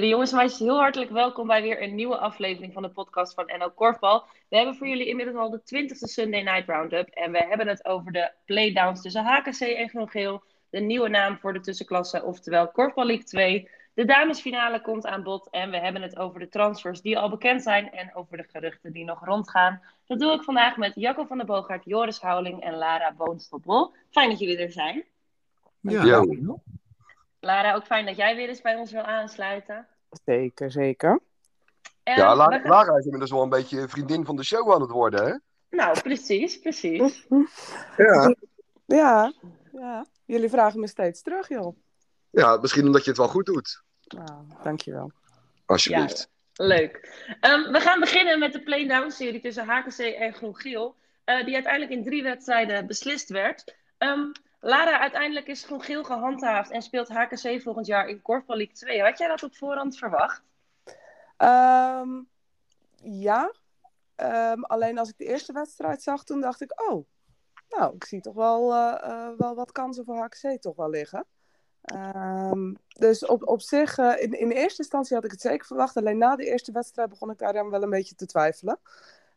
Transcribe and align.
De 0.00 0.08
jongens 0.08 0.30
en 0.30 0.36
meisjes, 0.36 0.58
heel 0.58 0.78
hartelijk 0.78 1.10
welkom 1.10 1.46
bij 1.46 1.62
weer 1.62 1.82
een 1.82 1.94
nieuwe 1.94 2.18
aflevering 2.18 2.72
van 2.72 2.82
de 2.82 2.88
podcast 2.88 3.34
van 3.34 3.52
NL 3.58 3.70
Korfbal. 3.70 4.24
We 4.48 4.56
hebben 4.56 4.76
voor 4.76 4.88
jullie 4.88 5.06
inmiddels 5.06 5.36
al 5.36 5.50
de 5.50 5.60
20e 5.60 5.96
Sunday 5.96 6.42
Night 6.42 6.68
Roundup. 6.68 7.08
En 7.08 7.32
we 7.32 7.38
hebben 7.38 7.68
het 7.68 7.84
over 7.84 8.12
de 8.12 8.30
playdowns 8.44 9.02
tussen 9.02 9.24
HKC 9.24 9.60
en 9.60 9.88
Groen 9.88 10.08
Geel. 10.08 10.42
De 10.70 10.80
nieuwe 10.80 11.08
naam 11.08 11.38
voor 11.38 11.52
de 11.52 11.60
tussenklasse, 11.60 12.22
oftewel 12.22 12.68
Korfbal 12.70 13.04
League 13.04 13.24
2. 13.24 13.68
De 13.94 14.04
damesfinale 14.04 14.80
komt 14.80 15.06
aan 15.06 15.22
bod. 15.22 15.48
En 15.50 15.70
we 15.70 15.78
hebben 15.78 16.02
het 16.02 16.16
over 16.16 16.40
de 16.40 16.48
transfers 16.48 17.00
die 17.00 17.18
al 17.18 17.30
bekend 17.30 17.62
zijn. 17.62 17.92
En 17.92 18.14
over 18.14 18.36
de 18.36 18.46
geruchten 18.48 18.92
die 18.92 19.04
nog 19.04 19.24
rondgaan. 19.24 19.82
Dat 20.06 20.18
doe 20.18 20.32
ik 20.32 20.42
vandaag 20.42 20.76
met 20.76 20.92
Jacco 20.94 21.24
van 21.24 21.36
der 21.36 21.46
Boogaard, 21.46 21.84
Joris 21.84 22.20
Houweling 22.20 22.62
en 22.62 22.74
Lara 22.74 23.14
Boonstoppel. 23.16 23.94
Fijn 24.10 24.30
dat 24.30 24.38
jullie 24.38 24.58
er 24.58 24.72
zijn. 24.72 25.04
Ja. 25.80 26.04
ja. 26.04 26.24
Lara, 27.40 27.74
ook 27.74 27.86
fijn 27.86 28.06
dat 28.06 28.16
jij 28.16 28.36
weer 28.36 28.48
eens 28.48 28.60
bij 28.60 28.74
ons 28.74 28.92
wil 28.92 29.02
aansluiten. 29.02 29.86
Zeker, 30.24 30.70
zeker. 30.70 31.20
ja, 32.02 32.36
Lara, 32.36 32.60
Lara 32.62 32.96
is 32.96 33.04
inmiddels 33.04 33.30
wel 33.30 33.42
een 33.42 33.48
beetje 33.48 33.88
vriendin 33.88 34.24
van 34.24 34.36
de 34.36 34.44
show 34.44 34.72
aan 34.72 34.80
het 34.80 34.90
worden, 34.90 35.26
hè? 35.26 35.34
Nou, 35.76 36.00
precies, 36.00 36.58
precies. 36.58 37.26
ja. 37.96 38.34
ja, 38.86 39.32
ja. 39.72 40.06
Jullie 40.24 40.50
vragen 40.50 40.80
me 40.80 40.86
steeds 40.86 41.22
terug, 41.22 41.48
joh. 41.48 41.76
Ja, 42.30 42.56
misschien 42.56 42.86
omdat 42.86 43.04
je 43.04 43.10
het 43.10 43.18
wel 43.18 43.28
goed 43.28 43.46
doet. 43.46 43.82
Nou, 44.06 44.42
dankjewel. 44.62 45.12
Alsjeblieft. 45.66 46.28
Ja, 46.52 46.64
leuk. 46.64 46.94
Um, 47.40 47.72
we 47.72 47.80
gaan 47.80 48.00
beginnen 48.00 48.38
met 48.38 48.52
de 48.52 48.62
Play-Down-serie 48.62 49.40
tussen 49.40 49.64
HKC 49.64 49.98
en 49.98 50.34
Groen-Geel. 50.34 50.96
Uh, 51.24 51.44
die 51.44 51.54
uiteindelijk 51.54 51.92
in 51.92 52.04
drie 52.04 52.22
wedstrijden 52.22 52.86
beslist 52.86 53.28
werd. 53.28 53.74
Um, 53.98 54.32
Lara, 54.60 54.98
uiteindelijk 55.00 55.46
is 55.46 55.64
Groen 55.64 55.82
Geel 55.82 56.04
gehandhaafd 56.04 56.70
en 56.70 56.82
speelt 56.82 57.08
HKC 57.08 57.62
volgend 57.62 57.86
jaar 57.86 58.08
in 58.08 58.22
Korfbal 58.22 58.56
League 58.56 58.74
2. 58.74 59.02
Had 59.02 59.18
jij 59.18 59.28
dat 59.28 59.42
op 59.42 59.56
voorhand 59.56 59.98
verwacht? 59.98 60.42
Um, 61.38 62.28
ja. 63.02 63.52
Um, 64.16 64.64
alleen 64.64 64.98
als 64.98 65.08
ik 65.08 65.18
de 65.18 65.24
eerste 65.24 65.52
wedstrijd 65.52 66.02
zag, 66.02 66.24
toen 66.24 66.40
dacht 66.40 66.60
ik, 66.60 66.90
oh, 66.90 67.06
nou, 67.68 67.94
ik 67.94 68.04
zie 68.04 68.20
toch 68.20 68.34
wel, 68.34 68.72
uh, 68.72 68.94
uh, 69.04 69.28
wel 69.36 69.54
wat 69.54 69.72
kansen 69.72 70.04
voor 70.04 70.16
HKC 70.16 70.60
toch 70.60 70.76
wel 70.76 70.90
liggen. 70.90 71.26
Um, 71.94 72.76
dus 72.88 73.26
op, 73.26 73.48
op 73.48 73.60
zich, 73.60 73.98
uh, 73.98 74.22
in, 74.22 74.32
in 74.38 74.50
eerste 74.50 74.82
instantie 74.82 75.14
had 75.14 75.24
ik 75.24 75.30
het 75.30 75.40
zeker 75.40 75.66
verwacht. 75.66 75.96
Alleen 75.96 76.18
na 76.18 76.36
de 76.36 76.44
eerste 76.44 76.72
wedstrijd 76.72 77.08
begon 77.08 77.30
ik 77.30 77.38
daar 77.38 77.52
dan 77.52 77.70
wel 77.70 77.82
een 77.82 77.90
beetje 77.90 78.14
te 78.14 78.26
twijfelen. 78.26 78.78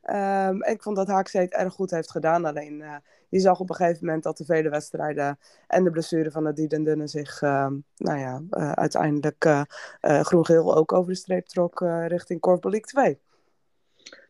Um, 0.03 0.61
en 0.61 0.73
ik 0.73 0.81
vond 0.81 0.95
dat 0.95 1.07
HKC 1.07 1.31
het 1.31 1.53
erg 1.53 1.73
goed 1.73 1.91
heeft 1.91 2.11
gedaan. 2.11 2.45
Alleen 2.45 2.79
uh, 2.79 2.95
je 3.29 3.39
zag 3.39 3.59
op 3.59 3.69
een 3.69 3.75
gegeven 3.75 4.05
moment 4.05 4.23
dat 4.23 4.37
de 4.37 4.45
vele 4.45 4.69
wedstrijden 4.69 5.39
en 5.67 5.83
de 5.83 5.91
blessure 5.91 6.31
van 6.31 6.47
Adid 6.47 6.73
en 6.73 6.83
Dunne 6.83 7.07
zich 7.07 7.41
uh, 7.41 7.67
nou 7.95 8.19
ja, 8.19 8.41
uh, 8.51 8.71
uiteindelijk 8.71 9.45
uh, 9.45 9.61
groen-geel 10.01 10.75
ook 10.75 10.93
over 10.93 11.11
de 11.11 11.17
streep 11.17 11.45
trok 11.45 11.79
richting 12.07 12.39
Korfbal 12.39 12.71
League 12.71 12.89
2. 12.89 13.19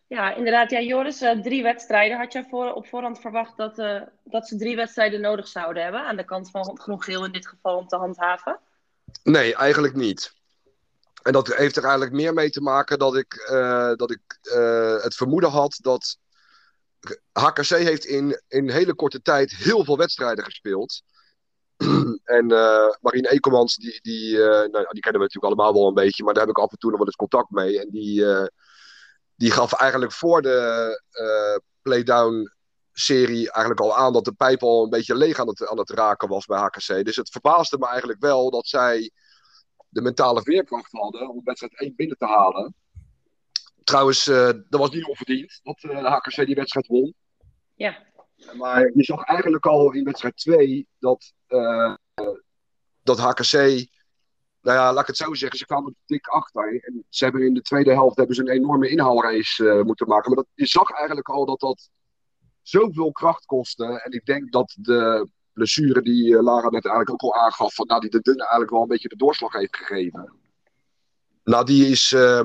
Ja, 0.07 0.33
inderdaad. 0.35 0.71
Ja, 0.71 0.79
Joris, 0.79 1.17
drie 1.17 1.63
wedstrijden. 1.63 2.17
Had 2.17 2.33
jij 2.33 2.45
voor, 2.49 2.73
op 2.73 2.87
voorhand 2.87 3.19
verwacht 3.19 3.57
dat, 3.57 3.75
dat 4.23 4.47
ze 4.47 4.57
drie 4.57 4.75
wedstrijden 4.75 5.21
nodig 5.21 5.47
zouden 5.47 5.83
hebben 5.83 6.05
aan 6.05 6.17
de 6.17 6.25
kant 6.25 6.51
van 6.51 6.79
groen-geel 6.79 7.25
in 7.25 7.31
dit 7.31 7.47
geval 7.47 7.77
om 7.77 7.87
te 7.87 7.95
handhaven? 7.95 8.59
Nee, 9.23 9.55
eigenlijk 9.55 9.95
niet. 9.95 10.38
En 11.29 11.35
dat 11.35 11.47
heeft 11.47 11.77
er 11.77 11.83
eigenlijk 11.83 12.13
meer 12.13 12.33
mee 12.33 12.49
te 12.49 12.61
maken 12.61 12.99
dat 12.99 13.15
ik, 13.15 13.49
uh, 13.51 13.93
dat 13.95 14.11
ik 14.11 14.39
uh, 14.43 15.01
het 15.03 15.15
vermoeden 15.15 15.49
had 15.49 15.77
dat 15.81 16.17
HKC 17.31 17.65
heeft 17.65 18.05
in, 18.05 18.41
in 18.47 18.69
hele 18.69 18.95
korte 18.95 19.21
tijd 19.21 19.55
heel 19.55 19.83
veel 19.83 19.97
wedstrijden 19.97 20.43
gespeeld. 20.43 21.01
en 22.37 22.51
uh, 22.51 22.89
Marien 23.01 23.25
Ekelmans, 23.25 23.75
die, 23.75 23.99
die, 24.01 24.37
nou, 24.37 24.71
die 24.71 25.01
kennen 25.01 25.21
we 25.21 25.27
natuurlijk 25.27 25.45
allemaal 25.45 25.73
wel 25.73 25.87
een 25.87 25.93
beetje, 25.93 26.23
maar 26.23 26.33
daar 26.33 26.45
heb 26.45 26.55
ik 26.55 26.63
af 26.63 26.71
en 26.71 26.77
toe 26.77 26.89
nog 26.89 26.99
wel 26.99 27.07
eens 27.07 27.15
contact 27.15 27.49
mee. 27.49 27.79
En 27.79 27.89
die, 27.89 28.25
die 29.35 29.51
gaf 29.51 29.73
eigenlijk 29.73 30.11
voor 30.11 30.41
de 30.41 31.01
playdown 31.81 32.51
serie 32.93 33.51
eigenlijk 33.51 33.81
al 33.81 33.95
aan 33.95 34.13
dat 34.13 34.25
de 34.25 34.33
pijp 34.33 34.63
al 34.63 34.83
een 34.83 34.89
beetje 34.89 35.15
leeg 35.15 35.39
aan 35.39 35.47
het, 35.47 35.67
aan 35.67 35.77
het 35.77 35.89
raken 35.89 36.27
was 36.27 36.45
bij 36.45 36.59
HKC. 36.59 37.05
Dus 37.05 37.15
het 37.15 37.29
verbaasde 37.29 37.77
me 37.77 37.87
eigenlijk 37.87 38.19
wel 38.19 38.49
dat 38.49 38.67
zij 38.67 39.11
de 39.89 40.01
mentale 40.01 40.41
veerkracht 40.41 40.91
hadden 40.91 41.29
om 41.29 41.41
wedstrijd 41.43 41.79
1 41.79 41.95
binnen 41.95 42.17
te 42.17 42.25
halen. 42.25 42.75
Trouwens, 43.83 44.27
uh, 44.27 44.45
dat 44.45 44.79
was 44.79 44.89
niet 44.89 45.05
onverdiend 45.05 45.59
dat 45.63 45.83
uh, 45.83 46.01
de 46.01 46.09
HKC 46.09 46.45
die 46.45 46.55
wedstrijd 46.55 46.87
won. 46.87 47.13
Ja. 47.75 48.07
Maar 48.57 48.91
je 48.93 49.03
zag 49.03 49.23
eigenlijk 49.23 49.65
al 49.65 49.93
in 49.93 50.03
wedstrijd 50.03 50.37
2 50.37 50.87
dat, 50.99 51.33
uh, 51.47 51.95
dat 53.03 53.19
HKC, 53.19 53.53
nou 54.61 54.77
ja, 54.77 54.93
laat 54.93 55.01
ik 55.01 55.07
het 55.07 55.17
zo 55.17 55.33
zeggen, 55.33 55.59
ze 55.59 55.65
kwamen 55.65 55.95
dik 56.05 56.27
achter. 56.27 56.83
En 56.83 57.05
ze 57.09 57.23
hebben 57.23 57.45
in 57.45 57.53
de 57.53 57.61
tweede 57.61 57.91
helft 57.91 58.17
hebben 58.17 58.35
ze 58.35 58.41
een 58.41 58.49
enorme 58.49 58.89
inhaalrace 58.89 59.81
moeten 59.85 60.07
maken. 60.07 60.33
Maar 60.33 60.43
dat, 60.43 60.53
je 60.53 60.67
zag 60.67 60.91
eigenlijk 60.91 61.29
al 61.29 61.45
dat 61.45 61.59
dat 61.59 61.89
zoveel 62.61 63.11
kracht 63.11 63.45
kostte. 63.45 64.01
En 64.01 64.11
ik 64.11 64.25
denk 64.25 64.51
dat 64.51 64.75
de 64.79 65.29
blessure 65.59 66.01
die 66.01 66.25
uh, 66.25 66.41
Lara 66.41 66.69
net 66.69 66.85
eigenlijk 66.85 67.09
ook 67.09 67.33
al 67.33 67.41
aangaf, 67.41 67.73
van, 67.73 67.87
nou, 67.87 68.01
die 68.01 68.09
de 68.09 68.21
Dunne 68.21 68.41
eigenlijk 68.41 68.71
wel 68.71 68.81
een 68.81 68.87
beetje 68.87 69.07
de 69.07 69.15
doorslag 69.15 69.53
heeft 69.53 69.75
gegeven. 69.75 70.33
Nou, 71.43 71.65
die 71.65 71.87
is, 71.87 72.11
uh, 72.11 72.41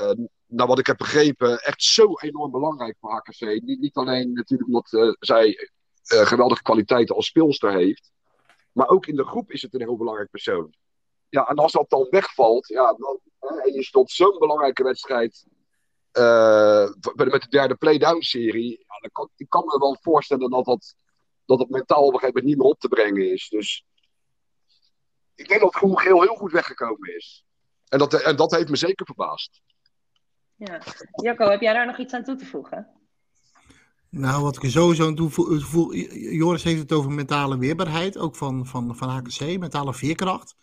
uh, 0.00 0.12
naar 0.46 0.66
wat 0.66 0.78
ik 0.78 0.86
heb 0.86 0.96
begrepen, 0.96 1.58
echt 1.58 1.82
zo 1.82 2.12
enorm 2.20 2.50
belangrijk 2.50 2.96
voor 3.00 3.10
HKC. 3.10 3.62
Niet, 3.62 3.80
niet 3.80 3.94
alleen 3.94 4.32
natuurlijk 4.32 4.68
omdat 4.68 5.16
zij 5.18 5.70
geweldige 6.02 6.62
kwaliteiten 6.62 7.16
als 7.16 7.26
speelster 7.26 7.72
heeft, 7.72 8.10
maar 8.72 8.88
ook 8.88 9.06
in 9.06 9.16
de 9.16 9.24
groep 9.24 9.50
is 9.50 9.62
het 9.62 9.74
een 9.74 9.80
heel 9.80 9.96
belangrijk 9.96 10.30
persoon. 10.30 10.74
Ja, 11.28 11.46
en 11.46 11.56
als 11.56 11.72
dat 11.72 11.90
dan 11.90 12.06
wegvalt, 12.10 12.68
ja, 12.68 12.94
dan, 12.98 13.18
en 13.64 13.72
je 13.72 13.84
stond 13.84 14.10
zo'n 14.10 14.38
belangrijke 14.38 14.82
wedstrijd 14.82 15.46
met 17.14 17.42
de 17.42 17.46
derde 17.48 17.74
play-down-serie, 17.74 18.70
ja, 18.70 18.98
dan 19.00 19.10
kan, 19.12 19.28
ik 19.36 19.48
kan 19.48 19.64
me 19.64 19.78
wel 19.78 19.96
voorstellen 20.00 20.50
dat 20.50 20.64
dat 20.64 20.94
dat 21.50 21.58
het 21.58 21.70
mentaal 21.70 22.06
op 22.06 22.12
een 22.12 22.18
gegeven 22.18 22.34
moment 22.34 22.44
niet 22.44 22.56
meer 22.56 22.72
op 22.72 22.80
te 22.80 22.88
brengen 22.88 23.32
is. 23.32 23.48
Dus 23.48 23.84
ik 25.34 25.48
denk 25.48 25.60
dat 25.60 25.74
Groen 25.74 25.98
Geel 25.98 26.22
heel 26.22 26.36
goed 26.36 26.52
weggekomen 26.52 27.16
is. 27.16 27.44
En 27.88 27.98
dat, 27.98 28.22
en 28.22 28.36
dat 28.36 28.50
heeft 28.50 28.68
me 28.68 28.76
zeker 28.76 29.06
verbaasd. 29.06 29.60
Ja. 30.56 30.82
Jacco, 31.22 31.48
heb 31.48 31.60
jij 31.60 31.72
daar 31.72 31.86
nog 31.86 31.98
iets 31.98 32.12
aan 32.12 32.24
toe 32.24 32.36
te 32.36 32.46
voegen? 32.46 32.88
Nou, 34.08 34.42
wat 34.42 34.56
ik 34.56 34.62
er 34.62 34.70
sowieso 34.70 35.06
aan 35.06 35.14
toevoeg. 35.14 35.94
Joris 36.12 36.62
heeft 36.62 36.80
het 36.80 36.92
over 36.92 37.10
mentale 37.10 37.58
weerbaarheid, 37.58 38.18
ook 38.18 38.36
van, 38.36 38.66
van, 38.66 38.96
van 38.96 39.08
HKC, 39.08 39.58
mentale 39.58 39.94
veerkracht. 39.94 40.56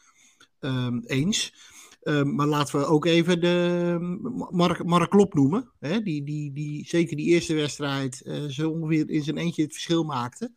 Um, 0.60 1.04
eens. 1.06 1.54
Um, 2.02 2.36
maar 2.36 2.48
laten 2.48 2.80
we 2.80 2.86
ook 2.86 3.06
even 3.06 3.42
de 3.42 3.98
Mark, 4.52 4.84
Mark 4.84 5.10
Klop 5.10 5.34
noemen. 5.34 5.72
Hè? 5.80 6.02
Die, 6.02 6.24
die, 6.24 6.52
die 6.54 6.86
zeker 6.86 7.16
die 7.18 7.26
eerste 7.26 7.56
wedstrijd 7.56 8.22
uh, 8.26 8.44
zo 8.50 8.70
ongeveer 8.70 9.10
in 9.10 9.24
zijn 9.24 9.38
eentje 9.38 9.64
het 9.64 9.74
verschil 9.74 10.04
maakte. 10.04 10.52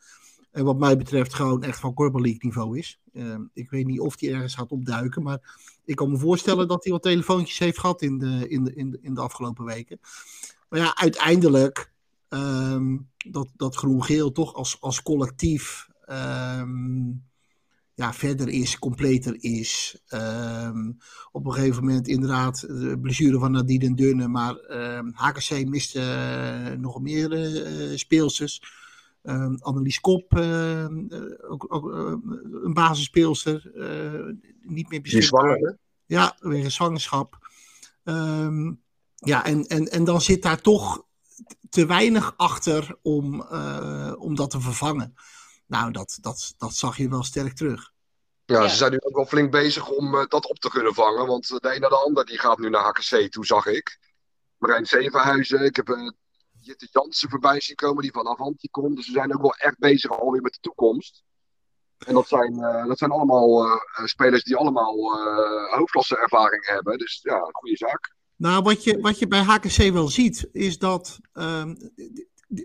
En 0.51 0.65
wat 0.65 0.79
mij 0.79 0.97
betreft 0.97 1.35
gewoon 1.35 1.63
echt 1.63 1.79
van 1.79 1.95
Corporate 1.95 2.27
League 2.27 2.45
niveau 2.45 2.79
is. 2.79 3.01
Uh, 3.13 3.37
ik 3.53 3.71
weet 3.71 3.87
niet 3.87 4.01
of 4.01 4.21
hij 4.21 4.33
ergens 4.33 4.55
gaat 4.55 4.73
opduiken. 4.73 5.23
Maar 5.23 5.59
ik 5.85 5.97
kan 5.97 6.11
me 6.11 6.19
voorstellen 6.19 6.69
dat 6.69 6.85
hij 6.85 6.93
wat 6.93 7.03
telefoontjes 7.03 7.59
heeft 7.59 7.79
gehad 7.79 8.03
in 8.03 8.19
de, 8.19 8.49
in 8.49 8.65
de, 8.65 8.75
in 8.75 8.91
de, 8.91 8.99
in 9.03 9.15
de 9.15 9.21
afgelopen 9.21 9.65
weken. 9.65 10.01
Maar 10.69 10.81
ja, 10.81 10.97
uiteindelijk 10.97 11.93
um, 12.29 13.09
dat, 13.17 13.49
dat 13.57 13.77
groen-geel 13.77 14.33
toch 14.33 14.55
als, 14.55 14.81
als 14.81 15.03
collectief 15.03 15.89
um, 16.09 17.23
ja, 17.95 18.13
verder 18.13 18.49
is, 18.49 18.79
completer 18.79 19.37
is. 19.39 20.03
Op 21.33 21.47
een 21.47 21.53
gegeven 21.53 21.85
moment 21.85 22.09
inderdaad 22.09 22.61
de 22.61 22.99
blessure 23.01 23.39
van 23.39 23.53
Nadine 23.53 23.85
en 23.85 23.95
Dunne. 23.95 24.29
Maar 24.29 24.55
HKC 25.13 25.69
miste 25.69 26.01
uh, 26.01 26.79
nog 26.79 27.01
meer 27.01 27.33
uh, 27.33 27.97
speelsters. 27.97 28.80
Um, 29.23 29.59
Annelies 29.61 30.01
Kop, 30.01 30.35
uh, 30.37 30.87
ook, 31.49 31.75
ook 31.75 31.91
uh, 31.91 32.15
een 32.63 32.75
basisspeelster, 32.75 33.71
uh, 33.75 34.35
niet 34.63 34.89
meer 34.89 35.01
beschikbaar. 35.01 35.77
Ja, 36.07 36.37
weer 36.39 36.71
zwangerschap. 36.71 37.39
Um, 38.05 38.83
ja, 39.15 39.45
en, 39.45 39.67
en, 39.67 39.91
en 39.91 40.05
dan 40.05 40.21
zit 40.21 40.43
daar 40.43 40.61
toch 40.61 41.05
te 41.71 41.87
weinig 41.87 42.35
achter 42.37 42.97
om, 43.03 43.43
om 44.19 44.35
dat 44.35 44.51
te 44.51 44.61
vervangen. 44.61 45.15
Nou, 45.67 45.93
dat, 45.93 46.19
dat, 46.21 46.55
dat 46.59 46.75
zag 46.75 46.97
je 46.97 47.09
wel 47.09 47.23
sterk 47.23 47.55
terug. 47.57 47.93
Ja, 48.45 48.69
ze 48.69 48.77
zijn 48.77 48.91
nu 48.91 48.99
ook 49.01 49.17
wel 49.17 49.27
flink 49.27 49.51
bezig 49.51 49.89
om 49.89 50.13
dat 50.29 50.47
op 50.47 50.59
te 50.59 50.71
kunnen 50.71 50.95
vangen. 50.95 51.27
Want 51.27 51.49
de 51.49 51.75
een 51.75 51.81
naar 51.81 51.91
de 51.91 52.05
ander 52.05 52.25
die 52.27 52.39
gaat 52.39 52.59
nu 52.59 52.69
naar 52.69 52.83
HKC 52.83 53.31
toe, 53.31 53.47
zag 53.47 53.67
ik. 53.67 53.99
Marijn 54.57 54.87
Zevenhuizen, 54.87 55.65
ik 55.65 55.77
heb 55.77 55.89
Jitte 56.61 56.89
Jansen 56.91 57.31
voorbij 57.31 57.61
zien 57.61 57.77
komen, 57.77 58.03
die 58.03 58.13
van 58.13 58.29
Avanti 58.29 58.69
komt. 58.71 58.97
Dus 58.97 59.07
we 59.07 59.13
zijn 59.13 59.35
ook 59.35 59.41
wel 59.41 59.55
echt 59.55 59.79
bezig 59.79 60.21
alweer 60.21 60.43
met 60.43 60.53
de 60.53 60.61
toekomst. 60.61 61.23
En 62.07 62.15
dat 62.15 62.29
zijn, 62.29 62.55
uh, 62.55 62.87
dat 62.87 62.99
zijn 62.99 63.11
allemaal 63.11 63.67
uh, 63.67 63.77
spelers 64.05 64.43
die 64.43 64.57
allemaal 64.57 64.97
uh, 64.97 65.73
hoofdklasse 65.73 66.17
ervaring 66.17 66.67
hebben. 66.67 66.99
Dus 66.99 67.21
ja, 67.23 67.37
een 67.37 67.55
goede 67.55 67.77
zaak. 67.77 68.15
Nou, 68.37 68.63
wat 68.63 68.85
je, 68.85 69.01
wat 69.01 69.19
je 69.19 69.29
bij 69.29 69.43
HKC 69.43 69.93
wel 69.93 70.09
ziet, 70.09 70.49
is 70.53 70.79
dat 70.79 71.19
uh, 71.35 71.65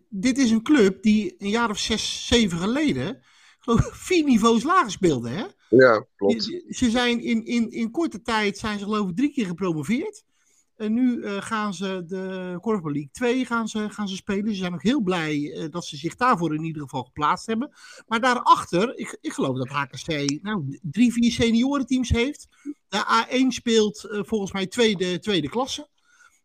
dit 0.10 0.38
is 0.38 0.52
een 0.52 0.64
club 0.64 1.02
die 1.02 1.36
een 1.38 1.50
jaar 1.50 1.70
of 1.70 1.78
zes, 1.78 2.28
zeven 2.28 2.58
geleden 2.58 3.24
geloof 3.66 3.90
vier 4.10 4.24
niveaus 4.24 4.64
lager 4.64 4.92
speelde. 4.92 5.30
Hè? 5.30 5.46
Ja, 5.70 6.06
klopt. 6.16 6.44
Ze 6.44 6.66
ze 6.70 6.90
zijn 6.90 7.22
in, 7.22 7.46
in, 7.46 7.72
in 7.72 7.92
korte 7.92 8.22
tijd 8.22 8.58
zijn 8.58 8.80
ze 8.80 8.86
geloof 8.86 9.10
ik 9.10 9.16
drie 9.16 9.32
keer 9.32 9.46
gepromoveerd. 9.46 10.24
En 10.76 10.94
nu 10.94 11.22
eh, 11.24 11.42
gaan 11.42 11.74
ze 11.74 12.04
de 12.08 12.58
Korfbal 12.62 12.92
League 12.92 13.10
2 13.12 13.46
gaan 13.46 13.68
ze, 13.68 13.90
gaan 13.90 14.08
ze 14.08 14.16
spelen. 14.16 14.48
Ze 14.50 14.56
zijn 14.56 14.74
ook 14.74 14.84
heel 14.84 15.02
blij 15.02 15.52
eh, 15.54 15.70
dat 15.70 15.86
ze 15.86 15.98
zich 15.98 16.16
daarvoor 16.16 16.56
in 16.56 16.64
ieder 16.64 16.82
geval 16.82 17.04
geplaatst 17.04 17.46
hebben. 17.48 17.72
Maar 18.08 18.20
daarachter, 18.22 18.98
ik, 18.98 19.18
ik 19.22 19.34
geloof 19.34 19.58
dat 19.58 19.68
HKC 19.68 20.40
nou, 20.42 20.80
drie, 20.82 21.14
vier 21.14 21.32
seniorenteams 21.32 22.10
heeft. 22.10 22.48
De 22.88 23.26
A1 23.26 23.48
speelt 23.48 24.04
eh, 24.04 24.20
volgens 24.24 24.52
mij 24.52 24.68
tweede, 24.68 25.20
tweede 25.20 25.50
klasse. 25.50 25.88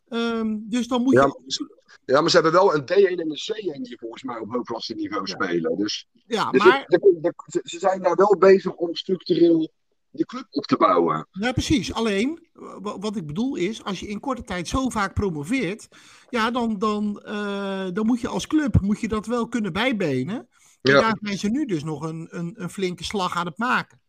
Ehm, 0.08 0.56
dus 0.60 0.88
dan 0.88 1.02
moet 1.02 1.12
Ja, 1.14 1.24
je... 1.46 1.78
Ja, 2.04 2.20
maar 2.20 2.30
ze 2.30 2.34
hebben 2.40 2.52
wel 2.60 2.74
een 2.74 2.82
D1 2.82 3.18
en 3.18 3.30
een 3.30 3.76
C1 3.76 3.80
die 3.80 3.98
volgens 3.98 4.22
mij 4.22 4.38
op 4.38 4.52
hoogklasse 4.52 4.94
niveau 4.94 5.26
Ja. 5.28 5.34
spelen. 5.34 5.76
Dus, 5.76 6.06
Ja, 6.26 6.50
dus 6.50 6.64
maar... 6.64 6.84
de- 6.86 7.18
de- 7.20 7.60
ze 7.62 7.78
zijn 7.78 8.02
daar 8.02 8.16
wel 8.16 8.36
bezig 8.38 8.74
om 8.74 8.94
structureel 8.94 9.70
de 10.10 10.24
club 10.26 10.46
op 10.50 10.64
te 10.64 10.76
bouwen. 10.76 11.26
Ja, 11.30 11.52
precies. 11.52 11.92
Alleen, 11.94 12.48
wa- 12.52 12.98
wat 12.98 13.16
ik 13.16 13.26
bedoel 13.26 13.56
is, 13.56 13.84
als 13.84 14.00
je 14.00 14.06
in 14.08 14.20
korte 14.20 14.42
tijd 14.42 14.68
zo 14.68 14.88
vaak 14.88 15.14
promoveert, 15.14 15.88
ja, 16.30 16.50
dan, 16.50 16.78
dan, 16.78 17.20
eh, 17.24 17.86
dan 17.92 18.06
moet 18.06 18.20
je 18.20 18.28
als 18.28 18.46
club 18.46 18.80
moet 18.80 19.00
je 19.00 19.08
dat 19.08 19.26
wel 19.26 19.48
kunnen 19.48 19.72
bijbenen. 19.72 20.48
En 20.82 20.92
Ja. 20.92 21.00
daar 21.00 21.16
zijn 21.20 21.38
ze 21.38 21.48
nu 21.50 21.64
dus 21.64 21.84
nog 21.84 22.02
een, 22.02 22.28
een, 22.30 22.54
een 22.56 22.70
flinke 22.70 23.04
slag 23.04 23.36
aan 23.36 23.46
het 23.46 23.58
maken. 23.58 24.00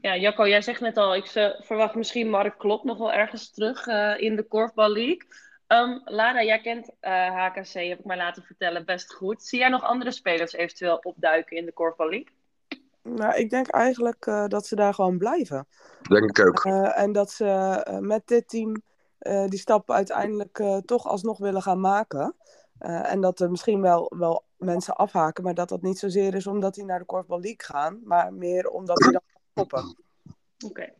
Ja, 0.00 0.16
Jacco, 0.16 0.48
jij 0.48 0.62
zegt 0.62 0.80
net 0.80 0.96
al, 0.96 1.14
ik 1.16 1.24
eh, 1.24 1.50
verwacht 1.60 1.94
misschien 1.94 2.30
Mark 2.30 2.58
Klop 2.58 2.84
nog 2.84 2.98
wel 2.98 3.12
ergens 3.12 3.50
terug 3.50 3.86
eh, 3.86 4.14
in 4.20 4.36
de 4.36 4.42
Korfbal 4.42 4.92
League. 4.92 5.22
Ehm, 5.66 5.98
Lara, 6.04 6.42
jij 6.44 6.60
kent 6.60 6.90
eh, 7.00 7.12
HKC, 7.46 7.72
heb 7.72 7.98
ik 7.98 8.04
mij 8.04 8.16
laten 8.16 8.42
vertellen, 8.42 8.84
best 8.84 9.14
goed. 9.14 9.42
Zie 9.42 9.58
jij 9.58 9.68
nog 9.68 9.82
andere 9.82 10.10
spelers 10.10 10.52
eventueel 10.52 10.96
opduiken 10.96 11.56
in 11.56 11.64
de 11.64 11.72
Korfbal 11.72 12.08
League? 12.08 12.28
Nou, 13.14 13.34
ik 13.34 13.50
denk 13.50 13.66
eigenlijk 13.68 14.26
eh, 14.26 14.46
dat 14.46 14.66
ze 14.66 14.74
daar 14.76 14.94
gewoon 14.94 15.18
blijven. 15.18 15.66
Denk 16.08 16.38
ik 16.38 16.46
ook. 16.46 16.64
Eh, 16.64 16.98
en 16.98 17.12
dat 17.12 17.30
ze 17.30 17.44
eh, 17.44 17.98
met 17.98 18.22
dit 18.26 18.48
team 18.48 18.82
eh, 19.18 19.46
die 19.46 19.58
stap 19.58 19.90
uiteindelijk 19.90 20.58
eh, 20.58 20.76
toch 20.76 21.06
alsnog 21.06 21.38
willen 21.38 21.62
gaan 21.62 21.80
maken. 21.80 22.34
Eh, 22.78 23.12
en 23.12 23.20
dat 23.20 23.40
er 23.40 23.50
misschien 23.50 23.80
wel, 23.80 24.12
wel 24.16 24.44
mensen 24.56 24.96
afhaken, 24.96 25.44
maar 25.44 25.54
dat 25.54 25.68
dat 25.68 25.82
niet 25.82 25.98
zozeer 25.98 26.34
is 26.34 26.46
omdat 26.46 26.74
die 26.74 26.84
naar 26.84 26.98
de 26.98 27.04
Korfbal 27.04 27.40
League 27.40 27.64
gaan, 27.64 28.00
maar 28.04 28.32
meer 28.32 28.68
omdat 28.68 28.96
die 28.96 29.12
dan 29.12 29.22
stoppen. 29.50 29.96
Oké. 30.66 30.92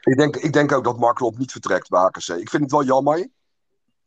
Ik 0.00 0.16
denk, 0.16 0.36
ik 0.36 0.52
denk 0.52 0.72
ook 0.72 0.84
dat 0.84 0.98
Mark 0.98 1.16
Klop 1.16 1.38
niet 1.38 1.52
vertrekt 1.52 1.88
bij 1.88 2.00
HKC. 2.00 2.28
Ik 2.28 2.50
vind 2.50 2.62
het 2.62 2.70
wel 2.70 2.84
jammer. 2.84 3.28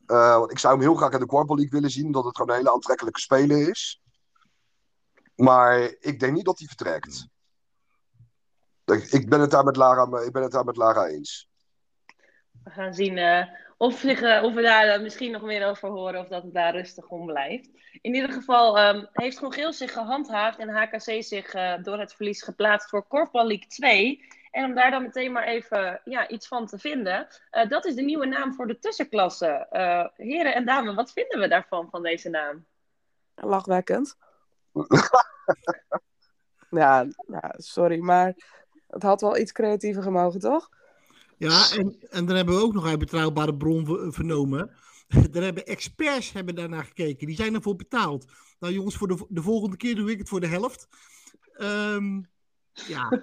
Eh, 0.06 0.38
want 0.38 0.52
ik 0.52 0.60
zou 0.60 0.74
hem 0.74 0.82
heel 0.82 0.96
graag 0.96 1.12
in 1.12 1.20
de 1.20 1.26
Korfbal 1.26 1.56
League 1.56 1.74
willen 1.74 1.90
zien. 1.90 2.06
Omdat 2.06 2.26
het 2.26 2.36
gewoon 2.36 2.52
een 2.52 2.58
hele 2.58 2.74
aantrekkelijke 2.74 3.20
speler 3.20 3.70
is. 3.70 4.02
Maar 5.36 5.80
ik 6.00 6.20
denk 6.20 6.34
niet 6.34 6.46
dat 6.46 6.60
hij 6.60 6.68
vertrekt. 6.68 7.28
Ik, 8.86 9.04
ik, 9.04 9.30
ben 9.30 9.40
het 9.40 9.52
daar 9.52 9.64
met 9.64 9.76
Lara, 9.76 10.20
ik 10.20 10.32
ben 10.32 10.44
het 10.44 10.52
daar 10.52 10.66
met 10.66 10.78
Lara 10.78 11.06
eens. 11.08 11.50
We 12.64 12.70
gaan 12.70 12.94
zien 12.94 13.18
eh, 13.18 13.48
of, 13.78 14.00
zich, 14.00 14.22
eh, 14.22 14.44
of 14.44 14.54
we 14.54 14.62
daar 14.62 14.88
eh, 14.88 15.02
misschien 15.02 15.32
nog 15.32 15.42
meer 15.42 15.68
over 15.68 15.90
horen 15.90 16.20
of 16.20 16.28
dat 16.28 16.44
het 16.44 16.54
daar 16.54 16.76
rustig 16.76 17.08
om 17.08 17.26
blijft. 17.26 17.70
In 18.02 18.16
ieder 18.16 18.32
geval 18.32 18.78
ehm, 18.78 19.06
heeft 19.12 19.38
Groen 19.38 19.54
Geel 19.54 19.74
zich 19.74 19.94
gehandhaafd 19.94 20.58
en 20.60 20.70
HKC 20.70 21.24
zich 21.24 21.54
eh, 21.54 21.74
door 21.84 22.00
het 22.00 22.14
verlies 22.14 22.42
geplaatst 22.44 22.90
voor 22.90 23.08
Korfbal 23.08 23.48
League 23.48 23.68
2. 23.68 24.26
En 24.52 24.66
om 24.66 24.76
daar 24.76 24.92
dan 24.92 25.02
meteen 25.02 25.32
maar 25.32 25.44
even 25.44 26.02
ja, 26.04 26.28
iets 26.28 26.48
van 26.48 26.66
te 26.66 26.78
vinden. 26.78 27.28
eh, 27.50 27.70
dat 27.70 27.86
is 27.86 27.96
de 27.96 28.02
nieuwe 28.02 28.26
naam 28.26 28.54
voor 28.54 28.68
de 28.68 28.80
tussenklasse. 28.80 29.68
Eh, 29.70 30.06
heren 30.16 30.56
en 30.56 30.66
dames, 30.66 30.96
wat 30.96 31.12
vinden 31.12 31.40
we 31.40 31.48
daarvan, 31.48 31.90
van 31.90 32.04
deze 32.04 32.30
naam? 32.30 32.66
Lachwekkend. 33.36 34.18
ja, 36.70 37.08
ja, 37.28 37.54
sorry, 37.58 38.00
maar 38.00 38.36
het 38.88 39.04
had 39.04 39.22
wel 39.22 39.38
iets 39.38 39.52
creatiever 39.52 40.04
gemogen, 40.04 40.40
toch? 40.40 40.70
Ja, 41.38 41.72
en, 41.72 41.96
en 42.10 42.26
dan 42.26 42.36
hebben 42.36 42.56
we 42.56 42.62
ook 42.62 42.74
nog 42.74 42.86
uit 42.86 43.00
betrouwbare 43.00 43.56
bron 43.56 43.86
ver- 43.86 44.14
vernomen. 44.14 44.72
Daar 45.32 45.44
hebben 45.44 45.66
experts 45.66 46.32
hebben 46.32 46.56
daarnaar 46.56 46.84
gekeken. 46.84 47.28
Die 47.28 47.36
zijn 47.36 47.54
ervoor 47.54 47.76
betaald. 47.76 48.26
Nou 48.60 48.74
jongens, 48.74 48.96
voor 48.96 49.08
de, 49.08 49.26
de 49.30 49.42
volgende 49.42 49.78
keer 49.78 49.96
doe 49.96 50.12
ik 50.12 50.18
het 50.18 50.30
voor 50.30 50.40
de 50.40 50.48
helft. 50.48 50.88
Ehm, 51.54 52.22
ja. 52.74 53.10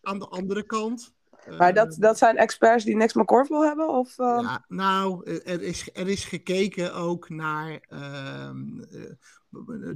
aan 0.00 0.18
de 0.18 0.28
andere 0.28 0.66
kant. 0.66 1.14
Maar 1.56 1.74
dat, 1.74 1.96
dat 1.98 2.18
zijn 2.18 2.36
experts 2.36 2.84
die 2.84 2.96
niks 2.96 3.14
met 3.14 3.26
korfbal 3.26 3.64
hebben? 3.64 3.88
Of, 3.88 4.18
eh, 4.18 4.38
Ja, 4.42 4.64
nou, 4.68 5.24
eh, 5.24 5.52
er 5.54 5.62
is, 5.62 5.90
er 5.92 6.08
is 6.08 6.24
gekeken 6.24 6.94
ook 6.94 7.28
naar 7.28 7.80
ehm, 7.88 8.80
eh, 8.80 9.10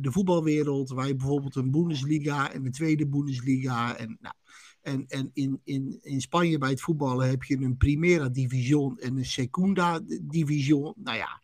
de 0.00 0.12
voetbalwereld, 0.12 0.90
waar 0.90 1.06
je 1.06 1.16
bijvoorbeeld 1.16 1.56
een 1.56 1.70
Bundesliga 1.70 2.52
en 2.52 2.64
een 2.64 2.72
tweede 2.72 3.06
Bundesliga. 3.06 3.96
En, 3.96 4.18
nou, 4.20 4.34
en, 4.82 5.04
en 5.08 5.30
in, 5.32 5.60
in, 5.64 5.98
in 6.02 6.20
Spanje 6.20 6.58
bij 6.58 6.70
het 6.70 6.80
voetballen 6.80 7.28
heb 7.28 7.42
je 7.42 7.56
een 7.56 7.76
Primera 7.76 8.28
Division 8.28 8.98
en 8.98 9.16
een 9.16 9.24
Segunda 9.24 10.00
Division. 10.22 10.92
Nou 10.96 11.16
ja, 11.16 11.40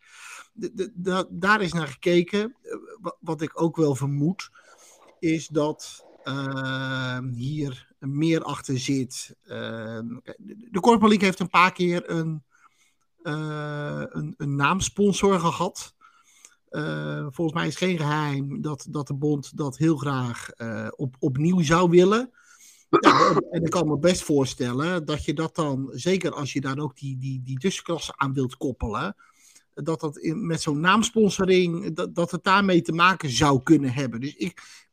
de, 0.53 0.71
de, 0.73 0.91
da- 0.93 1.27
daar 1.29 1.61
is 1.61 1.73
naar 1.73 1.87
gekeken. 1.87 2.55
Eh, 2.61 2.75
wa- 3.01 3.15
Wat 3.19 3.41
ik 3.41 3.61
ook 3.61 3.75
wel 3.75 3.95
vermoed, 3.95 4.49
is 5.19 5.47
dat 5.47 6.05
ehm, 6.23 7.27
hier 7.29 7.87
meer 7.99 8.43
achter 8.43 8.79
zit. 8.79 9.35
Ehm, 9.43 10.07
de 10.37 10.79
League 11.07 11.23
heeft 11.25 11.39
een 11.39 11.49
paar 11.49 11.71
keer 11.71 12.09
een, 12.09 12.43
eh, 13.21 14.03
een, 14.09 14.33
een 14.37 14.55
naamsponsor 14.55 15.39
gehad. 15.39 15.95
Eh, 16.69 17.25
volgens 17.29 17.57
mij 17.57 17.67
is 17.67 17.75
geen 17.75 17.97
geheim 17.97 18.61
dat, 18.61 18.85
dat 18.89 19.07
de 19.07 19.13
bond 19.13 19.57
dat 19.57 19.77
heel 19.77 19.97
graag 19.97 20.49
eh, 20.49 20.87
op, 20.95 21.15
opnieuw 21.19 21.61
zou 21.61 21.89
willen. 21.89 22.31
En- 22.89 23.63
ik 23.63 23.69
kan 23.69 23.87
me 23.87 23.99
best 23.99 24.21
voorstellen 24.21 25.05
dat 25.05 25.25
je 25.25 25.33
dat 25.33 25.55
dan, 25.55 25.89
zeker 25.93 26.31
als 26.33 26.53
je 26.53 26.61
daar 26.61 26.77
ook 26.77 26.97
die, 26.97 27.17
die, 27.17 27.41
die 27.43 27.81
aan 28.15 28.33
wilt 28.33 28.57
koppelen, 28.57 29.15
dat 29.73 29.99
dat 29.99 30.19
met 30.21 30.61
zo'n 30.61 30.79
naamsponsoring, 30.79 31.93
dat, 31.95 32.15
dat 32.15 32.31
het 32.31 32.43
daarmee 32.43 32.81
te 32.81 32.91
maken 32.91 33.29
zou 33.29 33.63
kunnen 33.63 33.93
hebben. 33.93 34.19
Dus 34.19 34.35
ik- 34.35 34.87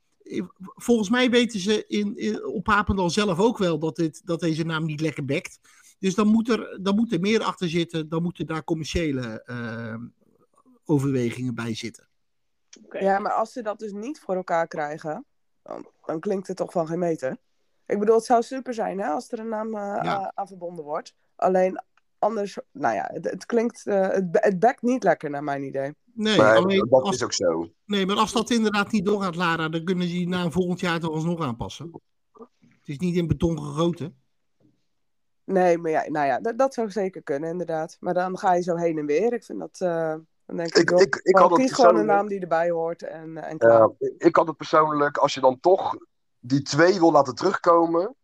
volgens 0.60 1.10
mij 1.10 1.30
weten 1.30 1.60
ze 1.60 1.86
in, 1.86 2.16
in, 2.16 2.44
op 2.44 2.64
Papendal 2.64 3.10
zelf 3.10 3.38
ook 3.38 3.58
wel 3.58 3.78
dat, 3.78 3.96
dit, 3.96 4.26
dat 4.26 4.40
deze 4.40 4.64
naam 4.64 4.84
niet 4.84 5.00
lekker 5.00 5.24
bekt. 5.24 5.58
Dus 5.98 6.14
dan 6.14 6.26
moet, 6.26 6.48
er, 6.48 6.78
dan 6.82 6.94
moet 6.94 7.12
er 7.12 7.20
meer 7.20 7.42
achter 7.42 7.68
zitten, 7.68 8.08
dan 8.08 8.22
moeten 8.22 8.46
daar 8.46 8.64
commerciële 8.64 9.42
eh, 9.42 9.96
overwegingen 10.84 11.54
bij 11.54 11.74
zitten. 11.74 12.08
Oké. 12.84 12.98
Ja, 12.98 13.18
maar 13.18 13.32
als 13.32 13.52
ze 13.52 13.62
dat 13.62 13.78
dus 13.78 13.92
niet 13.92 14.20
voor 14.20 14.34
elkaar 14.34 14.66
krijgen, 14.66 15.24
dan, 15.62 15.86
dan 16.04 16.20
klinkt 16.20 16.46
het 16.46 16.56
toch 16.56 16.72
van 16.72 16.86
geen 16.86 16.98
meter. 16.98 17.36
Ik 17.86 17.98
bedoel, 17.98 18.16
het 18.16 18.24
zou 18.24 18.42
super 18.42 18.74
zijn 18.74 18.98
hè, 18.98 19.06
als 19.06 19.32
er 19.32 19.38
een 19.38 19.48
naam 19.48 19.66
eh, 19.74 19.98
Ja. 20.02 20.32
aan 20.34 20.46
verbonden 20.46 20.84
wordt. 20.84 21.14
Alleen 21.36 21.80
anders, 22.18 22.58
nou 22.70 22.94
ja, 22.94 23.10
het, 23.12 23.24
het 23.30 23.46
klinkt, 23.46 23.86
eh, 23.86 24.08
het, 24.08 24.24
het 24.30 24.58
bekt 24.58 24.82
niet 24.82 25.02
lekker 25.02 25.30
naar 25.30 25.44
mijn 25.44 25.62
idee. 25.62 25.94
Nee, 26.16 26.36
Maar 26.36 26.56
alleen 26.56 26.86
dat 26.88 27.02
als, 27.02 27.14
is 27.14 27.24
ook 27.24 27.32
zo. 27.32 27.68
nee, 27.84 28.06
maar 28.06 28.16
als 28.16 28.32
dat 28.32 28.50
inderdaad 28.50 28.90
niet 28.90 29.04
doorgaat, 29.04 29.36
Lara, 29.36 29.68
dan 29.68 29.84
kunnen 29.84 30.08
ze 30.08 30.12
die 30.12 30.28
naam 30.28 30.52
volgend 30.52 30.80
jaar 30.80 31.00
toch 31.00 31.10
alsnog 31.10 31.40
aanpassen. 31.40 31.90
Het 32.58 32.94
is 32.94 32.98
niet 32.98 33.16
in 33.16 33.26
beton 33.26 33.58
gegoten. 33.62 34.20
Nee, 35.44 35.78
maar 35.78 35.90
ja, 35.90 36.04
nou 36.08 36.26
ja, 36.26 36.40
dat, 36.40 36.58
dat 36.58 36.74
zou 36.74 36.90
zeker 36.90 37.22
kunnen 37.22 37.50
inderdaad. 37.50 37.96
Maar 38.00 38.14
dan 38.14 38.38
ga 38.38 38.54
je 38.54 38.62
zo 38.62 38.76
heen 38.76 38.98
en 38.98 39.06
weer. 39.06 39.32
Ik 39.32 39.44
vind 39.44 39.58
dat, 39.58 39.80
eh, 39.80 40.14
dan 40.44 40.56
denk 40.56 40.68
ik, 40.68 40.76
Ik, 40.76 40.90
joh, 40.90 41.00
ik, 41.00 41.20
ik, 41.22 41.36
had 41.36 41.52
kies 41.52 41.72
gewoon 41.72 41.88
een 41.88 41.94
persoonlijk, 41.94 42.06
naam 42.06 42.28
die 42.28 42.40
erbij 42.40 42.70
hoort 42.70 43.02
en, 43.02 43.36
eh, 43.36 43.50
en 43.50 43.58
klaar. 43.58 43.90
ja, 43.98 44.10
ik 44.18 44.36
had 44.36 44.46
het 44.46 44.56
persoonlijk, 44.56 45.16
als 45.16 45.34
je 45.34 45.40
dan 45.40 45.60
toch 45.60 45.96
die 46.38 46.62
twee 46.62 46.98
wil 46.98 47.12
laten 47.12 47.34
terugkomen, 47.34 48.14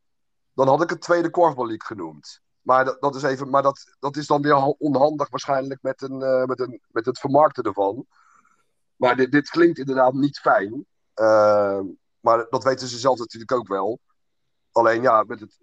dan 0.54 0.68
had 0.68 0.82
ik 0.82 0.90
het 0.90 1.00
tweede 1.00 1.30
Korfbal 1.30 1.66
League 1.66 1.87
genoemd. 1.87 2.40
Maar 2.62 2.85
dat, 2.85 3.00
dat 3.00 3.14
is 3.14 3.23
even, 3.23 3.50
maar 3.50 3.62
dat, 3.62 3.95
dat 3.99 4.16
is 4.16 4.26
dan 4.26 4.42
weer 4.42 4.54
ha- 4.54 4.75
onhandig 4.78 5.28
waarschijnlijk 5.28 5.83
met, 5.83 6.02
een, 6.02 6.23
eh, 6.23 6.45
met, 6.45 6.61
een, 6.61 6.81
met 6.88 7.07
het 7.07 7.19
vermarkten 7.19 7.64
ervan. 7.64 8.07
Maar 8.97 9.16
dit, 9.16 9.33
dit 9.33 9.50
klinkt 9.50 9.78
inderdaad 9.78 10.12
niet 10.12 10.38
fijn. 10.38 10.87
Eh, 11.14 11.81
maar 12.21 12.47
dat 12.50 12.64
weten 12.64 12.88
ze 12.88 12.99
zelf 12.99 13.19
natuurlijk 13.19 13.52
ook 13.52 13.69
wel. 13.69 13.99
Alleen 14.73 15.02
ja, 15.02 15.23
met 15.23 15.40
het, 15.40 15.59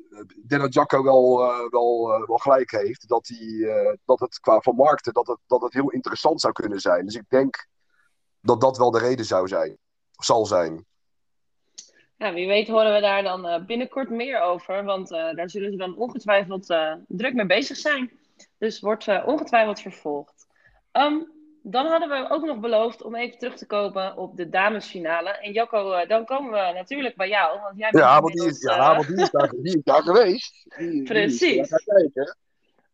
ik 0.47 0.73
Jacco 0.73 1.03
wel, 1.03 1.43
eh, 1.43 1.69
wel, 1.69 2.07
wel 2.27 2.37
gelijk 2.37 2.71
heeft. 2.71 3.07
Dat, 3.07 3.27
hij, 3.27 3.97
dat 4.05 4.19
het 4.19 4.39
qua 4.39 4.59
vermarkten 4.59 5.13
dat 5.13 5.27
het, 5.27 5.39
dat 5.47 5.61
het 5.61 5.73
heel 5.73 5.89
interessant 5.89 6.41
zou 6.41 6.53
kunnen 6.53 6.79
zijn. 6.79 7.05
Dus 7.05 7.15
ik 7.15 7.29
denk 7.29 7.67
dat 8.41 8.61
dat 8.61 8.77
wel 8.77 8.91
de 8.91 8.99
reden 8.99 9.25
zou 9.25 9.47
zijn. 9.47 9.77
Of 10.15 10.25
zal 10.25 10.45
zijn. 10.45 10.85
Ja, 12.19 12.33
wie 12.33 12.47
weet 12.47 12.67
horen 12.67 12.93
we 12.93 13.01
daar 13.01 13.23
dan 13.23 13.47
eh, 13.47 13.65
binnenkort 13.65 14.09
meer 14.09 14.41
over, 14.41 14.83
want 14.83 15.11
eh, 15.11 15.33
daar 15.35 15.49
zullen 15.49 15.71
ze 15.71 15.77
dan 15.77 15.97
ongetwijfeld 15.97 16.69
eh, 16.69 16.93
druk 17.07 17.33
mee 17.33 17.45
bezig 17.45 17.77
zijn. 17.77 18.11
Dus 18.57 18.79
wordt 18.79 19.23
ongetwijfeld 19.25 19.81
vervolgd. 19.81 20.47
Ehm, 20.91 21.17
dan 21.63 21.85
hadden 21.85 22.09
we 22.09 22.29
ook 22.29 22.45
nog 22.45 22.59
beloofd 22.59 23.03
om 23.03 23.15
even 23.15 23.37
terug 23.37 23.55
te 23.57 23.65
komen 23.65 24.17
op 24.17 24.37
de 24.37 24.49
damesfinale. 24.49 25.29
En 25.29 25.51
Jacco, 25.51 26.05
dan 26.05 26.25
komen 26.25 26.51
we 26.51 26.71
natuurlijk 26.73 27.15
bij 27.15 27.29
jou, 27.29 27.59
want 27.61 27.77
jij 27.77 27.89
bent 27.91 28.03
Ja, 28.03 28.21
want 28.21 28.33
die 28.33 28.47
is, 28.47 28.61
ja, 28.61 28.95
want 28.95 29.07
die 29.07 29.21
is, 29.21 29.29
daar, 29.29 29.49
die 29.49 29.75
is 29.77 29.83
daar 29.83 30.01
geweest. 30.03 30.65
Die- 30.77 30.89
die 30.89 31.01
is 31.01 31.07
Precies. 31.09 31.69
daar 31.69 31.81
gaan 31.85 31.95
kijken. 32.13 32.37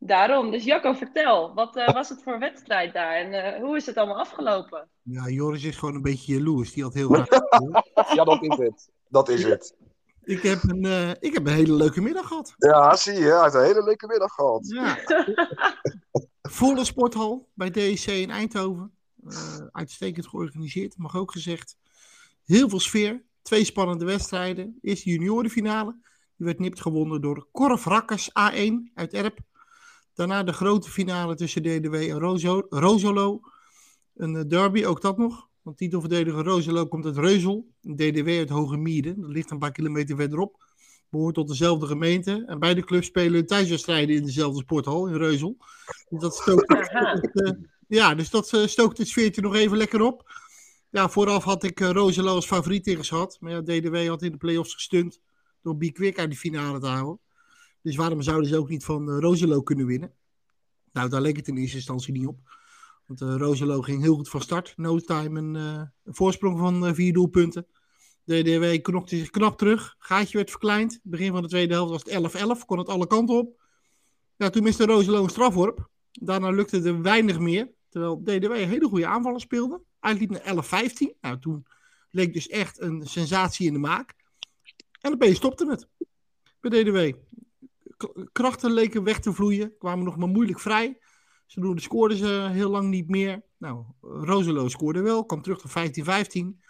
Daarom. 0.08 0.52
Dus 0.52 0.64
Jacco, 0.64 0.94
vertel, 0.94 1.54
wat 1.54 1.76
eh, 1.76 1.94
was 1.94 2.10
het 2.10 2.24
voor 2.24 2.40
wedstrijd 2.40 2.94
daar 2.94 3.16
en 3.16 3.34
eh, 3.34 3.62
hoe 3.62 3.76
is 3.76 3.86
het 3.86 3.98
allemaal 3.98 4.20
afgelopen? 4.20 4.90
Ja, 5.02 5.30
Joris 5.30 5.64
is 5.64 5.78
gewoon 5.78 5.96
een 5.96 6.02
beetje 6.02 6.34
jaloers. 6.34 6.74
Die 6.74 6.84
had 6.84 6.94
heel 6.94 7.10
graag. 7.10 7.28
Ja, 8.16 8.24
dat 8.24 8.42
is 8.42 8.58
het. 8.58 8.90
Dat 9.10 9.30
is 9.30 9.44
het. 9.44 9.76
Ik 10.24 10.42
heb, 10.42 10.64
een, 10.64 10.86
uh, 10.86 11.10
ik 11.10 11.34
heb 11.34 11.46
een 11.46 11.54
hele 11.54 11.74
leuke 11.74 12.02
middag 12.02 12.28
gehad. 12.28 12.54
Ja, 12.58 12.96
zie 12.96 13.14
je. 13.14 13.20
Hij 13.20 13.42
heeft 13.42 13.54
een 13.54 13.64
hele 13.64 13.84
leuke 13.84 14.08
middag 14.08 14.34
gehad. 14.34 14.68
Ja. 14.68 14.98
Volle 16.42 16.86
sporthal 16.86 17.50
bij 17.54 17.72
DEC 17.72 18.06
in 18.06 18.32
Eindhoven. 18.32 18.92
Uh, 19.28 19.58
uitstekend 19.72 20.28
georganiseerd, 20.28 20.98
mag 20.98 21.16
ook 21.16 21.32
gezegd. 21.32 21.78
Heel 22.46 22.70
veel 22.70 22.80
sfeer. 22.80 23.24
Twee 23.42 23.64
spannende 23.64 24.06
wedstrijden. 24.06 24.78
Eerst 24.82 25.04
de 25.04 25.10
juniorenfinale. 25.10 25.96
Die 26.38 26.46
werd 26.46 26.60
nipt 26.60 26.82
gewonnen 26.82 27.22
door 27.22 27.48
Korf 27.52 27.86
Rakkers 27.86 28.30
A1 28.30 28.94
uit 28.94 29.14
Erp. 29.14 29.40
Daarna 30.16 30.44
de 30.44 30.54
grote 30.54 30.90
finale 30.90 31.36
tussen 31.36 31.64
DDW 31.64 31.94
en 31.94 32.20
Rozo, 32.20 32.66
Rozolo. 32.70 33.40
Een 34.16 34.36
eh, 34.36 34.44
derby, 34.48 34.86
ook 34.86 35.02
dat 35.02 35.18
nog. 35.18 35.48
Want 35.62 35.78
titelverdediger 35.78 36.44
Rozelo 36.44 36.86
komt 36.88 37.06
uit 37.06 37.18
Reuzel. 37.18 37.68
DDW 37.82 38.28
uit 38.28 38.50
Hoge 38.50 38.78
Mieren. 38.78 39.22
Dat 39.22 39.30
ligt 39.30 39.52
een 39.52 39.60
paar 39.60 39.72
kilometer 39.72 40.16
verderop. 40.16 40.64
Behoort 41.10 41.36
tot 41.36 41.48
dezelfde 41.48 41.88
gemeente. 41.88 42.44
En 42.48 42.60
beide 42.60 42.84
clubs 42.84 43.08
spelen 43.08 43.46
thuiswedstrijden 43.46 44.16
in 44.16 44.24
dezelfde 44.24 44.60
sporthal 44.62 45.08
in 45.08 45.16
Reuzel. 45.16 45.58
Dus 46.10 46.22
dat 46.22 46.36
stookt 46.36 46.74
het, 46.74 47.30
uh, 47.34 47.52
ja, 47.88 48.16
dus 48.16 48.30
dat 48.30 48.52
uh, 48.54 48.66
stookt 48.66 48.98
het 48.98 49.08
sfeertje 49.08 49.42
nog 49.42 49.56
even 49.56 49.78
lekker 49.78 50.02
op. 50.02 50.32
Ja, 50.90 51.10
vooraf 51.10 51.44
had 51.44 51.64
ik 51.64 51.80
uh, 51.80 51.90
Rozelo 51.90 52.36
als 52.36 52.46
favoriet 52.46 52.84
tegen 52.84 53.06
gehad. 53.06 53.38
Maar 53.40 53.52
ja, 53.52 53.62
DDW 53.62 54.08
had 54.08 54.22
in 54.22 54.32
de 54.32 54.38
play-offs 54.38 54.74
gestund 54.74 55.20
door 55.62 55.78
Quick 55.78 56.20
uit 56.20 56.32
de 56.32 56.38
finale 56.38 56.80
te 56.80 56.88
houden. 56.88 57.20
Dus 57.86 57.96
waarom 57.96 58.22
zouden 58.22 58.50
ze 58.50 58.58
ook 58.58 58.70
niet 58.70 58.84
van 58.84 59.10
uh, 59.10 59.20
Rozelo 59.20 59.62
kunnen 59.62 59.86
winnen? 59.86 60.14
Nou, 60.92 61.10
daar 61.10 61.22
leek 61.22 61.36
het 61.36 61.48
in 61.48 61.58
eerste 61.58 61.76
instantie 61.76 62.14
niet 62.14 62.28
op. 62.28 62.40
Want 63.06 63.22
uh, 63.22 63.36
Rozelo 63.36 63.82
ging 63.82 64.02
heel 64.02 64.16
goed 64.16 64.30
van 64.30 64.42
start. 64.42 64.74
No 64.78 65.00
time 65.00 65.40
een, 65.40 65.56
uh, 65.56 65.82
een 66.04 66.16
voorsprong 66.16 66.60
van 66.60 66.96
vier 66.96 67.14
doelpunten. 67.14 67.68
DDW 68.24 68.82
knokte 68.82 69.18
zich 69.18 69.30
knap 69.30 69.58
terug. 69.58 69.96
Gaatje 69.98 70.38
werd 70.38 70.50
verkleind. 70.50 71.00
Begin 71.04 71.32
van 71.32 71.42
de 71.42 71.48
tweede 71.48 71.74
helft 71.74 71.92
was 71.92 72.32
het 72.32 72.62
11-11. 72.62 72.66
Kon 72.66 72.78
het 72.78 72.90
alle 72.90 73.08
kanten 73.08 73.38
op. 73.38 73.62
Ja, 74.36 74.50
toen 74.50 74.64
miste 74.64 74.86
Rozelo 74.86 75.24
een 75.24 75.30
strafworp. 75.30 75.90
Daarna 76.12 76.50
lukte 76.50 76.82
er 76.82 77.02
weinig 77.02 77.40
meer. 77.40 77.72
Terwijl 77.90 78.22
DDW 78.24 78.52
hele 78.52 78.88
goede 78.88 79.08
aanvallen 79.08 79.40
speelde. 79.40 79.82
Uitliep 80.00 80.30
naar 80.30 80.64
11-15. 80.64 81.20
Nou, 81.22 81.40
toen 81.40 81.66
leek 82.10 82.34
dus 82.34 82.48
echt 82.48 82.82
een 82.82 83.08
sensatie 83.08 83.68
in 83.68 83.74
de 83.74 83.80
maak. 83.80 84.14
En 85.02 85.14
opeens 85.14 85.38
stopte 85.38 85.70
het. 85.70 85.88
Bij 86.60 86.84
DDW. 86.84 87.14
Krachten 88.32 88.72
leken 88.72 89.04
weg 89.04 89.20
te 89.20 89.34
vloeien. 89.34 89.78
Kwamen 89.78 90.06
nog 90.06 90.18
maar 90.18 90.28
moeilijk 90.28 90.60
vrij. 90.60 90.98
Zodoende 91.46 91.82
scoorden 91.82 92.18
ze 92.18 92.48
heel 92.52 92.70
lang 92.70 92.90
niet 92.90 93.10
meer. 93.10 93.44
Nou, 93.58 93.84
Roselo 94.02 94.68
scoorde 94.68 95.02
wel. 95.02 95.26
Kwam 95.26 95.42
terug 95.42 95.62
tot 95.62 95.72
15-15. 95.72 96.64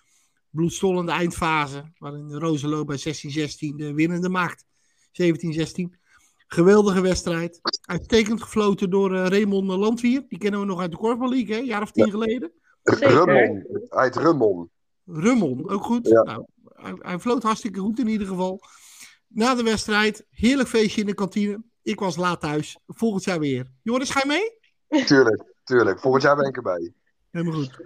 Bloedstollende 0.50 1.12
eindfase. 1.12 1.92
Waarin 1.98 2.34
Roselo 2.34 2.84
bij 2.84 2.98
16-16 2.98 3.02
de 3.76 3.94
winnende 3.94 4.30
maakt. 4.30 4.66
17-16. 5.22 6.04
Geweldige 6.48 7.02
wedstrijd. 7.02 7.60
Uitstekend 7.82 8.42
gefloten 8.42 8.90
door 8.90 9.14
uh, 9.14 9.26
Raymond 9.26 9.68
Landwier. 9.68 10.24
Die 10.28 10.38
kennen 10.38 10.60
we 10.60 10.66
nog 10.66 10.80
uit 10.80 10.92
de 10.92 10.98
Korfbal 10.98 11.30
League, 11.30 11.56
hè? 11.56 11.60
Een 11.62 11.66
jaar 11.66 11.82
of 11.82 11.92
tien 11.92 12.06
ja. 12.06 12.12
geleden. 12.12 12.52
Rummon. 12.84 13.66
Uit 13.90 14.16
Rummon. 14.16 14.70
Rummon, 15.06 15.70
ook 15.70 15.84
goed. 15.84 16.08
Ja. 16.08 16.24
Nou, 16.24 16.46
hij, 16.64 16.94
hij 16.98 17.20
floot 17.20 17.44
hartstikke 17.44 17.80
goed 17.80 18.00
in 18.00 18.08
ieder 18.08 18.28
geval. 18.28 18.62
Na 19.36 19.56
de 19.56 19.64
wedstrijd, 19.64 20.26
heerlijk 20.30 20.70
feestje 20.70 21.02
in 21.02 21.08
de 21.08 21.14
kantine. 21.14 21.64
Ik 21.84 22.00
was 22.00 22.16
laat 22.16 22.42
thuis. 22.42 22.78
Volgend 22.88 23.24
jaar 23.24 23.40
weer. 23.40 23.72
Joris, 23.84 24.10
ga 24.10 24.20
je 24.24 24.28
mee? 24.28 25.04
Tuurlijk, 25.06 25.44
tuurlijk. 25.64 26.00
Volgend 26.00 26.24
jaar 26.24 26.36
ben 26.36 26.48
ik 26.48 26.56
erbij. 26.56 26.94
Helemaal 27.32 27.54
goed. 27.54 27.80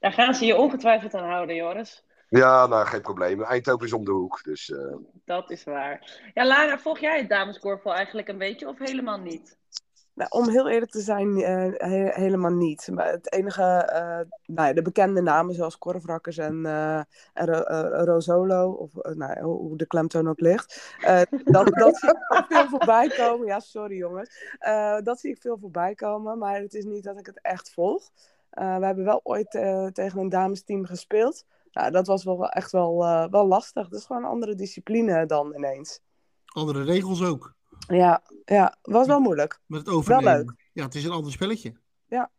Daar 0.00 0.12
gaan 0.12 0.34
ze 0.34 0.44
je 0.44 0.56
ongetwijfeld 0.56 1.14
aan 1.14 1.28
houden, 1.28 1.56
Joris. 1.56 2.04
Ja, 2.28 2.66
nou, 2.66 2.86
geen 2.86 3.00
probleem. 3.00 3.42
Eindhoven 3.42 3.86
is 3.86 3.92
om 3.92 4.04
de 4.04 4.10
hoek, 4.10 4.40
dus... 4.44 4.68
Uh... 4.68 4.96
Dat 5.24 5.50
is 5.50 5.64
waar. 5.64 6.20
Ja, 6.34 6.46
Lara, 6.46 6.78
volg 6.78 6.98
jij 6.98 7.18
het 7.18 7.28
dameskorfbal 7.28 7.94
eigenlijk 7.94 8.28
een 8.28 8.38
beetje 8.38 8.68
of 8.68 8.78
helemaal 8.78 9.18
niet? 9.18 9.56
Nou, 10.14 10.30
om 10.30 10.48
heel 10.48 10.68
eerlijk 10.68 10.90
te 10.90 11.00
zijn, 11.00 11.36
he 11.36 12.10
helemaal 12.12 12.50
niet. 12.50 12.88
Maar 12.92 13.10
het 13.10 13.32
enige, 13.32 13.90
uh, 13.92 14.34
nou 14.46 14.68
ja, 14.68 14.72
de 14.72 14.82
bekende 14.82 15.20
namen 15.20 15.54
zoals 15.54 15.78
Korfrakkers 15.78 16.38
en, 16.38 16.66
en 17.32 17.46
Rosolo, 18.04 18.70
of 18.70 18.90
nou, 19.14 19.40
hoe 19.40 19.76
de 19.76 19.86
klemtoon 19.86 20.28
ook 20.28 20.40
ligt, 20.40 20.96
dat, 21.44 21.66
dat 21.74 21.96
zie 21.96 22.10
ik 22.10 22.46
veel 22.48 22.68
voorbij 22.68 23.08
komen. 23.08 23.46
Ja, 23.46 23.60
sorry 23.60 23.96
jongens. 23.96 24.56
dat 25.02 25.20
zie 25.20 25.30
ik 25.30 25.40
veel 25.40 25.58
voorbij 25.58 25.94
komen, 25.94 26.38
maar 26.38 26.60
het 26.60 26.74
is 26.74 26.84
niet 26.84 27.04
dat 27.04 27.18
ik 27.18 27.26
het 27.26 27.40
echt 27.40 27.72
volg. 27.72 28.10
we 28.50 28.62
hebben 28.62 29.04
wel 29.04 29.20
ooit 29.22 29.50
tegen 29.92 30.18
een 30.18 30.28
damesteam 30.28 30.84
gespeeld. 30.84 31.44
Nou, 31.72 31.90
dat 31.90 32.06
was 32.06 32.24
wel 32.24 32.48
echt 32.48 32.72
wel, 32.72 32.96
wel 33.30 33.46
lastig. 33.46 33.88
Dat 33.88 33.98
is 33.98 34.06
gewoon 34.06 34.22
een 34.22 34.30
andere 34.30 34.54
discipline 34.54 35.26
dan 35.26 35.54
ineens. 35.54 36.00
Andere 36.46 36.82
regels 36.82 37.24
ook. 37.24 37.54
Ja, 37.88 38.22
ja, 38.44 38.76
was 38.82 39.06
wel 39.06 39.20
moeilijk. 39.20 39.60
Met 39.66 39.80
het 39.80 39.88
overnemen. 39.88 40.24
Wel 40.24 40.36
leuk. 40.36 40.54
Ja, 40.72 40.84
het 40.84 40.94
is 40.94 41.04
een 41.04 41.10
ander 41.10 41.32
spelletje. 41.32 41.72
Ja. 42.06 42.30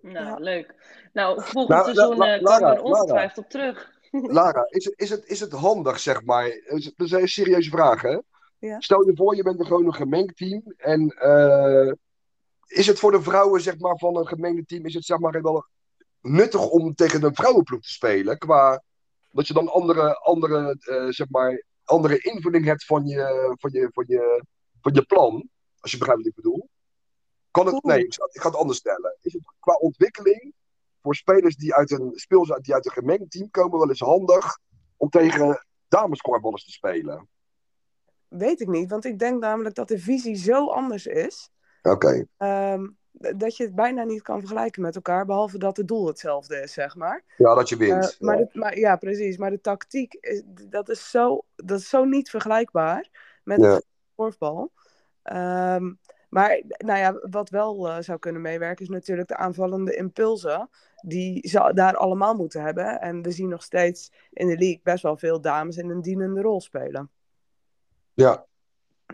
Nou, 0.00 0.26
ja. 0.26 0.34
leuk. 0.34 0.74
Nou, 1.12 1.42
volgend 1.42 1.68
nou, 1.68 1.84
seizoen 1.84 2.18
komen 2.42 2.74
we 2.74 2.82
ongetwijfeld 2.82 3.44
op 3.44 3.50
terug. 3.50 3.98
Lara, 4.10 4.66
is, 4.68 4.86
is, 4.86 5.10
het, 5.10 5.26
is 5.26 5.40
het 5.40 5.52
handig, 5.52 5.98
zeg 5.98 6.24
maar? 6.24 6.60
Dat 6.96 7.06
is 7.06 7.12
een 7.12 7.28
serieuze 7.28 7.70
vraag, 7.70 8.02
hè? 8.02 8.18
Ja. 8.58 8.80
Stel 8.80 9.06
je 9.06 9.16
voor, 9.16 9.36
je 9.36 9.42
bent 9.42 9.66
gewoon 9.66 9.86
een 9.86 9.94
gemengd 9.94 10.36
team. 10.36 10.62
En 10.76 11.16
uh, 11.24 11.92
is 12.66 12.86
het 12.86 12.98
voor 12.98 13.10
de 13.10 13.22
vrouwen, 13.22 13.60
zeg 13.60 13.78
maar, 13.78 13.98
van 13.98 14.16
een 14.16 14.26
gemengde 14.26 14.64
team, 14.64 14.86
is 14.86 14.94
het 14.94 15.04
zeg 15.04 15.18
maar 15.18 15.42
wel 15.42 15.64
nuttig 16.20 16.68
om 16.68 16.94
tegen 16.94 17.22
een 17.22 17.34
vrouwenploeg 17.34 17.80
te 17.80 17.90
spelen? 17.90 18.38
Qua 18.38 18.82
dat 19.30 19.46
je 19.46 19.54
dan 19.54 19.68
andere, 19.68 20.14
andere 20.14 20.76
uh, 20.80 21.08
zeg 21.08 21.26
maar, 21.30 21.64
andere 21.90 22.18
invulling 22.18 22.64
hebt 22.64 22.84
van 22.84 23.06
je, 23.06 23.54
van 23.58 23.70
je, 23.72 23.88
van 23.92 24.04
je, 24.06 24.44
van 24.80 24.92
je 24.94 25.02
plan. 25.04 25.48
Als 25.80 25.90
je 25.90 25.98
begrijpt 25.98 26.22
wat 26.22 26.30
ik 26.30 26.42
bedoel. 26.42 26.68
Kan 27.50 27.66
het, 27.66 27.82
nee, 27.82 28.04
ik 28.06 28.40
ga 28.40 28.48
het 28.48 28.58
anders 28.58 28.78
stellen. 28.78 29.16
Is 29.20 29.32
het 29.32 29.42
qua 29.60 29.74
ontwikkeling 29.74 30.54
voor 31.02 31.14
spelers 31.14 31.56
die 31.56 31.74
uit 31.74 31.90
een 31.90 32.12
speel 32.14 32.44
die 32.60 32.74
uit 32.74 32.86
een 32.86 32.92
gemengd 32.92 33.30
team 33.30 33.50
komen 33.50 33.78
wel 33.78 33.88
eens 33.88 34.00
handig 34.00 34.58
om 34.96 35.08
tegen 35.08 35.66
damescoreballers 35.88 36.64
te 36.64 36.70
spelen? 36.70 37.28
Weet 38.28 38.60
ik 38.60 38.68
niet, 38.68 38.90
want 38.90 39.04
ik 39.04 39.18
denk 39.18 39.40
namelijk 39.40 39.74
dat 39.74 39.88
de 39.88 39.98
visie 39.98 40.34
zo 40.36 40.66
anders 40.66 41.06
is. 41.06 41.50
Oké. 41.82 42.26
Okay. 42.36 42.72
Um, 42.72 42.98
dat 43.20 43.56
je 43.56 43.64
het 43.64 43.74
bijna 43.74 44.02
niet 44.02 44.22
kan 44.22 44.38
vergelijken 44.38 44.82
met 44.82 44.94
elkaar, 44.94 45.26
behalve 45.26 45.58
dat 45.58 45.76
het 45.76 45.88
doel 45.88 46.06
hetzelfde 46.06 46.56
is, 46.56 46.72
zeg 46.72 46.96
maar. 46.96 47.24
Ja, 47.36 47.54
dat 47.54 47.68
je 47.68 47.76
wint. 47.76 48.04
Uh, 48.04 48.20
maar, 48.20 48.38
ja. 48.38 48.44
De, 48.44 48.58
maar, 48.58 48.78
ja, 48.78 48.96
precies. 48.96 49.36
Maar 49.36 49.50
de 49.50 49.60
tactiek, 49.60 50.14
is, 50.14 50.42
dat, 50.46 50.88
is 50.88 51.10
zo, 51.10 51.44
dat 51.56 51.78
is 51.78 51.88
zo 51.88 52.04
niet 52.04 52.30
vergelijkbaar 52.30 53.08
met 53.44 53.60
ja. 53.60 53.80
korfbal. 54.14 54.72
Um, 55.32 55.98
maar 56.28 56.62
nou 56.66 56.98
ja, 56.98 57.20
wat 57.30 57.50
wel 57.50 57.88
uh, 57.88 57.96
zou 58.00 58.18
kunnen 58.18 58.42
meewerken, 58.42 58.84
is 58.84 58.90
natuurlijk 58.90 59.28
de 59.28 59.36
aanvallende 59.36 59.96
impulsen. 59.96 60.70
Die 61.02 61.48
ze 61.48 61.70
daar 61.74 61.96
allemaal 61.96 62.34
moeten 62.34 62.62
hebben. 62.62 63.00
En 63.00 63.22
we 63.22 63.30
zien 63.30 63.48
nog 63.48 63.62
steeds 63.62 64.12
in 64.32 64.46
de 64.46 64.58
league 64.58 64.80
best 64.82 65.02
wel 65.02 65.16
veel 65.16 65.40
dames 65.40 65.76
in 65.76 65.90
een 65.90 66.02
dienende 66.02 66.40
rol 66.40 66.60
spelen. 66.60 67.10
Ja. 68.14 68.46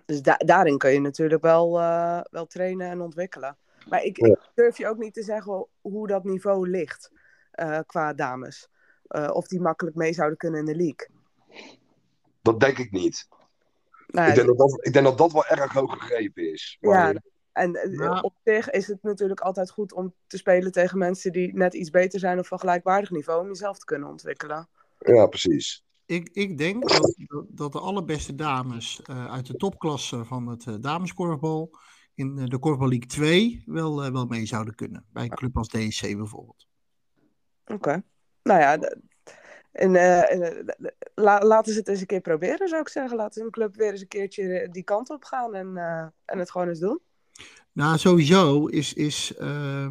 Dus 0.05 0.23
da 0.23 0.37
daarin 0.37 0.79
kun 0.79 0.91
je 0.91 1.01
natuurlijk 1.01 1.43
wel, 1.43 1.81
uh, 1.81 2.21
wel 2.31 2.47
trainen 2.47 2.91
en 2.91 3.01
ontwikkelen. 3.01 3.57
Maar 3.88 4.02
ik, 4.02 4.16
ja. 4.16 4.26
ik, 4.26 4.50
durf 4.55 4.78
je 4.78 4.88
ook 4.88 4.99
niet 4.99 5.14
te 5.14 5.23
zeggen 5.23 5.66
hoe 5.81 6.07
dat 6.07 6.25
niveau 6.25 6.69
ligt 6.71 7.11
uh, 7.55 7.78
qua 7.87 8.12
dames. 8.12 8.69
Uh, 9.09 9.31
of 9.33 9.47
die 9.47 9.61
makkelijk 9.61 9.97
mee 9.97 10.12
zouden 10.12 10.38
kunnen 10.38 10.61
in 10.61 10.66
de 10.66 10.76
league. 10.76 11.09
Dat 12.43 12.61
denk 12.61 12.78
ik 12.78 12.90
niet. 12.90 13.28
Nou, 14.07 14.28
ik, 14.28 14.35
denk 14.35 14.47
dat 14.47 14.59
dat, 14.59 14.87
ik 14.87 14.93
denk 14.93 15.05
dat 15.05 15.19
dat 15.19 15.33
wel 15.33 15.47
erg 15.47 15.73
hoog 15.73 15.93
gegrepen 15.93 16.52
is. 16.52 16.76
Maar... 16.81 17.14
Ja, 17.14 17.21
en 17.52 17.78
ja. 17.90 18.21
op 18.21 18.35
zich 18.45 18.71
is 18.71 18.87
het 18.87 19.02
natuurlijk 19.02 19.40
altijd 19.40 19.71
goed 19.71 19.93
om 19.93 20.14
te 20.26 20.37
spelen 20.37 20.73
tegen 20.73 20.99
mensen 20.99 21.33
die 21.33 21.55
net 21.55 21.75
iets 21.75 21.90
beter 21.90 22.19
zijn 22.19 22.38
of 22.38 22.47
van 22.47 22.59
gelijkwaardig 22.59 23.11
niveau. 23.11 23.40
Om 23.40 23.47
jezelf 23.47 23.78
te 23.78 23.85
kunnen 23.85 24.09
ontwikkelen. 24.09 24.69
Ja, 24.99 25.26
precies. 25.26 25.85
Ik, 26.07 26.28
ik 26.33 26.59
denk 26.59 26.88
dat, 26.88 27.14
dat 27.49 27.73
de 27.73 27.81
allerbeste 27.81 28.35
dames 28.35 29.00
uh, 29.11 29.33
uit 29.33 29.47
de 29.47 29.57
topklasse 29.57 30.25
van 30.25 30.47
het 30.47 30.64
uh, 30.66 30.75
dameskorfbal 30.81 31.71
in 32.17 32.35
de 32.35 32.59
Korfbal 32.59 32.89
League 32.89 33.07
2 33.07 33.63
wel, 33.67 34.05
uh, 34.05 34.13
wel 34.13 34.27
mee 34.27 34.47
zouden 34.47 34.75
kunnen. 34.75 35.05
Bij 35.13 35.23
een 35.23 35.35
club 35.35 35.57
als 35.57 35.69
DSC 35.69 36.17
bijvoorbeeld. 36.17 36.67
Oké. 37.65 37.75
Okay. 37.75 38.03
Nou 38.43 38.61
ja, 38.61 38.79
en, 39.73 39.95
uh, 39.95 40.75
la, 41.15 41.41
laten 41.41 41.73
ze 41.73 41.79
het 41.79 41.89
eens 41.89 42.01
een 42.01 42.07
keer 42.07 42.21
proberen, 42.21 42.69
zou 42.69 42.81
ik 42.81 42.89
zeggen. 42.89 43.17
Laten 43.17 43.45
een 43.45 43.51
club 43.51 43.77
weer 43.77 43.91
eens 43.91 44.01
een 44.01 44.09
keertje 44.09 44.69
die 44.71 44.83
kant 44.83 45.11
op 45.11 45.25
gaan 45.25 45.55
en, 45.55 45.73
uh, 45.75 46.07
en 46.25 46.39
het 46.39 46.51
gewoon 46.51 46.69
eens 46.69 46.79
doen. 46.79 47.01
Nou, 47.73 47.99
sowieso 47.99 48.67
is, 48.67 48.93
is 48.95 49.33
uh, 49.41 49.91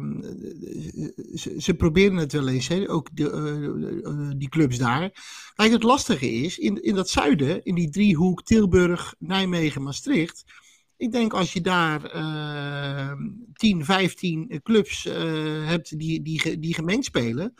ze, 1.34 1.54
ze, 1.58 1.74
proberen 1.74 2.16
het 2.16 2.32
wel 2.32 2.48
eens, 2.48 2.68
hè? 2.68 2.90
ook 2.90 3.08
de, 3.16 4.34
die 4.36 4.48
clubs 4.48 4.78
daar. 4.78 5.10
Kijk, 5.54 5.72
het 5.72 5.82
lastige 5.82 6.30
is, 6.30 6.58
in, 6.58 6.82
in 6.82 6.94
dat 6.94 7.08
zuiden, 7.08 7.64
in 7.64 7.74
die 7.74 7.90
driehoek 7.90 8.42
Tilburg, 8.42 9.14
Nijmegen, 9.18 9.82
Maastricht, 9.82 10.44
ik 10.96 11.12
denk 11.12 11.32
als 11.32 11.52
je 11.52 11.60
daar 11.60 12.16
uh, 12.16 13.12
10, 13.52 13.84
15 13.84 14.60
clubs 14.62 15.06
uh, 15.06 15.66
hebt 15.66 15.98
die, 15.98 16.22
die, 16.22 16.58
die 16.58 16.74
gemengd 16.74 17.04
spelen, 17.04 17.54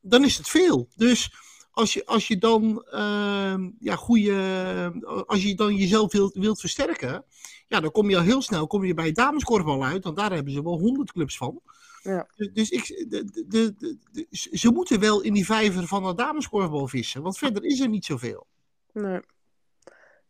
dan 0.00 0.24
is 0.24 0.36
het 0.36 0.48
veel. 0.48 0.88
Dus 0.96 1.32
als 1.70 1.92
je, 1.94 2.06
als 2.06 2.28
je 2.28 2.38
dan 2.38 2.84
ehm, 2.84 3.70
ja, 3.78 3.96
goede, 3.96 5.24
als 5.26 5.42
je 5.42 5.54
dan 5.54 5.74
jezelf 5.74 6.12
wilt, 6.12 6.34
wilt 6.34 6.60
versterken, 6.60 7.24
ja, 7.66 7.80
dan 7.80 7.90
kom 7.90 8.10
je 8.10 8.16
al 8.16 8.22
heel 8.22 8.42
snel 8.42 8.66
kom 8.66 8.84
je 8.84 8.94
bij 8.94 9.12
dameskorfbal 9.12 9.84
uit, 9.84 10.04
want 10.04 10.16
daar 10.16 10.32
hebben 10.32 10.52
ze 10.52 10.62
wel 10.62 10.78
honderd 10.78 11.12
clubs 11.12 11.36
van. 11.36 11.60
Ja. 12.02 12.28
Dus, 12.36 12.52
dus 12.52 12.70
ik, 12.70 12.86
de, 13.08 13.24
de, 13.24 13.74
de, 13.78 13.96
de- 14.12 14.26
ze 14.30 14.70
moeten 14.72 15.00
wel 15.00 15.20
in 15.20 15.32
die 15.34 15.44
vijver 15.44 15.86
van 15.86 16.04
de 16.04 16.14
dameskorfbal 16.14 16.88
vissen, 16.88 17.22
want 17.22 17.38
verder 17.38 17.64
is 17.64 17.80
er 17.80 17.88
niet 17.88 18.04
zoveel. 18.04 18.46
Nee. 18.92 19.20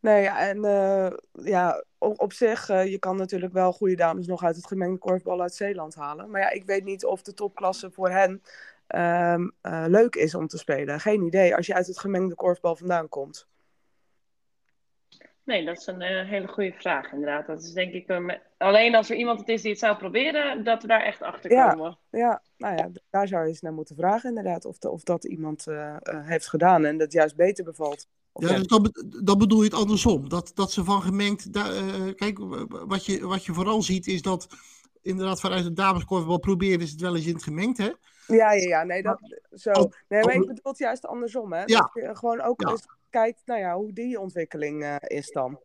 Nee, 0.07 0.23
ja, 0.23 0.39
en 0.49 0.65
eh, 0.65 1.13
ja, 1.33 1.85
op, 1.99 2.21
op 2.21 2.33
zich, 2.33 2.69
eh, 2.69 2.87
je 2.91 2.99
kan 2.99 3.17
natuurlijk 3.17 3.53
wel 3.53 3.73
goede 3.73 3.95
dames 3.97 4.27
nog 4.27 4.45
uit 4.45 4.57
het 4.57 4.67
gemengde 4.67 4.99
korfbal 4.99 5.41
uit 5.43 5.55
Zeeland 5.55 5.95
halen. 5.95 6.31
Maar 6.31 6.41
ja, 6.41 6.51
ik 6.51 6.65
weet 6.65 6.85
niet 6.85 7.05
of 7.05 7.23
de 7.23 7.35
topklasse 7.35 7.91
voor 7.91 8.11
hen 8.11 8.43
ehm, 8.87 9.49
eh, 9.61 9.85
leuk 9.89 10.15
is 10.15 10.35
om 10.35 10.47
te 10.47 10.59
spelen. 10.59 11.01
Geen 11.01 11.23
idee, 11.23 11.57
als 11.57 11.67
je 11.67 11.75
uit 11.75 11.87
het 11.87 11.99
gemengde 11.99 12.35
korfbal 12.35 12.77
vandaan 12.77 13.09
komt. 13.09 13.47
Nee, 15.43 15.65
dat 15.65 15.77
is 15.79 15.87
een 15.87 16.01
hele 16.27 16.47
goede 16.49 16.73
vraag, 16.73 17.13
inderdaad. 17.13 17.47
Dat 17.47 17.63
is 17.63 17.73
denk 17.73 17.93
ik, 17.93 18.09
eh, 18.09 18.19
me- 18.19 18.41
alleen 18.57 18.95
als 18.95 19.11
er 19.11 19.17
iemand 19.17 19.39
het 19.41 19.49
is 19.49 19.63
die 19.63 19.71
het 19.71 19.81
zou 19.81 19.97
proberen, 19.97 20.65
dat 20.65 20.83
we 20.83 20.89
daar 20.89 21.03
echt 21.03 21.23
achter 21.23 21.51
Ja. 21.53 21.71
komen. 21.71 21.99
Ja, 22.11 22.43
nou 22.57 22.77
ja, 22.77 22.89
daar 23.11 23.29
zou 23.29 23.43
je 23.43 23.49
eens 23.49 23.61
naar 23.61 23.73
moeten 23.73 23.97
vragen 23.97 24.29
inderdaad. 24.29 24.65
Of, 24.65 24.79
de- 24.79 24.91
of 24.91 25.03
dat 25.03 25.25
iemand 25.25 25.67
heeft 26.03 26.49
gedaan 26.49 26.85
en 26.85 26.99
dat 26.99 27.13
juist 27.13 27.37
beter 27.37 27.65
bevalt. 27.65 28.09
Ja, 28.39 28.57
dus 28.57 28.67
dan, 28.67 28.83
be- 28.83 29.21
dan 29.23 29.39
bedoel 29.39 29.59
je 29.59 29.65
het 29.69 29.79
andersom. 29.79 30.29
Dat, 30.29 30.51
dat 30.55 30.73
ze 30.73 30.85
van 30.85 31.03
gemengd. 31.03 31.53
da- 31.53 31.73
eh, 31.73 32.15
kijk, 32.15 32.39
wat 32.69 33.07
je, 33.07 33.27
wat 33.27 33.45
je 33.45 33.53
vooral 33.55 33.83
ziet 33.83 34.07
is 34.07 34.23
dat. 34.23 34.47
Inderdaad, 35.03 35.41
vanuit 35.41 35.65
het 35.65 35.77
dameskorfbal 35.77 36.39
proberen 36.39 36.87
ze 36.87 36.93
het 36.93 37.01
wel 37.03 37.17
eens 37.17 37.27
in 37.27 37.35
het 37.35 37.43
gemengd, 37.43 37.79
hè? 37.79 37.91
Ja, 38.27 38.53
ja, 38.53 38.69
ja, 38.69 38.83
nee, 38.83 39.03
dat, 39.03 39.19
zo. 39.55 39.73
Nee, 40.09 40.23
maar 40.25 40.35
ik 40.35 40.41
bedoel 40.41 40.59
het 40.63 40.79
juist 40.79 41.07
andersom, 41.07 41.53
hè. 41.53 41.63
Ja. 41.65 41.79
Dat 41.81 41.91
je 41.95 42.11
gewoon 42.17 42.41
ook 42.41 42.61
Ja. 42.61 42.71
eens 42.71 42.87
kijkt, 43.11 43.43
nou 43.45 43.61
ja, 43.61 43.75
hoe 43.77 43.93
die 43.93 44.21
ontwikkeling 44.21 44.83
eh, 44.83 44.97
is 45.01 45.31
dan. 45.31 45.61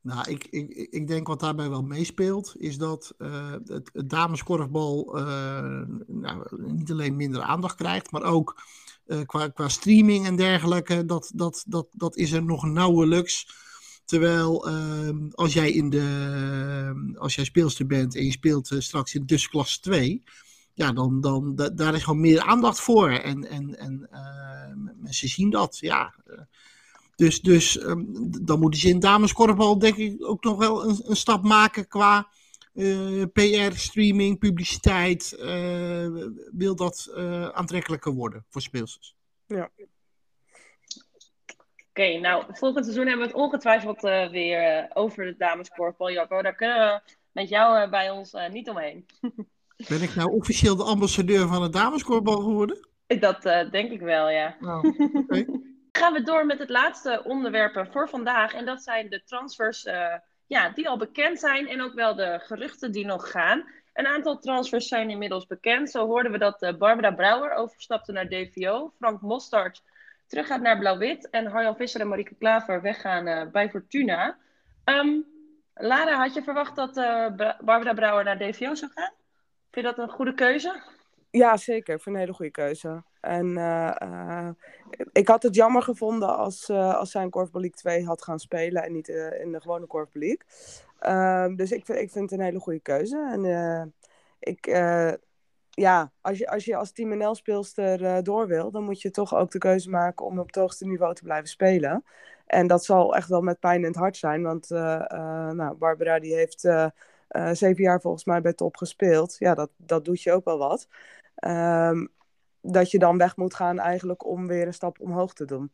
Nou, 0.00 0.30
ik, 0.30 0.46
ik, 0.50 0.68
ik- 0.90 1.06
denk 1.08 1.26
wat 1.26 1.40
daarbij 1.40 1.68
wel 1.70 1.82
meespeelt, 1.82 2.54
is 2.56 2.78
dat 2.78 3.14
eh, 3.18 3.50
het, 3.50 3.90
het 3.92 4.10
dameskorfbal 4.10 5.04
nou, 6.06 6.46
niet 6.62 6.90
alleen 6.90 7.16
minder 7.16 7.42
aandacht 7.42 7.76
krijgt, 7.76 8.10
maar 8.10 8.22
ook 8.22 8.62
eh, 9.08 9.20
qua, 9.26 9.48
qua 9.48 9.68
streaming 9.68 10.26
en 10.26 10.36
dergelijke, 10.36 11.04
dat, 11.04 11.30
dat, 11.34 11.64
dat, 11.66 11.86
dat 11.92 12.16
is 12.16 12.32
er 12.32 12.44
nog 12.44 12.64
nauwelijks. 12.64 13.48
Terwijl 14.04 14.68
ehm, 14.68 15.28
als 15.30 15.52
jij 15.52 15.70
in 15.70 15.90
de 15.90 17.14
als 17.18 17.34
jij 17.34 17.44
speelster 17.44 17.86
bent 17.86 18.16
en 18.16 18.24
je 18.24 18.30
speelt 18.30 18.70
eh, 18.70 18.80
straks 18.80 19.14
in 19.14 19.26
tussenklasse 19.26 19.80
2, 19.80 20.22
ja, 20.74 20.92
dan, 20.92 21.20
dan 21.20 21.54
da- 21.54 21.68
daar 21.68 21.94
is 21.94 22.02
gewoon 22.02 22.20
meer 22.20 22.40
aandacht 22.40 22.80
voor. 22.80 23.10
En, 23.10 23.48
en, 23.48 23.78
en 23.78 24.08
eh, 24.10 24.92
mensen 25.00 25.28
zien 25.28 25.50
dat, 25.50 25.78
ja. 25.78 26.14
Dus, 27.16 27.40
dus 27.40 27.78
ehm, 27.78 28.04
dan 28.42 28.60
moeten 28.60 28.80
ze 28.80 28.88
in 28.88 29.00
dameskorfbal 29.00 29.78
denk 29.78 29.96
ik 29.96 30.24
ook 30.24 30.44
nog 30.44 30.58
wel 30.58 30.88
een, 30.88 31.00
een 31.04 31.16
stap 31.16 31.42
maken 31.42 31.88
qua 31.88 32.28
eh, 32.78 33.22
PR, 33.32 33.76
streaming, 33.76 34.38
publiciteit. 34.38 35.32
eh, 35.32 36.06
wil 36.52 36.76
dat 36.76 37.12
eh, 37.16 37.48
aantrekkelijker 37.48 38.12
worden 38.12 38.44
voor 38.48 38.60
speelsters. 38.62 39.16
Oké, 41.88 42.18
nou, 42.18 42.44
volgend 42.48 42.84
seizoen 42.84 43.06
hebben 43.06 43.26
we 43.26 43.32
het 43.32 43.42
ongetwijfeld 43.42 44.04
eh, 44.04 44.28
weer 44.30 44.90
over 44.94 45.24
de 45.24 45.36
dameskorfbal, 45.36 46.10
Jacco. 46.10 46.42
Daar 46.42 46.54
kunnen 46.54 46.78
we 46.78 47.00
met 47.32 47.48
jou 47.48 47.90
bij 47.90 48.10
ons 48.10 48.34
niet 48.50 48.68
omheen. 48.68 49.06
Ben 49.88 50.02
ik 50.02 50.14
nou 50.14 50.32
officieel 50.32 50.76
de 50.76 50.82
ambassadeur 50.84 51.48
van 51.48 51.62
het 51.62 51.72
dameskorfbal 51.72 52.40
geworden? 52.40 52.88
Dat 53.06 53.44
eh, 53.44 53.70
denk 53.70 53.90
ik 53.90 54.00
wel, 54.00 54.30
ja. 54.30 54.56
Nou, 54.60 54.88
oké. 55.22 55.44
gaan 55.92 56.12
we 56.12 56.22
door 56.22 56.46
met 56.46 56.58
het 56.58 56.68
laatste 56.68 57.22
onderwerp 57.24 57.88
voor 57.92 58.08
vandaag. 58.08 58.54
En 58.54 58.64
dat 58.64 58.82
zijn 58.82 59.08
de 59.08 59.22
transfers 59.24 59.84
eh, 59.84 60.14
ja, 60.48 60.68
die 60.68 60.88
al 60.88 60.96
bekend 60.96 61.38
zijn 61.38 61.68
en 61.68 61.82
ook 61.82 61.94
wel 61.94 62.14
de 62.14 62.38
geruchten 62.42 62.92
die 62.92 63.06
nog 63.06 63.30
gaan. 63.30 63.64
Een 63.92 64.06
aantal 64.06 64.38
transfers 64.38 64.88
zijn 64.88 65.10
inmiddels 65.10 65.46
bekend. 65.46 65.90
Zo 65.90 66.06
hoorden 66.06 66.32
we 66.32 66.38
dat 66.38 66.62
eh, 66.62 66.76
Barbara 66.76 67.10
Brouwer 67.10 67.52
overstapte 67.52 68.12
naar 68.12 68.28
DVO. 68.28 68.92
Frank 68.98 69.20
Mostard 69.20 69.82
teruggaat 70.26 70.60
naar 70.60 70.78
Blauw-Wit. 70.78 71.30
En 71.30 71.46
Harjan 71.46 71.76
Visser 71.76 72.00
en 72.00 72.08
Marieke 72.08 72.34
Klaver 72.34 72.82
weggaan 72.82 73.26
eh, 73.26 73.46
bij 73.50 73.70
Fortuna. 73.70 74.36
Ehm, 74.84 75.20
Lara, 75.74 76.16
had 76.16 76.34
je 76.34 76.42
verwacht 76.42 76.76
dat 76.76 76.96
eh, 76.96 77.26
Barbara 77.60 77.94
Brouwer 77.94 78.24
naar 78.24 78.38
DVO 78.38 78.74
zou 78.74 78.90
gaan? 78.94 79.12
Vind 79.70 79.86
je 79.86 79.94
dat 79.94 79.98
een 79.98 80.14
goede 80.14 80.34
keuze? 80.34 80.82
Ja, 81.30 81.56
zeker. 81.56 81.94
Ik 81.94 82.02
vind 82.02 82.14
een 82.14 82.20
hele 82.20 82.34
goede 82.34 82.50
keuze. 82.50 83.02
En 83.20 83.56
eh, 83.56 84.00
eh, 84.00 84.48
ik 85.12 85.28
had 85.28 85.42
het 85.42 85.54
jammer 85.54 85.82
gevonden 85.82 86.36
als, 86.36 86.68
eh 86.68 86.94
als 86.94 87.10
zij 87.10 87.22
in 87.22 87.30
Korfbal 87.30 87.60
League 87.60 87.78
2 87.78 88.04
had 88.06 88.22
gaan 88.22 88.38
spelen 88.38 88.82
en 88.82 88.92
niet 88.92 89.08
in 89.08 89.52
de 89.52 89.60
gewone 89.60 89.86
Korfbal 89.86 90.22
League. 90.22 90.40
Ehm, 90.98 91.56
dus 91.56 91.72
ik, 91.72 91.88
ik 91.88 92.10
vind 92.10 92.30
het 92.30 92.38
een 92.40 92.44
hele 92.46 92.58
goede 92.60 92.80
keuze. 92.80 93.28
En 93.32 93.92
ik, 94.38 94.66
ja, 95.70 96.12
als 96.20 96.38
je 96.38 96.48
als, 96.48 96.64
je 96.64 96.76
als 96.76 96.92
Team 96.92 97.16
NL 97.16 97.34
speelster 97.34 98.22
door 98.24 98.46
wil, 98.46 98.70
dan 98.70 98.84
moet 98.84 99.02
je 99.02 99.10
toch 99.10 99.34
ook 99.34 99.50
de 99.50 99.58
keuze 99.58 99.90
maken 99.90 100.26
om 100.26 100.38
op 100.38 100.46
het 100.46 100.56
hoogste 100.56 100.86
niveau 100.86 101.14
te 101.14 101.22
blijven 101.22 101.48
spelen. 101.48 102.04
En 102.46 102.66
dat 102.66 102.84
zal 102.84 103.16
echt 103.16 103.28
wel 103.28 103.40
met 103.40 103.60
pijn 103.60 103.80
in 103.80 103.86
het 103.86 103.96
hart 103.96 104.16
zijn, 104.16 104.42
want 104.42 104.68
nou, 104.68 105.74
Barbara 105.74 106.18
die 106.18 106.34
heeft 106.34 106.60
zeven 107.52 107.82
jaar 107.82 108.00
volgens 108.00 108.24
mij 108.24 108.40
bij 108.40 108.52
top 108.52 108.76
gespeeld. 108.76 109.36
Ja, 109.38 109.54
dat, 109.54 109.70
dat 109.76 110.04
doet 110.04 110.22
je 110.22 110.32
ook 110.32 110.44
wel 110.44 110.58
wat. 110.58 110.88
Ehm, 111.38 112.06
dat 112.60 112.90
je 112.90 112.98
dan 112.98 113.18
weg 113.18 113.36
moet 113.36 113.54
gaan 113.54 113.78
eigenlijk 113.78 114.26
om 114.26 114.46
weer 114.46 114.66
een 114.66 114.74
stap 114.74 115.00
omhoog 115.00 115.32
te 115.32 115.44
doen. 115.44 115.70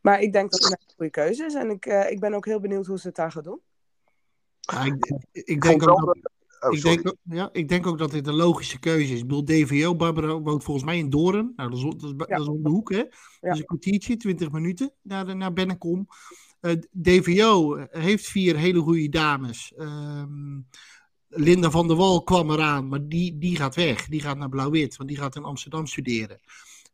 Maar 0.00 0.20
ik 0.20 0.32
denk 0.32 0.50
dat 0.50 0.62
het 0.62 0.72
een 0.72 0.78
hele 0.78 0.94
goede 0.96 1.10
keuze 1.10 1.44
is. 1.44 1.54
En 1.54 1.70
ik, 1.70 1.86
eh, 1.86 2.10
ik 2.10 2.20
ben 2.20 2.34
ook 2.34 2.44
heel 2.44 2.60
benieuwd 2.60 2.86
hoe 2.86 2.98
ze 2.98 3.06
het 3.06 3.16
daar 3.16 3.32
gaan 3.32 3.42
doen. 3.42 3.60
Ja, 4.60 4.84
ik, 4.84 5.12
ik, 5.32 5.62
denk 5.62 5.88
ook 5.88 6.06
dat, 6.06 6.34
Oh, 6.60 6.72
ik, 6.72 6.82
denk, 6.82 7.14
ja, 7.22 7.48
ik 7.52 7.68
denk 7.68 7.86
ook 7.86 7.98
dat 7.98 8.10
dit 8.10 8.26
een 8.26 8.34
logische 8.34 8.78
keuze 8.78 9.12
is. 9.12 9.20
Ik 9.20 9.26
bedoel, 9.26 9.44
DVO, 9.44 9.96
Barbara 9.96 10.40
woont 10.40 10.64
volgens 10.64 10.86
mij 10.86 10.98
in 10.98 11.10
Doorn. 11.10 11.52
Nou, 11.56 11.70
dat 11.70 11.78
is, 11.78 11.84
dat 11.84 12.02
is, 12.02 12.10
Ja. 12.10 12.36
dat 12.36 12.40
is 12.40 12.46
om 12.46 12.62
de 12.62 12.68
hoek, 12.68 12.90
hè? 12.90 12.96
Ja. 12.96 13.08
Dat 13.40 13.52
is 13.52 13.58
een 13.58 13.64
kwartiertje, 13.64 14.16
20 14.16 14.50
minuten 14.50 14.92
naar, 15.02 15.36
naar 15.36 15.52
Bennekom. 15.52 16.06
Eh, 16.60 16.72
DVO 16.90 17.86
heeft 17.90 18.26
vier 18.26 18.56
hele 18.56 18.80
goede 18.80 19.08
dames. 19.08 19.72
Ehm, 19.76 20.60
Linda 21.36 21.70
van 21.70 21.86
der 21.88 21.96
Wal 21.96 22.22
kwam 22.22 22.50
eraan, 22.50 22.88
maar 22.88 23.08
die, 23.08 23.38
die 23.38 23.56
gaat 23.56 23.74
weg. 23.74 24.06
Die 24.06 24.20
gaat 24.20 24.36
naar 24.36 24.48
Blauw-Wit, 24.48 24.96
want 24.96 25.08
die 25.08 25.18
gaat 25.18 25.36
in 25.36 25.44
Amsterdam 25.44 25.86
studeren. 25.86 26.40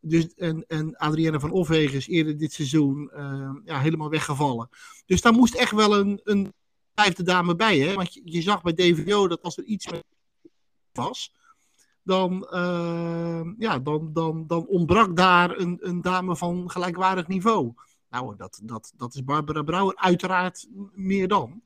Dus, 0.00 0.34
en, 0.34 0.64
en 0.68 0.96
Adrienne 0.96 1.40
van 1.40 1.50
Offwegen 1.50 1.96
is 1.96 2.08
eerder 2.08 2.38
dit 2.38 2.52
seizoen 2.52 3.10
eh, 3.10 3.50
ja, 3.64 3.80
helemaal 3.80 4.10
weggevallen. 4.10 4.68
Dus 5.06 5.20
daar 5.20 5.32
moest 5.32 5.54
echt 5.54 5.72
wel 5.72 5.98
een, 5.98 6.20
een 6.24 6.52
vijfde 6.94 7.22
dame 7.22 7.56
bij. 7.56 7.78
Hè? 7.78 7.94
Want 7.94 8.20
je, 8.24 8.42
zag 8.42 8.62
bij 8.62 8.72
DVO 8.72 9.28
dat 9.28 9.42
als 9.42 9.56
er 9.56 9.64
iets 9.64 9.86
was, 10.92 11.32
dan, 12.02 12.46
eh, 12.48 13.40
ja, 13.58 13.78
dan, 13.78 14.12
dan, 14.12 14.46
dan 14.46 14.66
ontbrak 14.66 15.16
daar 15.16 15.58
een, 15.58 15.78
een 15.80 16.00
dame 16.00 16.36
van 16.36 16.70
gelijkwaardig 16.70 17.28
niveau. 17.28 17.72
Nou, 18.10 18.36
dat, 18.36 18.60
dat, 18.62 18.92
dat 18.96 19.14
is 19.14 19.24
Barbara 19.24 19.62
Brouwer 19.62 19.96
uiteraard 19.96 20.68
meer 20.92 21.28
dan. 21.28 21.62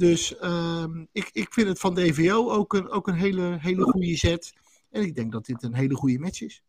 Dus 0.00 0.36
ehm, 0.36 1.04
ik, 1.12 1.30
ik 1.32 1.52
vind 1.52 1.68
het 1.68 1.78
van 1.78 1.94
DVO 1.94 2.50
ook 2.50 2.72
een, 2.72 2.90
ook 2.90 3.08
een 3.08 3.14
hele, 3.14 3.56
hele 3.60 3.82
goede 3.82 4.16
set. 4.16 4.52
En 4.90 5.02
ik 5.02 5.14
denk 5.14 5.32
dat 5.32 5.44
dit 5.44 5.62
een 5.62 5.74
hele 5.74 5.94
goede 5.94 6.18
match 6.18 6.40
is. 6.40 6.62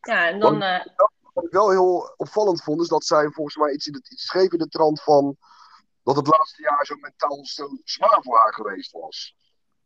Ja, 0.00 0.28
en 0.28 0.40
dan... 0.40 0.62
eh, 0.62 0.86
Wat 1.32 1.44
ik 1.44 1.50
wel 1.50 1.70
heel 1.70 2.14
opvallend 2.16 2.62
vond, 2.62 2.80
is 2.80 2.88
dat 2.88 3.04
zij 3.04 3.30
volgens 3.30 3.56
mij 3.56 3.72
iets, 3.72 3.86
in 3.86 3.94
het, 3.94 4.12
iets 4.12 4.26
schreef 4.26 4.52
in 4.52 4.58
de 4.58 4.68
trant 4.68 5.02
van 5.02 5.36
dat 6.02 6.16
het 6.16 6.26
laatste 6.26 6.62
jaar 6.62 6.86
zo 6.86 6.96
mentaal 6.96 7.44
zo 7.44 7.78
zwaar 7.84 8.18
voor 8.22 8.38
haar 8.38 8.54
geweest 8.54 8.92
was. 8.92 9.36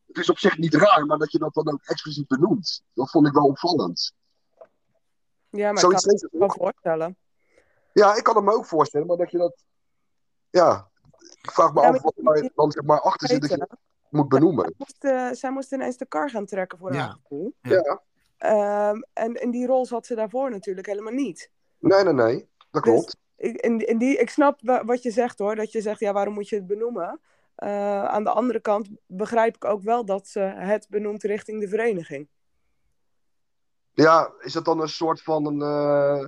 Het 0.07 0.19
is 0.19 0.31
op 0.31 0.39
zich 0.39 0.59
niet 0.59 0.75
raar, 0.75 1.07
maar 1.07 1.19
dat 1.19 1.33
je 1.33 1.39
dat 1.39 1.55
dan 1.55 1.73
ook 1.73 1.83
expliciet 1.85 2.27
benoemt. 2.29 2.83
Dat 2.95 3.11
vond 3.11 3.27
ik 3.27 3.33
wel 3.33 3.47
opvallend. 3.47 4.13
Ja, 5.51 5.73
maar 5.73 5.81
Zoiets 5.81 6.05
ik 6.05 6.19
kan 6.31 6.39
me 6.39 6.45
ook. 6.45 6.53
voorstellen. 6.55 7.17
Ja, 7.93 8.15
ik 8.17 8.23
kan 8.23 8.37
het 8.37 8.45
me 8.45 8.53
ook 8.53 8.67
voorstellen, 8.67 9.07
maar 9.07 9.17
dat 9.17 9.31
je 9.31 9.39
dat. 9.39 9.65
Ja, 10.51 10.91
ik 11.43 11.51
vraag 11.51 11.73
me 11.75 11.81
Ja, 11.81 11.87
af 11.87 11.93
maar 11.93 12.01
wat 12.03 12.37
er 12.43 12.51
dan 12.55 12.71
zeg 12.71 12.85
maar 12.85 13.01
achter 13.01 13.29
zit 13.29 13.41
dat 13.41 13.51
je 13.51 13.67
moet 14.11 14.29
benoemen. 14.29 14.75
moest, 14.79 15.05
eh, 15.05 15.29
zij 15.33 15.51
moest 15.51 15.73
ineens 15.73 15.97
de 15.97 16.07
kar 16.07 16.31
gaan 16.31 16.47
trekken 16.47 16.79
voor 16.79 16.93
Ja. 16.93 16.99
haar 17.01 17.17
gevoel. 17.23 17.55
Ja. 17.61 17.75
Ja, 17.85 18.01
Ehm, 18.39 19.01
en 19.13 19.35
in 19.35 19.51
die 19.51 19.67
rol 19.67 19.87
zat 19.87 20.07
ze 20.07 20.15
daarvoor 20.15 20.51
natuurlijk 20.51 20.87
helemaal 20.87 21.13
niet. 21.13 21.51
nee, 21.79 22.05
nee, 22.05 22.13
nee. 22.13 22.49
Dat 22.71 22.83
Dus- 22.85 22.93
klopt. 22.93 23.17
Ik, 23.37 23.57
in, 23.61 23.87
in 23.87 23.99
die, 23.99 24.17
ik 24.19 24.31
snap 24.31 24.59
wa- 24.63 24.85
wat 24.85 25.03
je 25.03 25.11
zegt 25.11 25.39
hoor. 25.39 25.55
Dat 25.55 25.73
je 25.73 25.81
zegt, 25.81 26.01
ja, 26.01 26.13
waarom 26.13 26.35
moet 26.35 26.49
je 26.49 26.57
het 26.57 26.67
benoemen? 26.67 27.21
Eh, 27.55 28.05
aan 28.05 28.25
de 28.25 28.31
andere 28.31 28.61
kant 28.61 28.89
begrijp 29.07 29.55
ik 29.55 29.65
ook 29.65 29.83
wel 29.83 30.05
dat 30.05 30.27
ze 30.29 30.41
het 30.41 30.87
benoemt 30.89 31.23
richting 31.23 31.61
de 31.61 31.69
vereniging. 31.69 32.29
Ja, 33.93 34.33
is 34.41 34.53
dat 34.53 34.65
dan 34.65 34.81
een 34.81 34.89
soort 34.89 35.23
van 35.23 35.47
een. 35.47 35.61
eh, 35.63 36.25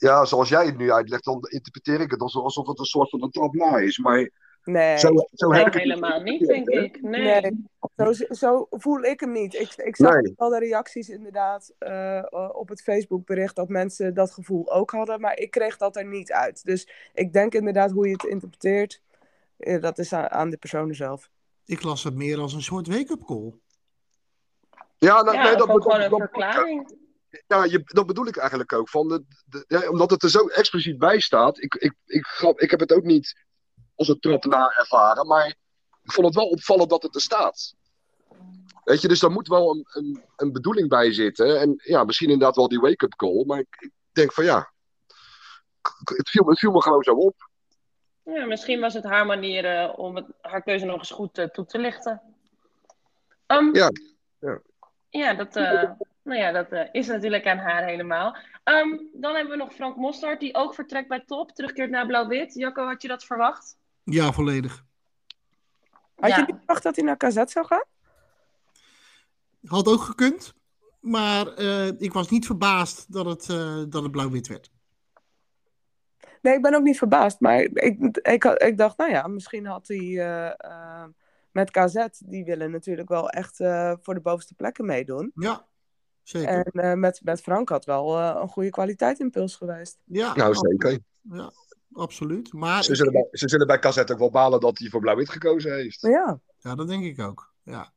ja, 0.00 0.24
zoals 0.24 0.48
jij 0.48 0.66
het 0.66 0.76
nu 0.76 0.92
uitlegt, 0.92 1.24
dan 1.24 1.46
interpreteer 1.48 2.00
ik 2.00 2.10
het 2.10 2.20
alsof 2.20 2.42
alsof 2.44 2.66
het 2.66 2.78
een 2.78 2.84
soort 2.84 3.10
van 3.10 3.22
een 3.22 3.30
trap 3.30 3.54
na 3.54 3.76
is. 3.78 3.98
Maar 3.98 4.30
Nee, 4.64 4.98
Zo, 4.98 5.08
zo 5.32 5.52
heb 5.52 5.66
ik 5.66 5.72
het 5.72 5.82
helemaal 5.82 6.20
niet, 6.20 6.46
denk 6.46 6.68
ik. 6.68 7.02
Nee. 7.02 7.40
Nee. 7.40 8.14
zo, 8.14 8.24
zo 8.34 8.66
voel 8.70 9.02
ik 9.02 9.20
hem 9.20 9.32
niet. 9.32 9.54
Ik, 9.54 9.74
ik 9.76 9.96
zag 9.96 10.14
Nee. 10.20 10.34
wel 10.36 10.48
de 10.48 10.58
reacties 10.58 11.08
inderdaad 11.08 11.72
eh, 11.78 12.24
op 12.52 12.68
het 12.68 12.82
Facebookbericht 12.82 13.56
dat 13.56 13.68
mensen 13.68 14.14
dat 14.14 14.30
gevoel 14.30 14.72
ook 14.72 14.90
hadden, 14.90 15.20
maar 15.20 15.38
ik 15.38 15.50
kreeg 15.50 15.76
dat 15.76 15.96
er 15.96 16.06
niet 16.06 16.32
uit. 16.32 16.64
Dus 16.64 16.88
ik 17.14 17.32
denk 17.32 17.54
inderdaad 17.54 17.90
hoe 17.90 18.06
je 18.06 18.12
het 18.12 18.24
interpreteert, 18.24 19.00
eh, 19.56 19.80
dat 19.82 19.98
is 19.98 20.12
aan, 20.12 20.30
aan 20.30 20.50
de 20.50 20.56
persoon 20.56 20.94
zelf. 20.94 21.30
Ik 21.64 21.82
las 21.82 22.04
het 22.04 22.14
meer 22.14 22.38
als 22.38 22.52
een 22.52 22.62
soort 22.62 22.86
wake-up 22.86 23.24
call. 23.24 23.54
Ja, 24.98 25.22
nou, 25.22 25.36
Ja, 25.36 25.42
nee, 25.42 25.56
dat, 25.56 25.68
ook 25.68 25.82
dat, 25.82 25.92
gewoon 25.92 26.10
dat, 26.10 26.12
een 26.12 26.18
verklaring. 26.18 26.92
Ja, 27.46 27.64
je, 27.64 27.82
dat 27.84 28.06
bedoel 28.06 28.26
ik 28.26 28.36
eigenlijk 28.36 28.72
ook. 28.72 28.88
Van 28.88 29.08
de, 29.08 29.24
de- 29.44 29.64
ja, 29.68 29.88
omdat 29.88 30.10
het 30.10 30.22
er 30.22 30.30
zo 30.30 30.46
expliciet 30.46 30.98
bij 30.98 31.20
staat. 31.20 31.62
Ik, 31.62 31.74
ik, 31.74 31.94
ik, 32.06 32.26
grap- 32.26 32.60
ik 32.60 32.70
heb 32.70 32.80
het 32.80 32.92
ook 32.92 33.04
niet 33.04 33.44
als 33.94 34.08
een 34.08 34.20
trap 34.20 34.44
na 34.44 34.70
ervaren. 34.76 35.26
Maar 35.26 35.46
ik 36.02 36.12
vond 36.12 36.26
het 36.26 36.36
wel 36.36 36.48
opvallend 36.48 36.90
dat 36.90 37.02
het 37.02 37.14
er 37.14 37.20
staat. 37.20 37.74
Weet 38.84 39.00
je, 39.00 39.08
dus 39.08 39.20
daar 39.20 39.30
moet 39.30 39.48
wel 39.48 39.70
een, 39.74 39.86
een, 39.92 40.24
een 40.36 40.52
bedoeling 40.52 40.88
bij 40.88 41.12
zitten. 41.12 41.60
En 41.60 41.74
ja, 41.84 42.04
misschien 42.04 42.30
inderdaad 42.30 42.56
wel 42.56 42.68
die 42.68 42.80
wake-up 42.80 43.14
call. 43.14 43.44
Maar 43.44 43.58
ik, 43.58 43.76
ik 43.80 43.90
denk 44.12 44.32
van 44.32 44.44
ja. 44.44 44.72
Het 46.04 46.28
viel, 46.28 46.46
het 46.48 46.58
viel 46.58 46.70
me 46.70 46.82
gewoon 46.82 47.02
zo 47.02 47.12
op. 47.12 47.48
Ja, 48.24 48.44
misschien 48.46 48.80
was 48.80 48.94
het 48.94 49.04
haar 49.04 49.26
manier 49.26 49.64
eh, 49.64 49.98
om 49.98 50.16
het, 50.16 50.26
haar 50.40 50.62
keuze 50.62 50.84
nog 50.84 50.98
eens 50.98 51.10
goed 51.10 51.38
eh, 51.38 51.46
toe 51.48 51.66
te 51.66 51.78
lichten. 51.78 52.22
Ehm, 53.46 53.74
Ja, 53.76 53.90
ja. 54.38 54.60
Ja, 55.08 55.34
dat, 55.34 55.56
eh, 55.56 55.90
nou 56.22 56.38
ja, 56.40 56.52
dat 56.52 56.68
eh, 56.72 56.88
is 56.92 57.06
natuurlijk 57.06 57.46
aan 57.46 57.58
haar 57.58 57.84
helemaal. 57.84 58.36
Ehm, 58.64 58.96
dan 59.12 59.34
hebben 59.34 59.50
we 59.52 59.56
nog 59.64 59.72
Frank 59.74 59.96
Mostert, 59.96 60.40
die 60.40 60.54
ook 60.54 60.74
vertrekt 60.74 61.08
bij 61.08 61.22
Top, 61.26 61.50
terugkeert 61.52 61.90
naar 61.90 62.06
Blauw-Wit. 62.06 62.54
Jacco, 62.54 62.86
had 62.86 63.02
je 63.02 63.08
dat 63.08 63.24
verwacht? 63.24 63.78
Ja, 64.04 64.32
volledig. 64.32 64.84
Had 66.16 66.30
Ja. 66.30 66.36
je 66.36 66.44
niet 66.46 66.56
verwacht 66.56 66.82
dat 66.82 66.96
hij 66.96 67.04
naar 67.04 67.16
KZ 67.16 67.42
zou 67.44 67.66
gaan? 67.66 67.84
Had 69.66 69.86
ook 69.88 70.00
gekund. 70.00 70.54
Maar 71.00 71.46
eh, 71.54 71.86
ik 71.86 72.12
was 72.12 72.30
niet 72.30 72.46
verbaasd 72.46 73.12
dat 73.12 73.26
het, 73.26 73.48
eh, 73.48 73.82
dat 73.88 74.02
het 74.02 74.10
blauw-wit 74.12 74.48
werd. 74.48 74.70
Nee, 76.42 76.54
ik 76.54 76.62
ben 76.62 76.74
ook 76.74 76.82
niet 76.82 76.98
verbaasd. 76.98 77.40
Maar 77.40 77.60
ik, 77.60 78.18
ik, 78.22 78.42
had- 78.42 78.62
ik 78.62 78.76
dacht, 78.78 78.96
nou 78.98 79.10
ja, 79.10 79.26
misschien 79.26 79.66
had 79.66 79.88
hij 79.88 80.56
met 81.52 81.70
KZ, 81.70 82.06
die 82.18 82.44
willen 82.44 82.70
natuurlijk 82.70 83.08
wel 83.08 83.28
echt 83.30 83.60
eh, 83.60 83.92
voor 84.00 84.14
de 84.14 84.20
bovenste 84.20 84.54
plekken 84.54 84.84
meedoen. 84.86 85.30
Ja, 85.34 85.66
zeker. 86.22 86.48
En 86.48 86.82
eh, 86.82 86.94
met, 86.94 87.20
met 87.24 87.40
Frank 87.40 87.68
had 87.68 87.84
wel 87.84 88.18
eh, 88.18 88.40
een 88.40 88.48
goede 88.48 88.70
kwaliteitsimpuls 88.70 89.56
geweest. 89.56 89.98
ja, 90.04 90.34
nou 90.34 90.54
zeker. 90.54 90.98
Ja, 91.22 91.52
absoluut. 91.92 92.52
Maar 92.52 92.84
Ze 92.84 92.94
zullen 92.94 93.12
bij, 93.12 93.28
ze 93.32 93.48
zullen 93.48 93.66
bij 93.66 93.78
Cassette 93.78 94.12
ook 94.12 94.18
wel 94.18 94.30
balen 94.30 94.60
dat 94.60 94.78
hij 94.78 94.88
voor 94.88 95.00
Blauw-Wit 95.00 95.30
gekozen 95.30 95.74
heeft. 95.74 96.00
Ja, 96.00 96.40
ja, 96.58 96.74
dat 96.74 96.88
denk 96.88 97.04
ik 97.04 97.20
ook. 97.20 97.52
Ja. 97.62 97.92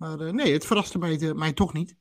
Maar 0.00 0.20
eh, 0.20 0.32
nee, 0.32 0.52
het 0.52 0.66
verraste 0.66 0.98
mij, 0.98 1.32
mij 1.34 1.52
toch 1.52 1.72
niet. 1.72 1.96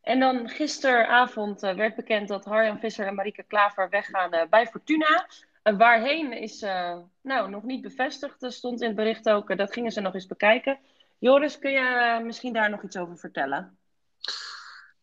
En 0.00 0.20
dan 0.20 0.48
gisteravond 0.48 1.60
werd 1.60 1.96
bekend 1.96 2.28
dat 2.28 2.44
Harjan 2.44 2.78
Visser 2.78 3.06
en 3.06 3.14
Marike 3.14 3.42
Klaver 3.42 3.88
weggaan 3.88 4.32
eh, 4.32 4.48
bij 4.50 4.66
Fortuna. 4.66 5.26
Waarheen 5.62 6.32
is 6.32 6.62
eh, 6.62 6.98
nou, 7.20 7.50
nog 7.50 7.62
niet 7.62 7.82
bevestigd, 7.82 8.42
Er 8.42 8.52
stond 8.52 8.80
in 8.80 8.86
het 8.86 8.96
bericht 8.96 9.28
ook. 9.28 9.56
dat 9.56 9.72
gingen 9.72 9.92
ze 9.92 10.00
nog 10.00 10.14
eens 10.14 10.26
bekijken. 10.26 10.78
Joris, 11.22 11.58
kun 11.58 11.70
je 11.70 12.20
misschien 12.24 12.52
daar 12.52 12.70
nog 12.70 12.82
iets 12.82 12.96
over 12.96 13.18
vertellen? 13.18 13.78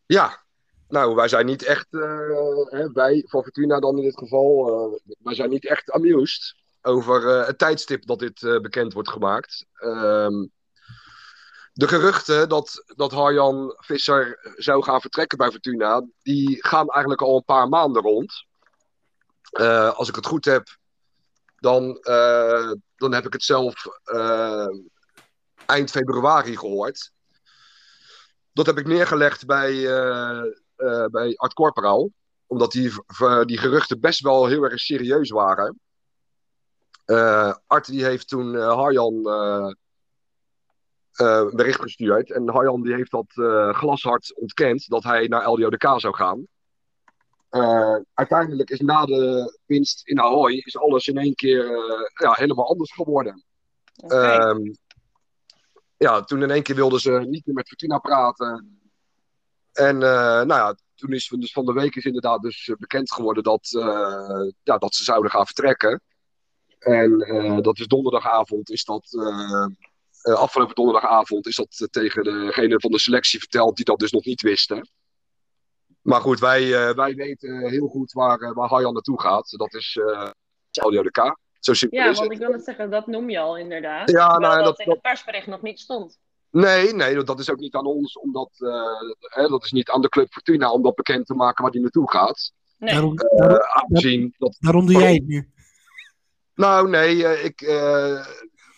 Ja, 0.06 0.44
nou, 0.88 1.16
wij 1.16 1.28
zijn 1.28 1.46
niet 1.46 1.64
echt, 1.64 1.88
eh, 1.90 2.88
wij 2.94 3.26
van 3.28 3.44
Fortuna 3.44 3.80
dan 3.80 3.98
in 3.98 4.04
dit 4.04 4.18
geval, 4.18 4.68
eh, 4.68 5.14
wij 5.20 5.36
zijn 5.36 5.50
niet 5.50 5.68
echt 5.68 5.92
amused 5.92 6.56
over 6.82 7.30
eh, 7.30 7.48
het 7.48 7.58
tijdstip 7.58 8.06
dat 8.06 8.20
dit 8.20 8.40
bekend 8.62 8.94
wordt 8.94 9.10
gemaakt. 9.10 9.66
Ehm, 9.74 10.48
de 11.74 11.88
geruchten 11.88 12.50
dat, 12.50 12.84
dat 12.96 13.12
Harjan 13.12 13.76
Visser 13.78 14.54
zou 14.56 14.84
gaan 14.84 15.02
vertrekken 15.02 15.38
bij 15.38 15.52
Fortuna, 15.52 16.06
die 16.22 16.66
gaan 16.66 16.88
eigenlijk 16.88 17.22
al 17.22 17.36
een 17.36 17.46
paar 17.46 17.70
maanden 17.70 18.02
rond. 18.02 18.46
Als 19.96 20.10
ik 20.10 20.16
het 20.16 20.26
goed 20.26 20.46
heb, 20.46 20.68
dan, 21.56 21.98
dan 22.96 23.14
heb 23.14 23.26
ik 23.26 23.34
het 23.34 23.44
zelf 23.44 23.86
eind 25.70 25.92
februari 25.92 26.58
gehoord. 26.58 27.12
Dat 28.54 28.66
heb 28.66 28.78
ik 28.78 28.88
neergelegd 28.88 29.46
bij, 29.46 29.72
eh, 29.88 30.40
eh, 30.76 31.06
bij 31.06 31.36
Art 31.36 31.54
Corporaal. 31.54 32.10
Omdat 32.48 32.72
die, 32.72 32.92
v- 32.92 33.44
die 33.46 33.58
geruchten 33.58 34.00
best 34.00 34.20
wel 34.22 34.46
heel 34.48 34.64
erg 34.64 34.80
serieus 34.80 35.30
waren. 35.30 35.80
Eh, 37.06 37.54
Art 37.68 37.86
die 37.86 38.04
heeft 38.04 38.28
toen 38.28 38.56
eh, 38.56 38.74
Harjan 38.74 39.28
eh, 39.30 39.72
eh, 41.12 41.46
een 41.50 41.56
bericht 41.56 41.82
gestuurd. 41.82 42.32
En 42.32 42.50
Harjan 42.50 42.82
die 42.82 42.94
heeft 42.94 43.12
dat 43.12 43.32
eh, 43.34 43.74
glashard 43.74 44.36
ontkend 44.36 44.88
dat 44.88 45.04
hij 45.04 45.28
naar 45.28 45.50
LDODK 45.50 46.00
zou 46.00 46.16
gaan. 46.16 46.48
Eh, 47.50 47.96
uiteindelijk 48.14 48.70
is 48.70 48.80
na 48.80 49.06
de 49.06 49.58
winst 49.66 50.08
in 50.08 50.20
Ahoy 50.22 50.54
is 50.54 50.78
alles 50.78 51.08
in 51.08 51.18
één 51.18 51.36
keer 51.36 51.66
eh, 51.66 52.02
ja, 52.14 52.32
helemaal 52.32 52.68
anders 52.70 52.92
geworden. 52.94 53.44
Ja, 56.00 56.24
toen 56.24 56.44
in 56.44 56.52
één 56.52 56.64
keer 56.64 56.76
wilden 56.76 57.00
ze 57.00 57.12
niet 57.12 57.46
meer 57.46 57.56
met 57.56 57.68
Fortuna 57.68 57.98
praten. 57.98 58.80
En 59.72 59.96
eh, 59.96 60.42
nou 60.46 60.48
ja, 60.48 60.76
toen 60.96 61.14
is 61.14 61.28
dus 61.28 61.52
van 61.52 61.66
de 61.66 61.74
week 61.74 61.96
is 61.96 62.06
inderdaad 62.06 62.42
dus 62.42 62.68
eh, 62.68 62.76
bekend 62.76 63.12
geworden 63.12 63.44
dat, 63.44 63.70
eh, 63.74 64.48
ja, 64.64 64.78
dat 64.78 64.96
ze 64.96 65.04
zouden 65.04 65.32
gaan 65.32 65.46
vertrekken. 65.46 66.02
En 66.80 67.18
dat 67.62 67.80
is 67.80 67.88
donderdagavond, 67.88 68.70
is 68.70 68.84
dat, 68.84 69.14
eh, 69.14 70.34
afgelopen 70.34 70.76
donderdagavond 70.76 71.48
is 71.48 71.56
dat 71.56 71.88
tegen 71.92 72.24
degene 72.24 72.80
van 72.80 72.92
de 72.92 73.00
selectie 73.00 73.40
verteld 73.40 73.76
die 73.76 73.86
dat 73.86 74.00
dus 74.00 74.12
nog 74.12 74.26
niet 74.26 74.42
wisten. 74.42 74.90
Maar 76.02 76.22
goed, 76.22 76.40
wij, 76.40 76.96
wij 76.96 77.16
weten 77.16 77.70
heel 77.70 77.88
goed 77.88 78.12
waar, 78.12 78.54
waar 78.54 78.70
Harjan 78.70 78.94
naartoe 78.94 79.22
gaat. 79.22 79.50
Dat 79.50 79.74
is 79.74 80.00
eh 80.02 80.30
LDODK. 80.72 81.38
Zo 81.60 81.74
simpel 81.74 82.00
Ja, 82.00 82.10
is 82.10 82.18
want 82.18 82.30
het. 82.32 82.40
ik 82.40 82.46
wil 82.46 82.56
het 82.56 82.64
zeggen, 82.64 82.90
dat 82.90 83.08
noem 83.08 83.30
je 83.30 83.40
al 83.40 83.58
inderdaad. 83.58 84.12
Ja, 84.12 84.38
nou, 84.38 84.56
dat, 84.58 84.66
dat- 84.66 84.80
in 84.80 84.92
het 84.92 85.02
persbericht 85.02 85.48
nog 85.48 85.62
niet 85.62 85.80
stond. 85.80 86.18
Nee, 86.52 86.94
nee, 86.94 87.24
dat- 87.24 87.40
is 87.40 87.50
ook 87.50 87.60
niet 87.60 87.76
aan 87.76 87.86
ons, 87.86 88.20
omdat 88.20 88.50
eh, 88.58 88.84
hè, 89.20 89.48
dat 89.48 89.64
is 89.64 89.72
niet 89.72 89.90
aan 89.90 90.02
de 90.02 90.10
Club 90.10 90.32
Fortuna 90.32 90.72
om 90.72 90.82
dat 90.84 90.96
bekend 90.96 91.26
te 91.26 91.34
maken 91.34 91.64
waar 91.64 91.72
die 91.72 91.82
naartoe 91.82 92.12
gaat. 92.12 92.52
Nee. 92.78 92.94
Daarom, 92.94 93.18
Eh, 93.18 93.38
daarom, 93.38 93.58
aangezien 93.74 94.36
dat. 94.38 94.56
daarom 94.60 94.86
doe 94.86 95.00
jij 95.02 95.14
het 95.14 95.28
nu. 95.28 95.50
Nou, 96.56 96.90
nee, 96.90 97.26
eh, 97.28 97.46
ik, 97.46 97.62
eh, 97.62 98.26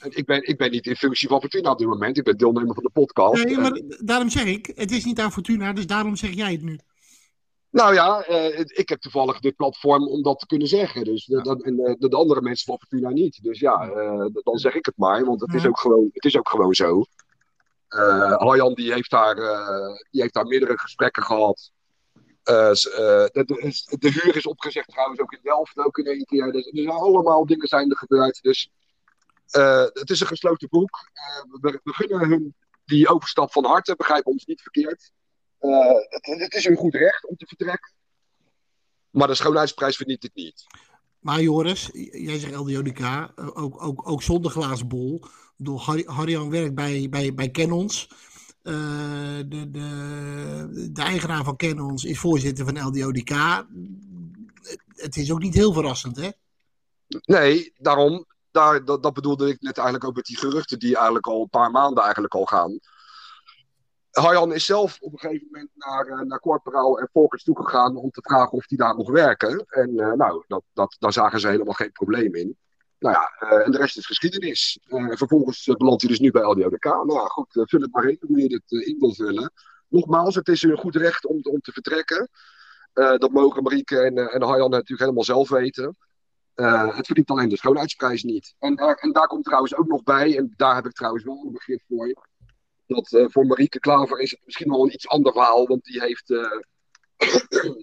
ik, 0.09 0.25
ben, 0.25 0.47
ik 0.47 0.57
ben 0.57 0.71
niet 0.71 0.85
in 0.87 0.95
functie 0.95 1.27
van 1.27 1.39
Fortuna 1.39 1.71
op 1.71 1.77
dit 1.77 1.87
moment. 1.87 2.17
Ik 2.17 2.23
ben 2.23 2.37
deelnemer 2.37 2.73
van 2.73 2.83
de 2.83 2.89
podcast. 2.93 3.43
Nee, 3.43 3.57
maar 3.57 3.81
daarom 4.03 4.29
zeg 4.29 4.45
ik, 4.45 4.71
het 4.75 4.91
is 4.91 5.05
niet 5.05 5.19
aan 5.19 5.31
Fortuna, 5.31 5.73
dus 5.73 5.87
daarom 5.87 6.15
zeg 6.15 6.33
jij 6.33 6.51
het 6.51 6.61
nu. 6.61 6.79
Nou 7.71 7.93
ja, 7.93 8.21
eh, 8.23 8.59
ik 8.59 8.89
heb 8.89 9.01
toevallig 9.01 9.39
dit 9.39 9.55
platform 9.55 10.07
om 10.07 10.21
dat 10.23 10.39
te 10.39 10.45
kunnen 10.45 10.67
zeggen. 10.67 11.03
Dus 11.03 11.25
dat- 11.25 11.63
en 11.63 11.75
de, 11.75 11.95
de 12.09 12.15
andere 12.15 12.41
mensen 12.41 12.65
van 12.65 12.79
Fortuna 12.79 13.09
niet. 13.09 13.43
Dus 13.43 13.59
ja, 13.59 13.89
eh, 13.89 14.25
dan 14.43 14.57
zeg 14.57 14.73
ik 14.75 14.85
het 14.85 14.97
maar, 14.97 15.25
want 15.25 15.41
het 15.41 15.53
is 15.53 15.65
ook 15.65 15.79
gewoon, 15.79 16.09
het 16.13 16.25
is 16.25 16.37
ook 16.37 16.49
gewoon 16.49 16.73
zo. 16.73 17.03
Eh 17.87 18.37
Harjan 18.37 18.73
die 18.73 18.93
heeft, 18.93 19.09
daar, 19.11 19.37
eh, 19.37 19.95
die 20.11 20.21
heeft 20.21 20.33
daar 20.33 20.45
meerdere 20.45 20.79
gesprekken 20.79 21.23
gehad. 21.23 21.71
Eh, 22.43 22.69
eh, 22.69 22.73
de, 23.31 23.43
de, 23.45 23.97
de 23.99 24.09
huur 24.11 24.35
is 24.35 24.45
opgezegd 24.47 24.87
trouwens 24.89 25.19
ook 25.19 25.31
in 25.31 25.39
Delft 25.43 25.77
ook 25.77 25.97
in 25.97 26.05
één 26.05 26.25
keer. 26.25 26.51
Dus, 26.51 26.65
er 26.65 26.71
zijn 26.73 26.89
allemaal 26.89 27.45
dingen 27.45 27.67
zijn 27.67 27.89
er 27.89 27.97
gebeurd. 27.97 28.41
Dus 28.41 28.69
eh, 29.49 29.85
het 29.93 30.09
is 30.09 30.19
een 30.19 30.27
gesloten 30.27 30.67
boek. 30.69 30.89
Eh, 31.13 31.43
we, 31.61 31.79
we 31.83 31.93
gunnen 31.93 32.29
hun 32.29 32.55
die 32.85 33.07
overstap 33.07 33.51
van 33.51 33.65
harte, 33.65 33.95
begrijp 33.95 34.25
ons 34.25 34.45
niet 34.45 34.61
verkeerd. 34.61 35.11
Eh, 35.61 35.93
het, 36.09 36.39
het 36.39 36.53
is 36.53 36.65
hun 36.65 36.75
goed 36.75 36.93
recht 36.93 37.27
om 37.27 37.35
te 37.35 37.45
vertrekken. 37.47 37.91
Maar 39.09 39.27
de 39.27 39.35
schoonheidsprijs 39.35 39.95
verdient 39.95 40.23
het 40.23 40.35
niet. 40.35 40.65
Maar 41.19 41.41
Joris, 41.41 41.89
jij 42.11 42.39
zegt 42.39 42.55
LDODK, 42.55 42.99
eh, 42.99 43.27
ook, 43.35 43.83
ook, 43.83 44.09
ook 44.09 44.21
zonder 44.21 44.51
glazen 44.51 44.87
bol. 44.87 45.23
Harry, 45.75 46.03
Harjan 46.05 46.49
werkt 46.49 46.75
bij, 46.75 47.07
bij, 47.09 47.33
bij 47.33 47.51
Canons. 47.51 48.09
Eh, 48.63 48.73
de, 49.45 49.71
de, 49.71 50.89
de 50.91 51.01
eigenaar 51.01 51.43
van 51.43 51.55
Canons 51.55 52.03
is 52.03 52.19
voorzitter 52.19 52.65
van 52.65 52.87
LDODK. 52.87 53.29
Het, 54.61 54.81
het 54.95 55.15
is 55.15 55.31
ook 55.31 55.39
niet 55.39 55.53
heel 55.53 55.73
verrassend, 55.73 56.15
hè? 56.15 56.29
Nee, 57.07 57.73
daarom, 57.77 58.25
daar, 58.51 58.85
dat, 58.85 59.03
dat 59.03 59.13
bedoelde 59.13 59.49
ik 59.49 59.61
net 59.61 59.77
eigenlijk 59.77 60.07
ook 60.07 60.15
met 60.15 60.25
die 60.25 60.37
geruchten 60.37 60.79
die 60.79 60.95
eigenlijk 60.95 61.27
al 61.27 61.41
een 61.41 61.49
paar 61.49 61.71
maanden 61.71 62.03
eigenlijk 62.03 62.33
al 62.35 62.45
gaan. 62.45 62.79
Harjan 64.11 64.53
is 64.53 64.65
zelf 64.65 64.97
op 65.01 65.13
een 65.13 65.19
gegeven 65.19 65.47
moment 65.51 65.69
naar, 65.73 66.05
eh, 66.07 66.19
naar 66.19 66.39
Corporaal 66.39 66.99
en 66.99 67.09
Volkers 67.11 67.43
toegegaan 67.43 67.95
om 67.95 68.11
te 68.11 68.21
vragen 68.21 68.51
of 68.51 68.65
die 68.65 68.77
daar 68.77 68.95
nog 68.95 69.09
werken. 69.09 69.65
En 69.67 69.99
eh, 69.99 70.11
nou, 70.11 70.43
dat, 70.47 70.63
dat, 70.73 70.95
daar 70.99 71.13
zagen 71.13 71.39
ze 71.39 71.47
helemaal 71.47 71.73
geen 71.73 71.91
probleem 71.91 72.35
in. 72.35 72.57
Nou 72.99 73.15
ja, 73.15 73.47
eh, 73.47 73.65
en 73.65 73.71
de 73.71 73.77
rest 73.77 73.97
is 73.97 74.05
geschiedenis. 74.05 74.79
Vervolgens 75.09 75.65
belandt 75.65 76.01
hij 76.01 76.09
dus 76.09 76.19
nu 76.19 76.31
bij 76.31 76.41
LDODK. 76.41 76.83
Nou 76.83 77.13
ja, 77.13 77.25
goed, 77.25 77.47
vul 77.51 77.81
het 77.81 77.91
maar 77.91 78.09
in 78.09 78.17
hoe 78.27 78.41
je 78.41 78.47
dit 78.47 78.71
in 78.71 78.99
wil 78.99 79.13
vullen. 79.13 79.51
Nogmaals, 79.87 80.35
het 80.35 80.47
is 80.47 80.61
hun 80.61 80.77
goed 80.77 80.95
recht 80.95 81.25
om, 81.25 81.39
om 81.43 81.59
te 81.59 81.71
vertrekken. 81.71 82.29
Dat 82.93 83.31
mogen 83.31 83.63
Marieke 83.63 83.99
en, 83.99 84.17
en 84.17 84.41
Harjan 84.41 84.69
natuurlijk 84.69 84.99
helemaal 84.99 85.23
zelf 85.23 85.49
weten. 85.49 85.97
Het 86.55 87.05
verdient 87.05 87.29
alleen 87.29 87.49
de 87.49 87.57
schoonheidsprijs 87.57 88.23
niet. 88.23 88.55
En, 88.59 88.75
en 88.75 89.11
daar 89.11 89.27
komt 89.27 89.43
trouwens 89.43 89.75
ook 89.75 89.87
nog 89.87 90.03
bij, 90.03 90.37
en 90.37 90.53
daar 90.55 90.75
heb 90.75 90.85
ik 90.85 90.91
trouwens 90.91 91.23
wel 91.23 91.43
een 91.45 91.51
begrip 91.51 91.81
voor. 91.87 92.29
Dat 92.93 93.11
eh, 93.11 93.25
voor 93.27 93.45
Marieke 93.45 93.79
Klaver 93.79 94.19
is 94.19 94.31
het 94.31 94.39
misschien 94.45 94.69
wel 94.69 94.83
een 94.83 94.93
iets 94.93 95.07
ander 95.07 95.31
verhaal, 95.31 95.67
want 95.67 95.83
die 95.83 96.01
heeft 96.01 96.29
eh, 96.29 96.59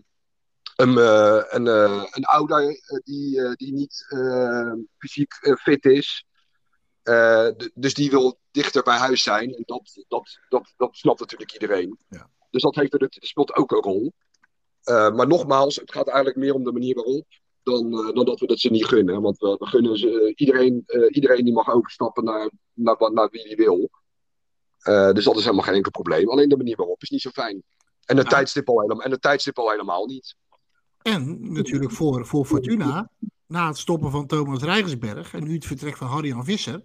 een, 0.76 0.98
eh, 0.98 1.42
een, 1.48 1.66
een 2.10 2.24
ouder 2.24 2.80
die, 3.04 3.56
die 3.56 3.72
niet 3.72 4.06
fysiek 4.98 5.32
fit 5.60 5.84
is. 5.84 6.26
Dus 7.74 7.94
die 7.94 8.10
wil 8.10 8.38
dichter 8.50 8.82
bij 8.82 8.96
huis 8.96 9.22
zijn. 9.22 9.54
En 9.54 9.62
dat, 9.66 10.04
dat, 10.08 10.38
dat, 10.48 10.74
dat 10.76 10.96
snapt 10.96 11.20
natuurlijk 11.20 11.52
iedereen. 11.52 11.98
Ja. 12.08 12.30
Dus 12.50 12.62
dat 12.62 12.74
heeft 12.74 12.90
dat 12.90 13.16
speelt 13.20 13.54
ook 13.54 13.72
een 13.72 13.82
rol. 13.82 14.12
Maar 14.84 15.26
nogmaals, 15.26 15.76
het 15.76 15.92
gaat 15.92 16.06
eigenlijk 16.06 16.36
meer 16.36 16.54
om 16.54 16.64
de 16.64 16.72
manier 16.72 16.94
waarop. 16.94 17.26
Dan, 17.62 17.90
dan 17.90 18.24
dat 18.24 18.40
we 18.40 18.46
dat 18.46 18.58
ze 18.58 18.70
niet 18.70 18.84
gunnen. 18.84 19.22
Want 19.22 19.38
we, 19.38 19.56
we 19.58 19.66
gunnen 19.66 19.98
ze, 19.98 20.32
iedereen, 20.36 20.84
iedereen 21.08 21.44
die 21.44 21.54
mag 21.54 21.68
overstappen 21.72 22.24
naar, 22.24 22.50
naar, 22.72 23.12
naar 23.12 23.28
wie 23.30 23.46
hij 23.46 23.56
wil. 23.56 23.90
Eh, 24.78 25.12
dus 25.12 25.24
dat 25.24 25.36
is 25.36 25.42
helemaal 25.42 25.64
geen 25.64 25.74
enkel 25.74 25.90
probleem. 25.90 26.28
Alleen 26.28 26.48
de 26.48 26.56
manier 26.56 26.76
waarop 26.76 27.02
is 27.02 27.10
niet 27.10 27.20
zo 27.20 27.30
fijn. 27.30 27.62
En 28.04 28.16
het, 28.16 28.26
Ja. 28.26 28.32
tijdstip, 28.32 28.68
al 28.68 28.80
helemaal, 28.80 29.02
en 29.04 29.10
het 29.10 29.22
tijdstip 29.22 29.58
al 29.58 29.70
helemaal 29.70 30.06
niet. 30.06 30.36
En 31.02 31.52
natuurlijk 31.52 31.92
voor, 31.92 32.26
voor 32.26 32.44
Fortuna, 32.46 33.10
na 33.46 33.66
het 33.66 33.78
stoppen 33.78 34.10
van 34.10 34.26
Thomas 34.26 34.62
Rijgersberg 34.62 35.34
en 35.34 35.44
nu 35.44 35.54
het 35.54 35.66
vertrek 35.66 35.96
van 35.96 36.06
Harry-Jan 36.08 36.44
Visser, 36.44 36.82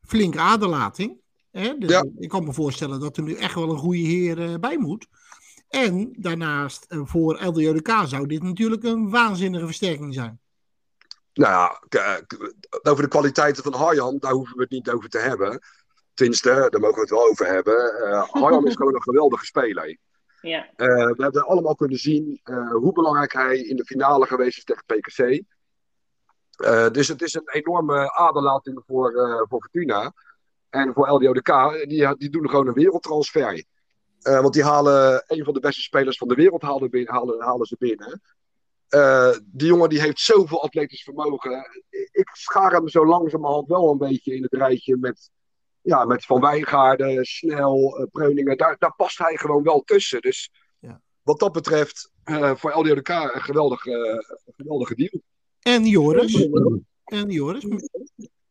flink 0.00 0.36
aderlating. 0.36 1.20
Hè? 1.50 1.78
Dus 1.78 1.90
Ja. 1.90 2.06
Ik 2.18 2.28
kan 2.28 2.44
me 2.44 2.52
voorstellen 2.52 3.00
dat 3.00 3.16
er 3.16 3.22
nu 3.22 3.34
echt 3.34 3.54
wel 3.54 3.70
een 3.70 3.78
goede 3.78 3.98
heer 3.98 4.42
eh, 4.42 4.54
bij 4.54 4.78
moet. 4.78 5.06
En 5.68 6.14
daarnaast, 6.18 6.84
eh, 6.88 7.00
voor 7.04 7.44
LDODK 7.44 7.90
zou 8.06 8.26
dit 8.26 8.42
natuurlijk 8.42 8.82
een 8.82 9.10
waanzinnige 9.10 9.66
versterking 9.66 10.14
zijn. 10.14 10.40
Nou 11.34 11.52
ja, 11.88 12.22
over 12.82 13.02
de 13.02 13.08
kwaliteiten 13.08 13.62
van 13.62 13.74
Harjan, 13.74 14.18
daar 14.18 14.32
hoeven 14.32 14.56
we 14.56 14.62
het 14.62 14.70
niet 14.70 14.90
over 14.90 15.08
te 15.08 15.18
hebben. 15.18 15.60
Tenminste, 16.22 16.68
daar 16.70 16.80
mogen 16.80 16.94
we 16.94 17.00
het 17.00 17.10
wel 17.10 17.28
over 17.28 17.46
hebben. 17.46 17.94
Eh 17.94 18.28
Harjan 18.30 18.66
is 18.66 18.76
gewoon 18.76 18.94
een 18.94 19.02
geweldige 19.02 19.44
speler. 19.44 19.96
Ja. 20.40 20.70
Eh, 20.76 20.86
we 20.86 21.22
hebben 21.22 21.46
allemaal 21.46 21.74
kunnen 21.74 21.98
zien 21.98 22.40
eh, 22.42 22.70
hoe 22.70 22.92
belangrijk 22.92 23.32
hij 23.32 23.58
in 23.58 23.76
de 23.76 23.84
finale 23.84 24.26
geweest 24.26 24.56
is 24.56 24.64
tegen 24.64 24.84
PKC. 24.84 25.44
Eh, 26.56 26.90
dus 26.90 27.08
het 27.08 27.22
is 27.22 27.34
een 27.34 27.50
enorme 27.50 28.12
aderlating 28.12 28.82
voor, 28.86 29.12
voor 29.48 29.60
Fortuna. 29.60 30.12
En 30.70 30.92
voor 30.92 31.08
LDODK, 31.08 31.84
die, 31.88 32.16
die 32.16 32.30
doen 32.30 32.50
gewoon 32.50 32.66
een 32.66 32.72
wereldtransfer. 32.72 33.64
Want 34.20 34.52
die 34.52 34.64
halen 34.64 35.24
een 35.26 35.44
van 35.44 35.54
de 35.54 35.60
beste 35.60 35.82
spelers 35.82 36.16
van 36.16 36.28
de 36.28 36.34
wereld 36.34 36.62
halen, 36.62 36.90
binnen, 36.90 37.14
halen, 37.14 37.40
halen 37.40 37.66
ze 37.66 37.76
binnen. 37.78 38.22
Die 39.44 39.68
jongen 39.68 39.88
die 39.88 40.00
heeft 40.00 40.20
zoveel 40.20 40.62
atletisch 40.62 41.02
vermogen. 41.02 41.66
Ik 41.90 42.30
schaar 42.32 42.72
hem 42.72 42.88
zo 42.88 43.06
langzamerhand 43.06 43.68
wel 43.68 43.90
een 43.90 43.98
beetje 43.98 44.34
in 44.34 44.42
het 44.42 44.52
rijtje 44.52 44.96
met, 44.96 45.30
ja, 45.82 46.04
met 46.04 46.24
Van 46.24 46.40
Wijngaarden, 46.40 47.24
Snel, 47.24 47.98
eh, 47.98 48.06
Preuningen. 48.10 48.56
Daar, 48.56 48.76
daar 48.78 48.94
past 48.94 49.18
hij 49.18 49.36
gewoon 49.36 49.62
wel 49.62 49.82
tussen. 49.84 50.20
Dus 50.20 50.50
Ja. 50.78 51.00
wat 51.22 51.38
dat 51.38 51.52
betreft, 51.52 52.10
eh, 52.24 52.54
voor 52.54 52.72
LDODK 52.72 53.08
een 53.08 53.42
geweldige, 53.42 54.24
geweldige 54.56 54.94
deal. 54.94 55.22
En 55.60 55.86
Joris, 55.86 56.48
en 57.04 57.30
Joris, 57.30 57.66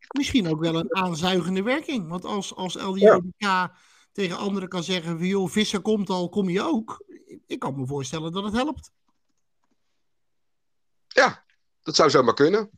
misschien 0.07 0.47
ook 0.47 0.59
wel 0.59 0.75
een 0.75 0.95
aanzuigende 0.95 1.63
werking. 1.63 2.09
Want 2.09 2.25
als, 2.25 2.55
als 2.55 2.75
LDODK 2.75 3.71
tegen 4.11 4.37
anderen 4.37 4.69
kan 4.69 4.83
zeggen, 4.83 5.17
van, 5.17 5.27
joh, 5.27 5.49
Visser 5.49 5.81
komt 5.81 6.09
al, 6.09 6.29
kom 6.29 6.49
je 6.49 6.61
ook. 6.61 7.05
Ik 7.47 7.59
kan 7.59 7.79
me 7.79 7.85
voorstellen 7.85 8.31
dat 8.31 8.43
het 8.43 8.53
helpt. 8.53 8.91
Ja, 11.07 11.43
dat 11.81 11.95
zou 11.95 12.09
zomaar 12.09 12.33
kunnen. 12.33 12.69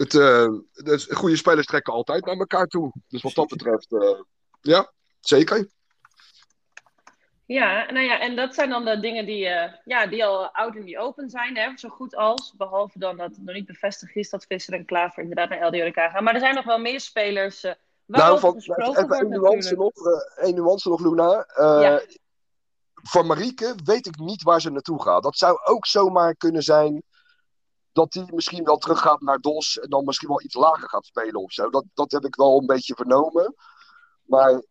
Het, 0.00 0.14
eh, 0.14 0.48
dus 0.84 1.06
goede 1.10 1.36
spelers 1.36 1.66
trekken 1.66 1.92
altijd 1.92 2.24
naar 2.24 2.36
elkaar 2.36 2.66
toe. 2.66 2.92
Dus 3.08 3.22
wat 3.22 3.34
dat 3.34 3.48
betreft, 3.48 3.92
eh, 3.92 4.20
ja, 4.60 4.92
zeker. 5.20 5.68
Ja, 7.46 7.90
nou 7.90 8.06
ja, 8.06 8.20
en 8.20 8.36
dat 8.36 8.54
zijn 8.54 8.70
dan 8.70 8.84
de 8.84 9.00
dingen 9.00 9.26
die, 9.26 9.46
eh, 9.46 9.72
ja, 9.84 10.06
die 10.06 10.24
al 10.24 10.54
oud 10.54 10.76
in 10.76 10.84
die 10.84 10.98
open 10.98 11.30
zijn, 11.30 11.56
hè, 11.56 11.76
zo 11.76 11.88
goed 11.88 12.16
als. 12.16 12.54
Behalve 12.56 12.98
dan 12.98 13.16
dat 13.16 13.30
het 13.30 13.44
nog 13.44 13.54
niet 13.54 13.66
bevestigd 13.66 14.16
is 14.16 14.30
dat 14.30 14.44
Visser 14.44 14.74
en 14.74 14.84
Klaver 14.84 15.22
inderdaad 15.22 15.48
naar 15.48 15.66
LDODK 15.66 15.94
gaan. 15.94 16.24
Maar 16.24 16.34
er 16.34 16.40
zijn 16.40 16.54
nog 16.54 16.64
wel 16.64 16.78
meer 16.78 17.00
spelers 17.00 17.64
uh, 17.64 17.72
nou, 18.06 18.38
van, 18.38 18.56
even 18.56 19.08
één 19.08 19.28
nuance 19.28 19.74
nog, 19.74 19.92
nuance 20.54 20.88
nog, 20.88 21.00
Luna. 21.00 21.46
Uh, 21.58 21.80
Ja. 21.80 22.02
Van 23.02 23.26
Marieke 23.26 23.74
weet 23.84 24.06
ik 24.06 24.18
niet 24.18 24.42
waar 24.42 24.60
ze 24.60 24.70
naartoe 24.70 25.02
gaat. 25.02 25.22
Dat 25.22 25.36
zou 25.36 25.58
ook 25.64 25.86
zomaar 25.86 26.36
kunnen 26.36 26.62
zijn 26.62 27.02
dat 27.92 28.14
hij 28.14 28.24
misschien 28.30 28.64
wel 28.64 28.76
teruggaat 28.76 29.20
naar 29.20 29.40
DOS 29.40 29.78
en 29.78 29.88
dan 29.88 30.04
misschien 30.04 30.28
wel 30.28 30.42
iets 30.42 30.54
lager 30.54 30.88
gaat 30.88 31.06
spelen 31.06 31.40
of 31.42 31.52
zo. 31.52 31.70
Dat, 31.70 31.84
dat 31.94 32.12
heb 32.12 32.24
ik 32.24 32.34
wel 32.34 32.58
een 32.58 32.66
beetje 32.66 32.94
vernomen. 32.94 33.54
Maar 34.22 34.62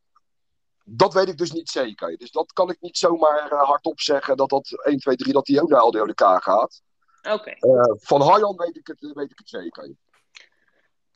dat 0.83 1.13
weet 1.13 1.29
ik 1.29 1.37
dus 1.37 1.51
niet 1.51 1.69
zeker. 1.69 2.17
Dus 2.17 2.31
dat 2.31 2.53
kan 2.53 2.69
ik 2.69 2.77
niet 2.79 2.97
zomaar 2.97 3.51
uh, 3.53 3.61
hardop 3.61 3.99
zeggen 3.99 4.37
dat 4.37 4.49
dat 4.49 4.83
1, 4.83 4.97
2, 4.97 5.15
3 5.15 5.33
dat 5.33 5.47
hij 5.47 5.61
ook 5.61 5.69
naar 5.69 5.83
LDODK 5.83 6.21
gaat. 6.21 6.81
Oké. 7.21 7.33
Okay. 7.33 7.57
Uh, 7.59 7.95
van 7.99 8.21
Harjan 8.21 8.55
weet 8.57 8.77
ik 8.77 8.87
het, 8.87 9.11
weet 9.13 9.31
ik 9.31 9.37
het 9.37 9.49
zeker. 9.49 9.95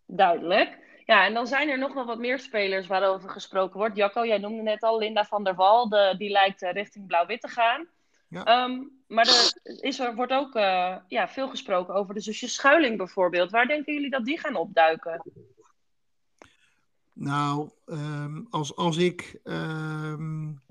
Duidelijk. 0.06 0.82
Ja, 1.06 1.26
en 1.26 1.34
dan 1.34 1.48
zijn 1.48 1.70
er 1.70 1.78
nog 1.78 1.94
wel 1.94 2.06
wat 2.06 2.18
meer 2.18 2.40
spelers 2.40 2.88
waarover 2.88 3.30
gesproken 3.30 3.78
wordt. 3.78 3.96
Jacco, 3.96 4.26
jij 4.26 4.38
noemde 4.38 4.62
net 4.62 4.82
al 4.82 4.98
Linda 4.98 5.26
van 5.26 5.44
der 5.44 5.56
Wal. 5.56 5.90
De, 5.90 6.16
die 6.18 6.30
lijkt 6.30 6.62
uh, 6.62 6.72
richting 6.72 7.08
blauw-wit 7.08 7.42
te 7.42 7.48
gaan. 7.48 7.88
Ja. 8.34 8.64
Um, 8.64 8.92
maar 9.08 9.28
er, 9.28 9.54
is, 9.82 10.00
er 10.00 10.16
wordt 10.16 10.32
ook 10.32 10.56
uh, 10.56 10.96
ja, 11.08 11.28
veel 11.28 11.50
gesproken 11.50 11.94
over 11.94 12.14
de 12.14 12.20
zusjes 12.20 12.54
Schuiling 12.54 12.98
bijvoorbeeld. 12.98 13.52
Waar 13.52 13.68
denken 13.68 13.94
jullie 13.94 14.10
dat 14.10 14.26
die 14.26 14.40
gaan 14.40 14.56
opduiken? 14.56 15.24
Nou, 17.14 17.70
um, 17.86 18.48
als, 18.50 18.76
als 18.76 18.98
ik 18.98 19.40
um, 19.44 20.62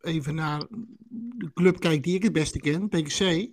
even 0.00 0.34
naar 0.34 0.66
de 1.08 1.52
club 1.54 1.80
kijk 1.80 2.02
die 2.02 2.14
ik 2.14 2.22
het 2.22 2.32
beste 2.32 2.58
ken, 2.58 2.88
PKC, 2.88 3.50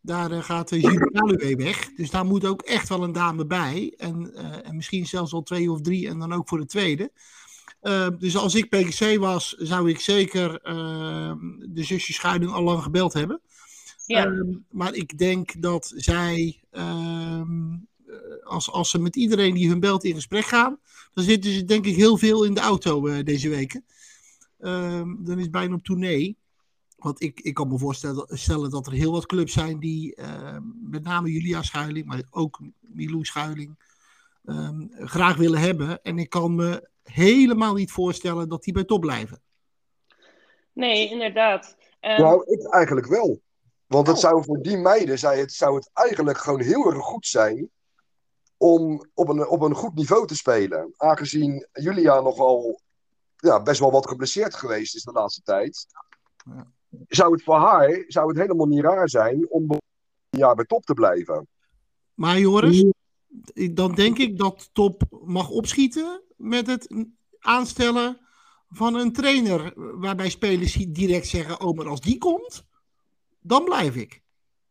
daar 0.00 0.30
uh, 0.30 0.42
gaat 0.42 0.70
uh, 0.70 0.80
Gilles 0.80 1.10
Kaluwe 1.12 1.56
weg. 1.56 1.94
Dus 1.94 2.10
daar 2.10 2.24
moet 2.24 2.46
ook 2.46 2.62
echt 2.62 2.88
wel 2.88 3.02
een 3.02 3.12
dame 3.12 3.46
bij. 3.46 3.94
En, 3.96 4.30
uh, 4.34 4.66
en 4.66 4.76
misschien 4.76 5.06
zelfs 5.06 5.32
al 5.32 5.42
twee 5.42 5.70
of 5.70 5.80
drie 5.80 6.08
en 6.08 6.18
dan 6.18 6.32
ook 6.32 6.48
voor 6.48 6.58
de 6.58 6.66
tweede. 6.66 7.12
Uh, 7.86 8.08
dus 8.18 8.36
als 8.36 8.54
ik 8.54 8.68
PKC 8.68 9.18
was, 9.18 9.54
zou 9.58 9.90
ik 9.90 10.00
zeker 10.00 10.60
uh, 10.68 11.32
de 11.68 11.82
zusje 11.82 12.12
Schuiling 12.12 12.52
al 12.52 12.62
lang 12.62 12.82
gebeld 12.82 13.12
hebben. 13.12 13.40
Ja. 14.06 14.26
Uh, 14.26 14.56
maar 14.70 14.94
ik 14.94 15.18
denk 15.18 15.62
dat 15.62 15.92
zij, 15.96 16.60
als, 18.44 18.70
als 18.70 18.90
ze 18.90 18.98
met 18.98 19.16
iedereen 19.16 19.54
die 19.54 19.68
hun 19.68 19.80
belt 19.80 20.04
in 20.04 20.14
gesprek 20.14 20.44
gaan, 20.44 20.78
dan 21.14 21.24
zitten 21.24 21.52
ze 21.52 21.64
denk 21.64 21.86
ik 21.86 21.96
heel 21.96 22.16
veel 22.16 22.44
in 22.44 22.54
de 22.54 22.60
auto 22.60 23.06
uh, 23.06 23.24
deze 23.24 23.48
weken. 23.48 23.84
dan 25.18 25.36
is 25.36 25.42
het 25.42 25.50
bijna 25.50 25.74
op 25.74 25.84
tournee. 25.84 26.36
Want 26.96 27.22
ik, 27.22 27.40
ik 27.40 27.54
kan 27.54 27.68
me 27.68 27.78
voorstellen 27.78 28.26
stellen 28.28 28.70
dat 28.70 28.86
er 28.86 28.92
heel 28.92 29.12
wat 29.12 29.26
clubs 29.26 29.52
zijn 29.52 29.78
die, 29.78 30.18
met 30.82 31.02
name 31.02 31.32
Julia 31.32 31.62
Schuiling, 31.62 32.06
maar 32.06 32.22
ook 32.30 32.60
Milou 32.80 33.24
Schuiling, 33.24 33.76
um, 34.46 34.90
graag 34.94 35.36
willen 35.36 35.60
hebben. 35.60 36.02
En 36.02 36.18
ik 36.18 36.28
kan 36.28 36.54
me 36.54 36.88
helemaal 37.02 37.74
niet 37.74 37.92
voorstellen 37.92 38.48
dat 38.48 38.62
die 38.62 38.72
bij 38.72 38.84
top 38.84 39.00
blijven. 39.00 39.42
Nee, 40.72 41.10
inderdaad. 41.10 41.76
Um... 42.00 42.20
Nou, 42.20 42.44
ik 42.46 42.72
eigenlijk 42.72 43.06
wel. 43.06 43.40
Want 43.86 44.06
het 44.06 44.16
oh. 44.16 44.22
zou 44.22 44.44
voor 44.44 44.62
die 44.62 44.76
meiden 44.76 45.18
zou 45.18 45.36
het, 45.36 45.52
zou 45.52 45.74
het 45.74 45.90
eigenlijk 45.92 46.38
gewoon 46.38 46.60
heel 46.60 46.86
erg 46.86 47.04
goed 47.04 47.26
zijn 47.26 47.70
om 48.56 49.10
op 49.14 49.28
een, 49.28 49.48
op 49.48 49.60
een 49.60 49.74
goed 49.74 49.94
niveau 49.94 50.26
te 50.26 50.36
spelen. 50.36 50.94
Aangezien 50.96 51.66
Julia 51.72 52.20
nogal 52.20 52.80
ja, 53.36 53.62
best 53.62 53.80
wel 53.80 53.90
wat 53.90 54.08
geblesseerd 54.08 54.54
geweest 54.54 54.94
is 54.94 55.02
de 55.02 55.12
laatste 55.12 55.42
tijd. 55.42 55.86
Ja. 56.44 56.66
Zou 57.08 57.32
het 57.32 57.42
voor 57.42 57.56
haar 57.56 58.04
zou 58.06 58.28
het 58.28 58.36
helemaal 58.36 58.66
niet 58.66 58.82
raar 58.82 59.08
zijn 59.08 59.50
om 59.50 59.70
een 59.70 59.80
jaar 60.30 60.54
bij 60.54 60.64
top 60.64 60.84
te 60.84 60.94
blijven. 60.94 61.48
Maar 62.14 62.38
Joris, 62.38 62.84
dan 63.74 63.94
denk 63.94 64.18
ik 64.18 64.38
dat 64.38 64.70
top 64.72 65.02
mag 65.24 65.50
opschieten 65.50 66.22
met 66.36 66.66
het 66.66 66.94
aanstellen 67.38 68.20
van 68.68 68.94
een 68.94 69.12
trainer. 69.12 69.72
Waarbij 70.00 70.30
spelers 70.30 70.72
direct 70.72 71.26
zeggen: 71.26 71.60
Oh, 71.60 71.76
maar 71.76 71.88
als 71.88 72.00
die 72.00 72.18
komt, 72.18 72.64
dan 73.40 73.64
blijf 73.64 73.94
ik. 73.94 74.22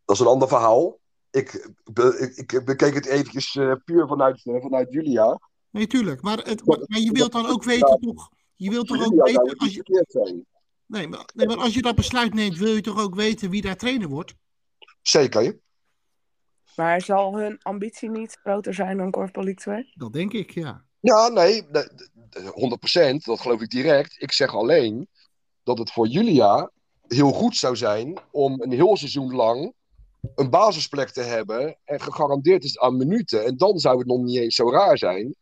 Dat 0.06 0.16
is 0.16 0.22
een 0.22 0.28
ander 0.28 0.48
verhaal. 0.48 1.00
Ik, 1.32 1.70
be, 1.94 2.34
ik, 2.36 2.52
ik 2.52 2.66
bekeek 2.66 2.94
het 2.94 3.06
eventjes 3.06 3.56
uh, 3.56 3.74
puur 3.86 4.08
vanuit, 4.08 4.46
uh, 4.46 4.62
vanuit 4.62 4.92
Julia. 4.92 5.40
Nee, 5.70 5.88
tuurlijk. 5.88 6.22
Maar, 6.22 6.38
het, 6.38 6.66
maar, 6.66 6.80
maar 6.86 7.00
je 7.00 7.12
wilt 7.12 7.32
dan 7.32 7.46
ook 7.46 7.64
weten, 7.64 8.00
toch? 8.00 8.30
Je 8.56 8.70
wilt 8.70 8.88
toch 8.88 9.06
ook 9.06 9.26
weten. 9.26 9.58
Als 9.58 9.74
je, 9.74 10.44
nee, 10.86 11.08
maar, 11.08 11.30
nee, 11.34 11.48
maar 11.48 11.58
als 11.58 11.74
je 11.74 11.82
dat 11.82 11.96
besluit 11.96 12.34
neemt, 12.34 12.58
wil 12.58 12.74
je 12.74 12.82
toch 12.82 13.02
ook 13.02 13.16
weten 13.16 13.50
wie 13.50 13.62
daar 13.62 13.78
trainer 13.78 14.08
wordt? 14.08 14.36
Zeker. 15.02 15.60
Maar 16.76 17.02
zal 17.02 17.38
hun 17.38 17.58
ambitie 17.62 18.10
niet 18.10 18.40
groter 18.44 18.74
zijn 18.74 18.98
dan 18.98 19.12
Korfbal 19.12 19.44
League 19.44 19.62
2? 19.62 19.92
Dat 19.94 20.14
denk 20.14 20.34
ik, 20.34 20.52
ja. 20.52 20.84
Ja, 21.00 21.28
nee, 21.28 21.64
100%, 21.64 21.68
dat 23.24 23.40
geloof 23.40 23.62
ik 23.62 23.70
direct. 23.70 24.22
Ik 24.22 24.32
zeg 24.32 24.56
alleen 24.56 25.08
dat 25.64 25.78
het 25.78 25.92
voor 25.92 26.08
Julia 26.08 26.72
heel 27.08 27.32
goed 27.32 27.56
zou 27.56 27.76
zijn 27.76 28.18
om 28.32 28.62
een 28.62 28.72
heel 28.72 28.98
seizoen 28.98 29.36
lang 29.36 29.74
een 30.36 30.50
basisplek 30.50 31.10
te 31.10 31.22
hebben 31.22 31.78
en 31.84 32.02
gegarandeerd 32.02 32.64
is 32.64 32.80
aan 32.80 32.98
minuten. 32.98 33.46
En 33.46 33.58
dan 33.58 33.80
zou 33.80 33.98
het 33.98 34.08
nog 34.08 34.22
niet 34.22 34.38
eens 34.38 34.56
zo 34.56 34.72
raar 34.72 34.98
zijn 34.98 35.36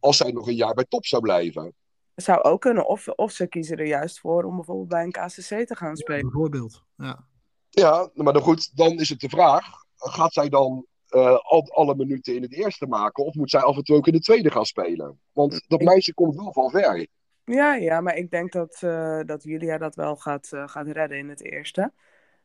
als 0.00 0.16
zij 0.16 0.32
nog 0.32 0.46
een 0.46 0.54
jaar 0.54 0.74
bij 0.74 0.86
top 0.88 1.06
zou 1.06 1.22
blijven. 1.22 1.74
Het 2.14 2.24
zou 2.24 2.42
ook 2.42 2.60
kunnen, 2.60 2.86
of, 2.86 3.08
of 3.08 3.32
ze 3.32 3.46
kiezen 3.46 3.76
er 3.76 3.86
juist 3.86 4.20
voor 4.20 4.44
om 4.44 4.56
bijvoorbeeld 4.56 4.88
bij 4.88 5.02
een 5.02 5.10
KCC 5.10 5.66
te 5.66 5.76
gaan 5.76 5.96
spelen. 5.96 6.20
Bijvoorbeeld, 6.20 6.82
ja. 6.96 7.28
Ja, 7.70 8.10
maar 8.14 8.32
dan 8.32 8.42
goed, 8.42 8.76
dan 8.76 8.98
is 8.98 9.08
het 9.08 9.20
de 9.20 9.28
vraag: 9.28 9.84
gaat 10.08 10.32
zij 10.32 10.48
dan 10.48 10.86
eh, 11.06 11.38
al, 11.38 11.70
alle 11.72 11.94
minuten 11.94 12.34
in 12.34 12.42
het 12.42 12.52
eerste 12.52 12.86
maken, 12.86 13.24
of 13.24 13.34
moet 13.34 13.50
zij 13.50 13.60
af 13.60 13.76
en 13.76 13.82
toe 13.84 13.96
ook 13.96 14.06
in 14.06 14.12
de 14.12 14.20
tweede 14.20 14.50
gaan 14.50 14.64
spelen? 14.64 15.20
Want 15.32 15.64
dat 15.68 15.80
meisje 15.82 16.14
komt 16.14 16.36
wel 16.36 16.52
van 16.52 16.70
ver. 16.70 17.06
Ja, 17.44 17.74
ja, 17.74 18.00
maar 18.00 18.16
ik 18.16 18.30
denk 18.30 18.52
dat, 18.52 18.78
eh, 18.82 19.20
dat 19.26 19.42
Julia 19.42 19.78
dat 19.78 19.94
wel 19.94 20.16
gaat, 20.16 20.52
eh, 20.52 20.68
gaat 20.68 20.86
redden 20.86 21.18
in 21.18 21.28
het 21.28 21.44
eerste. 21.44 21.92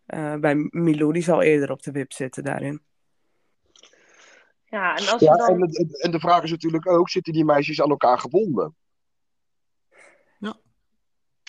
Eh, 0.05 0.35
bij 0.35 0.55
Milou, 0.69 1.13
die 1.13 1.23
zal 1.23 1.41
eerder 1.41 1.71
op 1.71 1.83
de 1.83 1.91
wip 1.91 2.13
zitten 2.13 2.43
daarin. 2.43 2.81
Ja, 4.65 4.95
en 4.95 5.07
als 5.07 5.21
Ja, 5.21 5.35
dan... 5.35 5.49
en, 5.49 5.67
de- 5.67 5.99
en 6.01 6.11
de 6.11 6.19
vraag 6.19 6.43
is 6.43 6.51
natuurlijk 6.51 6.87
ook: 6.87 7.09
zitten 7.09 7.33
die 7.33 7.45
meisjes 7.45 7.81
aan 7.81 7.89
elkaar 7.89 8.19
gebonden? 8.19 8.75
Ja. 10.39 10.55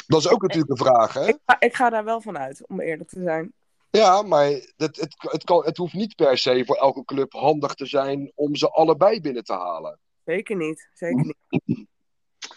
Dat 0.07 0.21
is 0.21 0.29
ook 0.29 0.43
natuurlijk 0.43 0.71
een 0.71 0.87
vraag, 0.87 1.13
hè? 1.13 1.27
Ik 1.27 1.39
ga, 1.47 1.61
ik 1.61 1.75
ga 1.75 1.91
daar 1.91 2.05
wel 2.05 2.21
van 2.21 2.39
uit, 2.39 2.69
om 2.69 2.81
eerlijk 2.81 3.09
te 3.09 3.23
zijn. 3.23 3.53
Ja, 3.97 4.23
maar 4.23 4.47
het, 4.77 4.97
het, 4.97 5.15
het, 5.19 5.45
kan, 5.45 5.65
het 5.65 5.77
hoeft 5.77 5.95
niet 5.95 6.15
per 6.15 6.39
se 6.39 6.65
voor 6.67 6.77
elke 6.77 7.05
club 7.05 7.33
handig 7.33 7.75
te 7.75 7.87
zijn 7.87 8.33
om 8.35 8.57
ze 8.57 8.71
allebei 8.71 9.21
binnen 9.21 9.45
te 9.45 9.53
halen. 9.53 9.99
Zeker 10.25 10.57
niet. 10.57 10.91
Zeker 10.93 11.35
niet. 11.49 11.87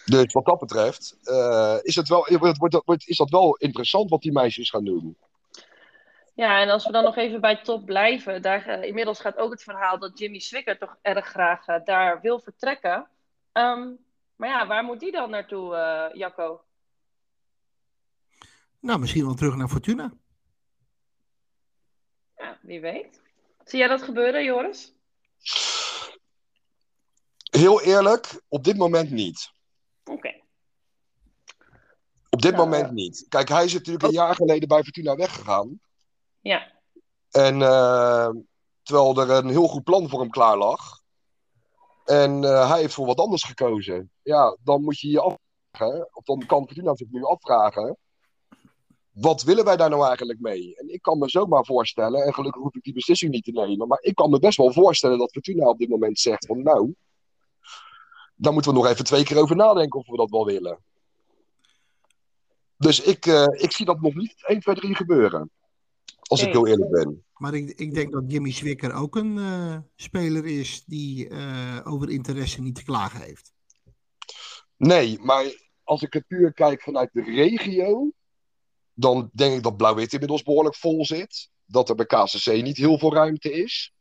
Dus 0.06 0.34
wat 0.34 0.45
dat 0.45 0.60
betreft 0.60 1.17
eh, 1.23 1.78
is, 1.82 1.95
het 1.95 2.10
wel, 2.10 2.28
wordt, 2.39 2.58
wordt, 2.58 2.82
wordt- 2.86 3.08
is 3.08 3.17
dat 3.17 3.30
wel 3.30 3.56
interessant 3.56 4.10
wat 4.10 4.21
die 4.21 4.32
meisjes 4.32 4.69
gaan 4.69 4.86
doen. 4.86 5.17
Ja, 6.34 6.62
en 6.62 6.69
als 6.69 6.86
we 6.86 6.91
dan 6.91 7.04
nog 7.04 7.15
even 7.15 7.41
bij 7.41 7.62
top 7.62 7.86
blijven, 7.86 8.41
daar, 8.41 8.65
eh, 8.65 8.88
inmiddels 8.88 9.19
gaat 9.19 9.38
ook 9.38 9.52
het 9.52 9.63
verhaal 9.63 9.99
dat 9.99 10.19
Jimmy 10.19 10.39
Swicker 10.39 10.78
toch 10.78 10.97
erg 11.02 11.25
graag 11.28 11.67
eh, 11.67 11.75
daar 11.86 12.21
wil 12.21 12.39
vertrekken. 12.39 13.08
Ehm, 13.52 13.88
maar 14.36 14.49
ja, 14.49 14.67
waar 14.67 14.84
moet 14.84 14.99
die 14.99 15.12
dan 15.12 15.30
naartoe, 15.30 15.75
eh, 15.75 16.15
Jacco? 16.15 16.62
Nou, 18.80 18.99
misschien 18.99 19.25
wel 19.25 19.34
terug 19.34 19.56
naar 19.56 19.67
Fortuna. 19.67 20.13
Ja, 22.39 22.58
wie 22.62 22.82
weet. 22.82 23.21
Zie 23.63 23.80
jij 23.80 23.88
dat 23.88 24.02
gebeuren, 24.02 24.43
Joris? 24.43 24.93
Heel 27.52 27.82
eerlijk, 27.82 28.41
op 28.47 28.63
dit 28.63 28.78
moment 28.78 29.12
niet. 29.12 29.52
Oké. 30.04 30.34
Op 32.30 32.41
dit 32.41 32.52
Nou, 32.52 32.63
moment 32.63 32.91
niet. 32.91 33.25
Kijk, 33.30 33.49
hij 33.49 33.65
is 33.65 33.73
natuurlijk 33.73 34.06
een 34.06 34.12
jaar 34.12 34.36
geleden 34.36 34.67
bij 34.67 34.84
Fortuna 34.84 35.15
weggegaan. 35.15 35.80
Ja. 36.39 36.71
En 37.32 37.62
eh, 37.62 38.30
terwijl 38.84 39.17
er 39.21 39.30
een 39.30 39.49
heel 39.49 39.67
goed 39.67 39.84
plan 39.84 40.10
voor 40.10 40.19
hem 40.19 40.30
klaar 40.30 40.58
lag. 40.58 41.02
En 42.06 42.43
eh, 42.43 42.69
hij 42.69 42.80
heeft 42.80 42.93
voor 42.93 43.06
wat 43.06 43.19
anders 43.19 43.43
gekozen. 43.43 44.12
Ja, 44.21 44.58
dan 44.63 44.84
moet 44.84 44.99
je 44.99 45.10
je 45.10 45.19
afvragen. 45.21 46.10
Of 46.15 46.23
dan 46.23 46.45
kan 46.45 46.65
Fortuna 46.65 46.95
zich 46.95 47.08
nu 47.10 47.23
afvragen. 47.23 47.97
Wat 49.19 49.43
willen 49.43 49.65
wij 49.65 49.77
daar 49.77 49.89
nou 49.89 50.08
eigenlijk 50.08 50.39
mee? 50.39 50.75
En 50.75 50.93
ik 50.93 51.01
kan 51.01 51.17
me 51.17 51.29
zomaar 51.29 51.65
voorstellen, 51.65 52.21
en 52.21 52.34
gelukkig 52.34 52.62
hoef 52.62 52.75
ik 52.75 52.84
die 52.84 52.93
beslissing 52.93 53.32
niet 53.32 53.43
te 53.43 53.51
nemen. 53.51 53.88
Maar 53.88 54.01
ik 54.01 54.15
kan 54.15 54.29
me 54.29 54.39
best 54.39 54.58
wel 54.58 54.73
voorstellen 54.73 55.17
dat 55.17 55.32
Fortuna 55.32 55.67
op 55.67 55.77
dit 55.77 55.89
moment 55.89 56.19
zegt 56.19 56.45
van 56.45 56.63
nou. 56.63 56.93
Daar 58.36 58.53
moeten 58.53 58.71
we 58.71 58.77
nog 58.77 58.88
even 58.88 59.05
twee 59.05 59.23
keer 59.23 59.38
over 59.38 59.55
nadenken 59.55 59.99
of 59.99 60.08
we 60.08 60.17
dat 60.17 60.29
wel 60.29 60.45
willen. 60.45 60.79
Dus 62.77 63.01
ik, 63.01 63.25
eh, 63.25 63.45
ik 63.51 63.71
zie 63.71 63.86
dat 63.86 64.01
nog 64.01 64.13
niet 64.13 64.36
1, 64.47 64.60
2, 64.60 64.75
3 64.75 64.95
gebeuren. 64.95 65.51
Als 66.19 66.41
ik 66.41 66.51
heel 66.51 66.67
eerlijk 66.67 66.91
ben. 66.91 67.23
Maar 67.34 67.53
ik, 67.53 67.69
ik 67.69 67.93
denk 67.93 68.12
dat 68.12 68.23
Jimmy 68.27 68.51
Swicker 68.51 68.93
ook 68.93 69.15
een 69.15 69.38
eh, 69.38 69.77
speler 69.95 70.45
is 70.45 70.84
die 70.86 71.29
eh, 71.29 71.79
over 71.84 72.10
interesse 72.10 72.62
niet 72.62 72.75
te 72.75 72.84
klagen 72.84 73.21
heeft. 73.21 73.51
Nee, 74.77 75.19
maar 75.21 75.45
als 75.84 76.01
ik 76.01 76.13
het 76.13 76.27
puur 76.27 76.53
kijk 76.53 76.82
vanuit 76.82 77.10
de 77.13 77.23
regio, 77.23 78.12
dan 78.99 79.29
denk 79.33 79.55
ik 79.55 79.63
dat 79.63 79.77
Blauw-Wit 79.77 80.13
inmiddels 80.13 80.43
behoorlijk 80.43 80.75
vol 80.75 81.05
zit. 81.05 81.49
Dat 81.65 81.89
er 81.89 81.95
bij 81.95 82.05
KCC 82.05 82.62
niet 82.62 82.77
heel 82.77 82.97
veel 82.97 83.13
ruimte 83.13 83.51
is. 83.51 83.93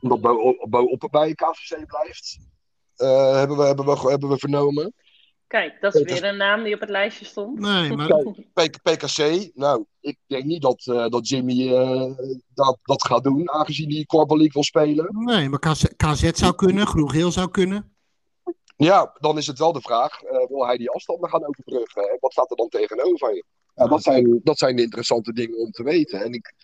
Omdat 0.00 0.20
Bo 0.20 0.56
Bo 0.68 0.96
bij 1.10 1.34
KCC 1.34 1.86
blijft. 1.86 2.38
Eh, 2.96 3.36
hebben, 3.36 3.56
we, 3.56 3.64
hebben, 3.64 3.84
we, 3.84 4.10
hebben 4.10 4.28
we 4.28 4.38
vernomen. 4.38 4.94
Kijk, 5.46 5.80
dat 5.80 5.94
is 5.94 6.02
weer 6.02 6.24
een 6.24 6.36
naam 6.36 6.62
die 6.62 6.74
op 6.74 6.80
het 6.80 6.88
lijstje 6.88 7.24
stond. 7.24 7.58
Nee, 7.58 7.92
maar 7.96 8.08
PKC, 8.82 9.50
nou, 9.54 9.84
ik 10.00 10.16
denk 10.26 10.44
niet 10.44 10.62
dat, 10.62 10.86
eh, 10.86 11.06
dat 11.06 11.28
Jimmy 11.28 11.74
eh, 11.74 12.10
dat, 12.54 12.78
dat 12.82 13.06
gaat 13.06 13.24
doen, 13.24 13.50
aangezien 13.50 13.92
hij 13.92 14.04
Corbel 14.04 14.36
League 14.36 14.52
wil 14.52 14.62
spelen. 14.62 15.24
Nee, 15.24 15.48
maar 15.48 15.58
KZ, 15.58 15.84
KZ 15.96 16.30
zou 16.30 16.54
kunnen, 16.54 16.86
Groen-Geel 16.86 17.30
zou 17.30 17.50
kunnen. 17.50 17.96
Ja, 18.76 19.16
dan 19.20 19.38
is 19.38 19.46
het 19.46 19.58
wel 19.58 19.72
de 19.72 19.80
vraag, 19.80 20.22
eh, 20.22 20.48
wil 20.48 20.66
hij 20.66 20.76
die 20.76 20.90
afstanden 20.90 21.30
gaan 21.30 21.46
overbruggen? 21.46 22.02
En 22.02 22.16
wat 22.20 22.32
staat 22.32 22.50
er 22.50 22.56
dan 22.56 22.68
tegenover? 22.68 23.44
Ja, 23.78 23.86
dat, 23.86 24.02
zijn, 24.02 24.40
dat 24.44 24.58
zijn 24.58 24.76
de 24.76 24.82
interessante 24.82 25.32
dingen 25.32 25.58
om 25.58 25.70
te 25.70 25.82
weten. 25.82 26.20
En 26.22 26.32
ik, 26.32 26.54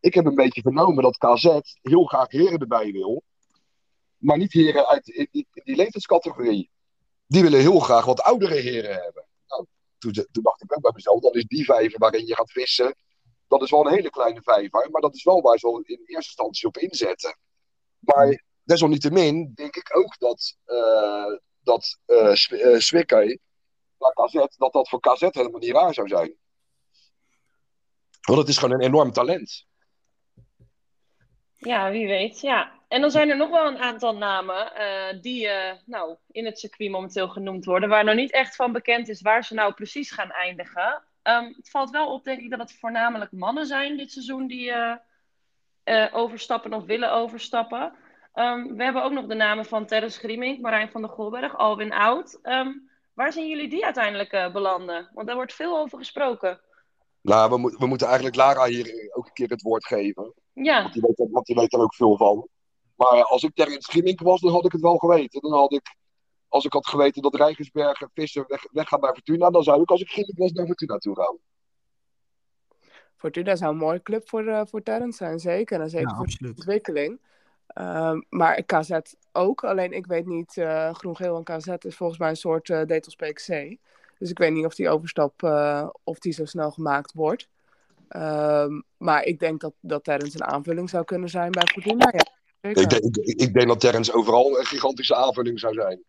ik 0.00 0.14
heb 0.14 0.24
een 0.26 0.34
beetje 0.34 0.60
vernomen 0.60 1.02
dat 1.02 1.16
KZ 1.18 1.44
heel 1.82 2.04
graag 2.04 2.30
heren 2.30 2.58
erbij 2.58 2.92
wil. 2.92 3.22
Maar 4.16 4.38
niet 4.38 4.52
heren 4.52 4.88
uit 4.88 5.08
in 5.08 5.28
die, 5.30 5.46
in 5.52 5.62
die 5.64 5.76
leeftijdscategorie. 5.76 6.70
Die 7.26 7.42
willen 7.42 7.60
heel 7.60 7.78
graag 7.78 8.04
wat 8.04 8.20
oudere 8.20 8.54
heren 8.54 8.94
hebben. 9.02 9.26
Nou, 9.46 9.66
toen, 9.98 10.12
toen 10.12 10.42
dacht 10.42 10.62
ik 10.62 10.76
ook 10.76 10.82
bij 10.82 10.92
mezelf, 10.94 11.20
dan 11.20 11.32
is 11.32 11.44
die 11.44 11.64
vijver 11.64 11.98
waarin 11.98 12.26
je 12.26 12.34
gaat 12.34 12.52
vissen. 12.52 12.94
Dat 13.48 13.62
is 13.62 13.70
wel 13.70 13.86
een 13.86 13.94
hele 13.94 14.10
kleine 14.10 14.42
vijver, 14.42 14.88
maar 14.90 15.00
dat 15.00 15.14
is 15.14 15.24
wel 15.24 15.40
waar 15.40 15.58
ze 15.58 15.66
wel 15.66 15.80
in 15.80 15.96
eerste 15.96 16.14
instantie 16.14 16.68
op 16.68 16.76
inzetten. 16.76 17.38
Maar 17.98 18.44
desalniettemin 18.62 19.52
denk 19.54 19.76
ik 19.76 19.96
ook 19.96 20.18
dat, 20.18 20.56
eh 20.64 21.36
dat 21.60 21.98
eh 22.04 22.34
Sw- 22.34 22.54
eh, 22.54 23.36
naar 23.98 24.12
KZ, 24.12 24.56
dat 24.56 24.72
dat 24.72 24.88
voor 24.88 25.00
KZ 25.00 25.20
helemaal 25.20 25.60
niet 25.60 25.70
raar 25.72 25.94
zou 25.94 26.08
zijn. 26.08 26.36
Want 28.26 28.38
het 28.38 28.48
is 28.48 28.58
gewoon 28.58 28.74
een 28.74 28.86
enorm 28.86 29.12
talent. 29.12 29.66
Ja, 31.56 31.90
wie 31.90 32.06
weet. 32.06 32.40
Ja. 32.40 32.72
En 32.88 33.00
dan 33.00 33.10
zijn 33.10 33.30
er 33.30 33.36
nog 33.36 33.50
wel 33.50 33.66
een 33.66 33.78
aantal 33.78 34.16
namen 34.16 34.74
eh, 34.74 35.20
die 35.20 35.48
eh, 35.48 35.76
nou, 35.84 36.16
in 36.30 36.44
het 36.44 36.58
circuit 36.58 36.90
momenteel 36.90 37.28
genoemd 37.28 37.64
worden, 37.64 37.88
waar 37.88 38.04
nou 38.04 38.16
niet 38.16 38.32
echt 38.32 38.56
van 38.56 38.72
bekend 38.72 39.08
is 39.08 39.20
waar 39.20 39.44
ze 39.44 39.54
nou 39.54 39.72
precies 39.72 40.10
gaan 40.10 40.30
eindigen. 40.30 41.02
Ehm, 41.22 41.44
het 41.44 41.70
valt 41.70 41.90
wel 41.90 42.12
op, 42.12 42.24
denk 42.24 42.40
ik, 42.40 42.50
dat 42.50 42.58
het 42.58 42.78
voornamelijk 42.78 43.32
mannen 43.32 43.66
zijn 43.66 43.96
dit 43.96 44.12
seizoen 44.12 44.46
die 44.46 44.72
eh, 45.84 46.06
overstappen 46.12 46.72
of 46.72 46.84
willen 46.84 47.12
overstappen. 47.12 47.92
Ehm, 48.32 48.74
we 48.74 48.84
hebben 48.84 49.02
ook 49.02 49.12
nog 49.12 49.26
de 49.26 49.34
namen 49.34 49.64
van 49.64 49.86
Terrence 49.86 50.18
Grieming, 50.18 50.60
Marijn 50.60 50.90
van 50.90 51.00
der 51.00 51.10
Golberg, 51.10 51.56
Alwin 51.56 51.92
Oud. 51.92 52.38
Ehm, 52.42 52.72
waar 53.14 53.32
zien 53.32 53.48
jullie 53.48 53.68
die 53.68 53.84
uiteindelijk 53.84 54.52
belanden? 54.52 55.10
Want 55.12 55.26
daar 55.26 55.36
wordt 55.36 55.54
veel 55.54 55.78
over 55.78 55.98
gesproken. 55.98 56.60
Nou, 57.26 57.62
we, 57.62 57.76
we 57.78 57.86
moeten 57.86 58.06
eigenlijk 58.06 58.36
Lara 58.36 58.66
hier 58.66 59.10
ook 59.12 59.26
een 59.26 59.32
keer 59.32 59.48
het 59.48 59.62
woord 59.62 59.86
geven. 59.86 60.32
Ja, 60.52 60.82
Want 60.82 60.92
die 60.92 61.02
weet, 61.02 61.18
er- 61.18 61.30
want 61.30 61.46
die 61.46 61.56
weet 61.56 61.72
er 61.72 61.80
ook 61.80 61.94
veel 61.94 62.16
van. 62.16 62.48
Maar 62.94 63.24
als 63.24 63.42
ik 63.42 63.54
ter 63.54 63.72
in 63.72 63.82
Schimmink 63.82 64.20
was, 64.20 64.40
dan 64.40 64.52
had 64.52 64.64
ik 64.64 64.72
het 64.72 64.80
wel 64.80 64.96
geweten. 64.96 65.40
Dan 65.40 65.52
had 65.52 65.72
ik, 65.72 65.96
als 66.48 66.64
ik 66.64 66.72
had 66.72 66.86
geweten 66.86 67.22
dat 67.22 67.34
Rijgersberg 67.34 68.00
en 68.00 68.10
Visser 68.14 68.44
weg, 68.48 68.66
weggaan 68.72 69.00
bij 69.00 69.12
Fortuna, 69.12 69.50
dan 69.50 69.62
zou 69.62 69.82
ik 69.82 69.90
als 69.90 70.00
ik 70.00 70.08
Schimmink 70.08 70.38
was 70.38 70.52
naar 70.52 70.66
Fortuna 70.66 70.98
toe 70.98 71.16
gaan. 71.16 71.36
Fortuna 73.16 73.56
zou 73.56 73.72
een 73.72 73.78
mooie 73.78 74.02
club 74.02 74.28
voor, 74.28 74.46
eh 74.46 74.60
voor 74.64 74.82
Terrence 74.82 75.16
zijn, 75.16 75.38
zeker. 75.38 75.80
En 75.80 75.90
zeker 75.90 76.08
Ja, 76.08 76.16
voor 76.16 76.26
de 76.26 76.48
ontwikkeling. 76.48 77.20
Ehm, 77.66 78.20
maar 78.28 78.62
KZ 78.62 78.98
ook. 79.32 79.64
Alleen 79.64 79.92
ik 79.92 80.06
weet 80.06 80.26
niet, 80.26 80.56
eh 80.56 80.94
Groen-Geel 80.94 81.36
en 81.36 81.44
KZ 81.44 81.68
is 81.78 81.96
volgens 81.96 82.18
mij 82.18 82.28
een 82.28 82.36
soort 82.36 82.70
eh 82.70 82.84
Detels 82.84 83.14
PXC. 83.14 83.76
Dus 84.18 84.30
ik 84.30 84.38
weet 84.38 84.52
niet 84.52 84.64
of 84.64 84.74
die 84.74 84.88
overstap 84.88 85.42
eh, 85.42 85.88
of 86.04 86.18
die 86.18 86.32
zo 86.32 86.44
snel 86.44 86.70
gemaakt 86.70 87.12
wordt. 87.12 87.48
Ehm, 88.08 88.80
maar 88.96 89.24
ik 89.24 89.38
denk 89.38 89.60
dat, 89.60 89.72
dat 89.80 90.04
Terrence 90.04 90.36
een 90.36 90.46
aanvulling 90.46 90.90
zou 90.90 91.04
kunnen 91.04 91.28
zijn 91.28 91.50
bij 91.50 91.66
Fortuna. 91.72 92.12
Ja. 92.12 92.34
Ik, 92.70 92.90
denk- 92.90 93.16
ik, 93.16 93.40
ik 93.40 93.54
denk 93.54 93.68
dat 93.68 93.80
Terrence 93.80 94.12
overal 94.12 94.58
een 94.58 94.64
gigantische 94.66 95.14
aanvulling 95.14 95.60
zou 95.60 95.74
zijn. 95.74 96.02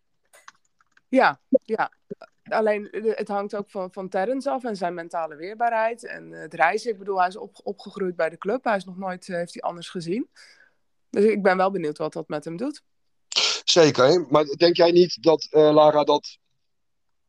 Ja, 1.08 1.40
ja. 1.64 1.92
Alleen 2.42 2.90
eh, 2.90 3.16
het 3.16 3.28
hangt 3.28 3.56
ook 3.56 3.70
van, 3.70 3.92
van 3.92 4.08
Terrence 4.08 4.50
af 4.50 4.64
en 4.64 4.76
zijn 4.76 4.94
mentale 4.94 5.36
weerbaarheid 5.36 6.06
en 6.06 6.30
het 6.30 6.54
reizen. 6.54 6.90
Ik 6.90 6.98
bedoel, 6.98 7.18
hij 7.18 7.28
is 7.28 7.36
op, 7.36 7.60
opgegroeid 7.62 8.16
bij 8.16 8.28
de 8.28 8.38
club. 8.38 8.64
Hij 8.64 8.76
is 8.76 8.84
nog 8.84 8.96
nooit, 8.96 9.28
eh, 9.28 9.36
heeft 9.36 9.52
hij 9.52 9.62
anders 9.62 9.88
gezien. 9.88 10.28
Dus 11.10 11.24
ik 11.24 11.42
ben 11.42 11.56
wel 11.56 11.70
benieuwd 11.70 11.98
wat 11.98 12.12
dat 12.12 12.28
met 12.28 12.44
hem 12.44 12.56
doet. 12.56 12.82
Zeker, 13.64 14.26
maar 14.28 14.44
denk 14.44 14.76
jij 14.76 14.90
niet 14.90 15.22
dat 15.22 15.48
eh, 15.50 15.72
Lara 15.72 16.04
dat 16.04 16.38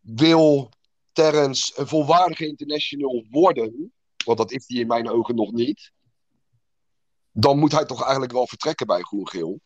wil 0.02 0.70
Terrence 1.12 1.74
een 1.76 1.88
volwaardige 1.88 2.48
international 2.48 3.26
worden? 3.30 3.94
Want 4.26 4.38
dat 4.38 4.52
is 4.52 4.64
hij 4.68 4.80
in 4.80 4.88
mijn 4.88 5.10
ogen 5.10 5.36
nog 5.36 5.52
niet. 5.52 5.92
Dan 7.32 7.60
moet 7.60 7.72
hij 7.72 7.86
toch 7.86 8.02
eigenlijk 8.02 8.32
wel 8.32 8.48
vertrekken 8.48 8.88
bij 8.88 9.02
Groen-Geel. 9.02 9.60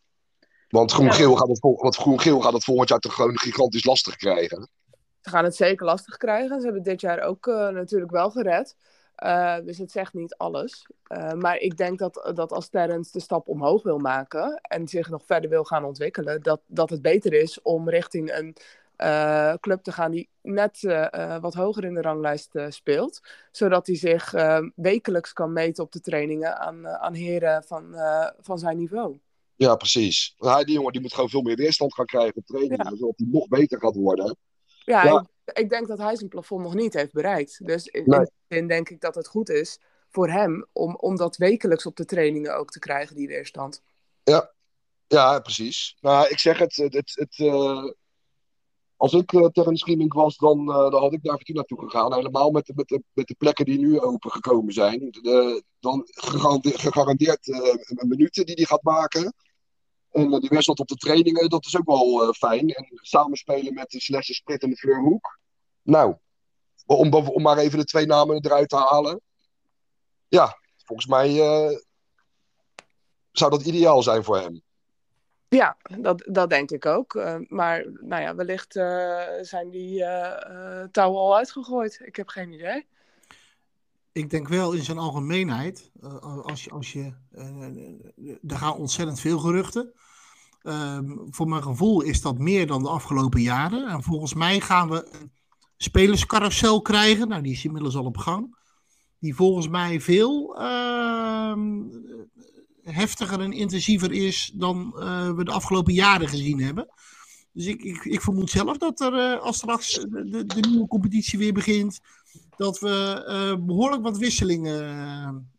Want 0.68 0.92
Groen-Geel 0.92 1.34
gaat, 1.36 1.48
het 1.48 1.58
vol- 1.58 1.82
want 1.82 1.96
Groen-Geel 1.96 2.40
gaat 2.40 2.52
het 2.52 2.64
volgend 2.64 2.88
jaar 2.88 2.98
toch 2.98 3.14
gewoon 3.14 3.38
gigantisch 3.38 3.84
lastig 3.84 4.16
krijgen. 4.16 4.68
Ze 5.20 5.30
gaan 5.30 5.44
het 5.44 5.56
zeker 5.56 5.86
lastig 5.86 6.16
krijgen. 6.16 6.58
Ze 6.58 6.64
hebben 6.64 6.82
dit 6.82 7.00
jaar 7.00 7.20
ook 7.20 7.46
eh, 7.46 7.68
natuurlijk 7.68 8.10
wel 8.10 8.30
gered. 8.30 8.76
Uh, 9.24 9.56
dus 9.64 9.78
het 9.78 9.90
zegt 9.90 10.14
niet 10.14 10.34
alles. 10.36 10.86
Uh, 11.08 11.32
maar 11.32 11.56
ik 11.56 11.76
denk 11.76 11.98
dat, 11.98 12.32
dat 12.34 12.52
als 12.52 12.68
Terrence 12.68 13.12
de 13.12 13.20
stap 13.20 13.48
omhoog 13.48 13.82
wil 13.82 13.98
maken 13.98 14.60
en 14.62 14.88
zich 14.88 15.08
nog 15.08 15.22
verder 15.26 15.50
wil 15.50 15.64
gaan 15.64 15.84
ontwikkelen, 15.84 16.42
dat, 16.42 16.60
dat 16.66 16.90
het 16.90 17.02
beter 17.02 17.32
is 17.32 17.62
om 17.62 17.88
richting 17.88 18.32
een 18.32 18.56
uh, 18.98 19.54
club 19.60 19.82
te 19.82 19.92
gaan 19.92 20.10
die 20.10 20.28
net 20.42 20.80
wat 21.40 21.54
hoger 21.54 21.84
in 21.84 21.94
de 21.94 22.00
ranglijst 22.00 22.50
speelt. 22.68 23.20
Zodat 23.50 23.86
hij 23.86 23.96
zich 23.96 24.34
wekelijks 24.74 25.32
kan 25.32 25.52
meten 25.52 25.84
op 25.84 25.92
de 25.92 26.00
trainingen 26.00 26.58
aan, 26.58 26.88
aan 26.88 27.14
heren 27.14 27.64
van, 27.64 27.94
van 28.40 28.58
zijn 28.58 28.76
niveau. 28.76 29.18
Ja, 29.56 29.76
precies. 29.76 30.34
Hij, 30.36 30.64
die 30.64 30.74
jongen 30.74 30.92
die 30.92 31.00
moet 31.00 31.14
gewoon 31.14 31.28
veel 31.28 31.42
meer 31.42 31.56
weerstand 31.56 31.94
gaan 31.94 32.06
krijgen 32.06 32.36
op 32.36 32.46
trainingen, 32.46 32.90
ja. 32.90 32.96
zodat 32.96 33.14
hij 33.16 33.26
nog 33.30 33.48
beter 33.48 33.80
gaat 33.80 33.94
worden. 33.94 34.36
Ja, 34.84 35.04
ja. 35.04 35.26
Ik, 35.44 35.58
ik, 35.58 35.70
denk 35.70 35.88
dat 35.88 35.98
hij 35.98 36.16
zijn 36.16 36.28
plafond 36.28 36.62
nog 36.62 36.74
niet 36.74 36.94
heeft 36.94 37.12
bereikt. 37.12 37.66
Dus 37.66 37.86
in 37.86 38.02
nee. 38.06 38.18
die 38.18 38.30
zin 38.48 38.68
denk 38.68 38.88
ik 38.88 39.00
dat 39.00 39.14
het 39.14 39.28
goed 39.28 39.48
is 39.48 39.80
voor 40.10 40.28
hem 40.28 40.66
om, 40.72 40.96
om 40.96 41.16
dat 41.16 41.36
wekelijks 41.36 41.86
op 41.86 41.96
de 41.96 42.04
trainingen 42.04 42.56
ook 42.56 42.70
te 42.70 42.78
krijgen, 42.78 43.16
die 43.16 43.28
weerstand. 43.28 43.82
Ja, 44.22 44.52
ja 45.06 45.40
precies. 45.40 45.96
Nou, 46.00 46.28
ik 46.28 46.38
zeg 46.38 46.58
het, 46.58 46.76
het, 46.76 46.94
het, 46.94 47.12
het 47.14 47.38
als 49.04 49.12
ik 49.12 49.32
uh, 49.32 49.46
Terrence 49.46 49.82
Screaming 49.82 50.12
was, 50.12 50.36
dan, 50.36 50.58
uh, 50.68 50.90
dan 50.90 51.00
had 51.00 51.12
ik 51.12 51.22
daar 51.22 51.34
naartoe 51.34 51.54
naartoe 51.54 51.80
gegaan. 51.80 52.14
Helemaal 52.14 52.50
met, 52.50 52.72
met, 52.74 52.88
de, 52.88 53.02
met 53.12 53.26
de 53.26 53.34
plekken 53.34 53.64
die 53.64 53.78
nu 53.78 54.00
open 54.00 54.30
gekomen 54.30 54.72
zijn. 54.72 54.98
De, 55.10 55.64
dan 55.80 56.02
gegarandeerd, 56.04 56.80
gegarandeerd 56.80 57.46
minuten 58.06 58.46
die 58.46 58.54
hij 58.54 58.64
gaat 58.64 58.82
maken. 58.82 59.34
En 60.10 60.40
die 60.40 60.48
wisselt 60.48 60.80
op 60.80 60.88
de 60.88 60.94
trainingen, 60.94 61.48
dat 61.48 61.66
is 61.66 61.76
ook 61.76 61.86
wel 61.86 62.32
fijn. 62.32 62.68
En 62.68 62.86
samenspelen 62.92 63.74
met 63.74 63.90
de 63.90 64.00
Celeste 64.00 64.34
Sprit 64.34 64.62
en 64.62 64.70
de 64.70 64.76
Fleurhoek. 64.76 65.38
Nou, 65.82 66.16
om, 66.86 67.14
om 67.14 67.42
maar 67.42 67.58
even 67.58 67.78
de 67.78 67.84
twee 67.84 68.06
namen 68.06 68.44
eruit 68.44 68.68
te 68.68 68.76
halen. 68.76 69.20
Ja, 70.28 70.58
volgens 70.84 71.06
mij 71.08 71.30
zou 73.32 73.50
dat 73.50 73.64
ideaal 73.64 74.02
zijn 74.02 74.24
voor 74.24 74.38
hem. 74.38 74.62
Ja, 75.54 75.76
dat, 75.98 76.24
dat 76.28 76.50
denk 76.50 76.70
ik 76.70 76.86
ook. 76.86 77.14
Uh, 77.14 77.36
maar 77.48 77.84
nou 78.00 78.22
ja, 78.22 78.34
wellicht 78.34 78.72
zijn 79.40 79.70
die 79.70 80.04
touwen 80.90 81.20
al 81.20 81.36
uitgegooid. 81.36 82.00
Ik 82.04 82.16
heb 82.16 82.28
geen 82.28 82.52
idee 82.52 82.86
ik 84.14 84.30
denk 84.30 84.48
wel 84.48 84.72
in 84.72 84.82
zijn 84.82 84.98
algemeenheid, 84.98 85.90
uh, 86.02 86.18
als 86.20 86.64
je, 86.64 86.70
als 86.70 86.92
je 86.92 87.12
uh, 87.32 88.34
er 88.46 88.56
gaan 88.56 88.74
ontzettend 88.74 89.20
veel 89.20 89.38
geruchten. 89.38 89.92
Uh, 90.62 90.98
voor 91.30 91.48
mijn 91.48 91.62
gevoel 91.62 92.00
is 92.00 92.22
dat 92.22 92.38
meer 92.38 92.66
dan 92.66 92.82
de 92.82 92.88
afgelopen 92.88 93.40
jaren. 93.40 93.88
En 93.88 94.02
volgens 94.02 94.34
mij 94.34 94.60
gaan 94.60 94.88
we 94.88 95.08
een 95.12 95.32
spelerscarousel 95.76 96.82
krijgen. 96.82 97.28
Nou, 97.28 97.42
die 97.42 97.52
is 97.52 97.64
inmiddels 97.64 97.96
al 97.96 98.04
op 98.04 98.16
gang. 98.16 98.56
Die 99.18 99.34
volgens 99.34 99.68
mij 99.68 100.00
veel 100.00 100.56
ehm, 100.58 101.82
heftiger 102.84 103.40
en 103.40 103.52
intensiever 103.52 104.12
is 104.12 104.50
dan 104.54 104.90
we 105.36 105.44
de 105.44 105.52
afgelopen 105.52 105.92
jaren 105.92 106.28
gezien 106.28 106.60
hebben. 106.60 106.88
Dus 107.52 107.66
ik, 107.66 107.82
ik, 107.82 108.04
ik 108.04 108.20
vermoed 108.20 108.50
zelf 108.50 108.76
dat 108.76 109.00
er, 109.00 109.38
als 109.38 109.56
straks 109.56 109.94
de, 109.94 110.44
de 110.46 110.68
nieuwe 110.68 110.86
competitie 110.88 111.38
weer 111.38 111.52
begint, 111.52 112.00
dat 112.56 112.78
we 112.78 113.24
uh, 113.28 113.66
behoorlijk 113.66 114.02
wat 114.02 114.18
wisselingen 114.18 115.52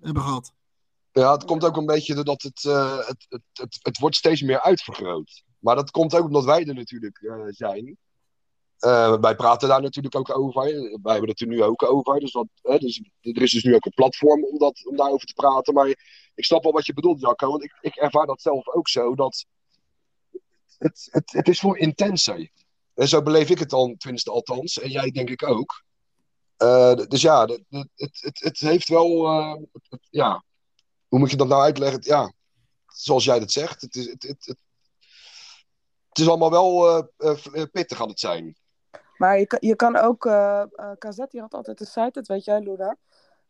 hebben 0.00 0.22
gehad. 0.22 0.52
Ja, 1.12 1.32
het 1.32 1.44
komt 1.44 1.64
ook 1.64 1.76
een 1.76 1.86
beetje 1.86 2.14
doordat 2.14 2.42
het, 2.42 2.62
het, 2.62 3.26
het, 3.28 3.42
het, 3.52 3.78
het 3.82 3.98
wordt 3.98 4.16
steeds 4.16 4.42
meer 4.42 4.60
uitvergroot. 4.60 5.42
Maar 5.58 5.76
dat 5.76 5.90
komt 5.90 6.14
ook 6.14 6.24
omdat 6.24 6.44
wij 6.44 6.66
er 6.66 6.74
natuurlijk 6.74 7.32
zijn. 7.48 7.96
Wij 9.20 9.34
praten 9.36 9.68
daar 9.68 9.82
natuurlijk 9.82 10.16
ook 10.16 10.38
over. 10.38 10.62
Wij 11.02 11.12
hebben 11.12 11.30
het 11.30 11.40
er 11.40 11.46
nu 11.46 11.62
ook 11.62 11.82
over. 11.82 12.20
Dus, 12.20 12.32
wat, 12.32 12.46
dus 12.62 13.02
er 13.20 13.42
is 13.42 13.52
dus 13.52 13.62
nu 13.62 13.74
ook 13.74 13.84
een 13.84 13.92
platform 13.94 14.44
om, 14.44 14.58
dat, 14.58 14.86
om 14.86 14.96
daarover 14.96 15.26
te 15.26 15.32
praten. 15.32 15.74
Maar 15.74 15.88
ik 16.34 16.44
snap 16.44 16.62
wel 16.62 16.72
wat 16.72 16.86
je 16.86 16.94
bedoelt, 16.94 17.20
Jacco. 17.20 17.50
Want 17.50 17.64
ik, 17.64 17.78
ik 17.80 17.96
ervaar 17.96 18.26
dat 18.26 18.42
zelf 18.42 18.68
ook 18.68 18.88
zo. 18.88 19.14
Dat 19.14 19.46
het, 20.78 21.08
het, 21.10 21.32
het 21.32 21.48
is 21.48 21.58
veel 21.58 21.74
intenser. 21.74 22.50
En 22.94 23.08
zo 23.08 23.22
beleef 23.22 23.50
ik 23.50 23.58
het 23.58 23.70
dan, 23.70 23.96
tenminste 23.96 24.30
althans. 24.30 24.80
En 24.80 24.90
jij 24.90 25.10
denk 25.10 25.30
ik 25.30 25.48
ook. 25.48 25.82
Uh, 26.58 26.94
dus 26.94 27.20
ja, 27.20 27.44
het, 27.44 27.62
het, 27.94 28.20
het, 28.20 28.40
het 28.40 28.58
heeft 28.58 28.88
wel. 28.88 29.24
Uh, 29.24 29.62
ja, 30.10 30.44
hoe 31.08 31.18
moet 31.18 31.30
je 31.30 31.36
dat 31.36 31.48
nou 31.48 31.62
uitleggen? 31.62 32.00
Ja, 32.02 32.32
zoals 32.86 33.24
jij 33.24 33.38
dat 33.38 33.52
zegt. 33.52 33.80
Het 33.80 33.94
is, 33.94 34.06
het, 34.10 34.22
het, 34.22 34.44
het, 34.44 34.58
het 36.08 36.18
is 36.18 36.28
allemaal 36.28 36.50
wel 36.50 37.08
pittig 37.72 38.00
aan 38.00 38.08
het 38.08 38.20
zijn. 38.20 38.56
Maar 39.24 39.38
je 39.38 39.46
kan, 39.46 39.58
je 39.60 39.76
kan 39.76 39.96
ook. 39.96 40.20
KZ 40.98 41.16
die 41.28 41.40
had 41.40 41.54
altijd 41.54 41.80
een 41.80 41.86
site, 41.86 42.10
dat 42.12 42.26
weet 42.26 42.44
jij, 42.44 42.60
Luna. 42.60 42.96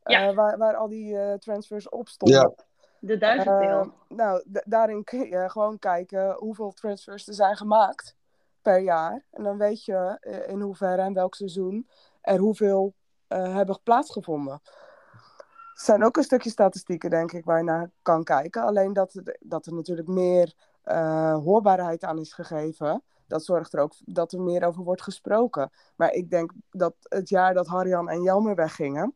Ja. 0.05 0.35
waar, 0.35 0.59
waar 0.59 0.77
al 0.77 0.89
die 0.89 1.39
transfers 1.39 1.89
op 1.89 2.09
stonden. 2.09 2.41
Ja. 2.41 2.53
De 2.99 3.17
duizenddeel. 3.17 3.93
nou, 4.09 4.45
daarin 4.65 5.05
kun 5.05 5.29
je 5.29 5.51
gewoon 5.51 5.79
kijken 5.79 6.33
hoeveel 6.33 6.73
transfers 6.73 7.29
er 7.29 7.35
zijn 7.35 7.57
gemaakt 7.57 8.17
per 8.63 8.79
jaar. 8.79 9.25
En 9.31 9.43
dan 9.43 9.59
weet 9.59 9.85
je 9.85 10.19
in 10.49 10.61
hoeverre 10.61 11.03
en 11.03 11.13
welk 11.13 11.35
seizoen 11.35 11.89
er 12.21 12.39
hoeveel 12.39 12.95
uh, 13.29 13.55
hebben 13.55 13.79
plaatsgevonden. 13.83 14.61
Er 14.63 15.81
zijn 15.85 16.05
ook 16.05 16.17
een 16.17 16.23
stukje 16.23 16.51
statistieken, 16.51 17.11
denk 17.11 17.33
ik, 17.33 17.45
waar 17.45 17.59
je 17.59 17.65
naar 17.65 17.91
kan 18.03 18.25
kijken. 18.25 18.63
Alleen 18.63 18.93
dat, 18.93 19.23
dat 19.41 19.67
er 19.67 19.75
natuurlijk 19.75 20.09
meer 20.09 20.55
uh, 20.85 21.35
hoorbaarheid 21.35 22.05
aan 22.05 22.19
is 22.19 22.33
gegeven. 22.33 23.03
Dat 23.27 23.45
zorgt 23.45 23.73
er 23.73 23.81
ook 23.81 23.95
dat 24.05 24.33
er 24.33 24.41
meer 24.41 24.65
over 24.65 24.83
wordt 24.83 25.03
gesproken. 25.03 25.71
Maar 25.97 26.13
ik 26.13 26.31
denk 26.31 26.53
dat 26.71 26.95
het 27.03 27.29
jaar 27.29 27.55
dat 27.55 27.67
Harjan 27.67 28.09
en 28.09 28.23
Jelmer 28.23 28.55
weggingen. 28.55 29.15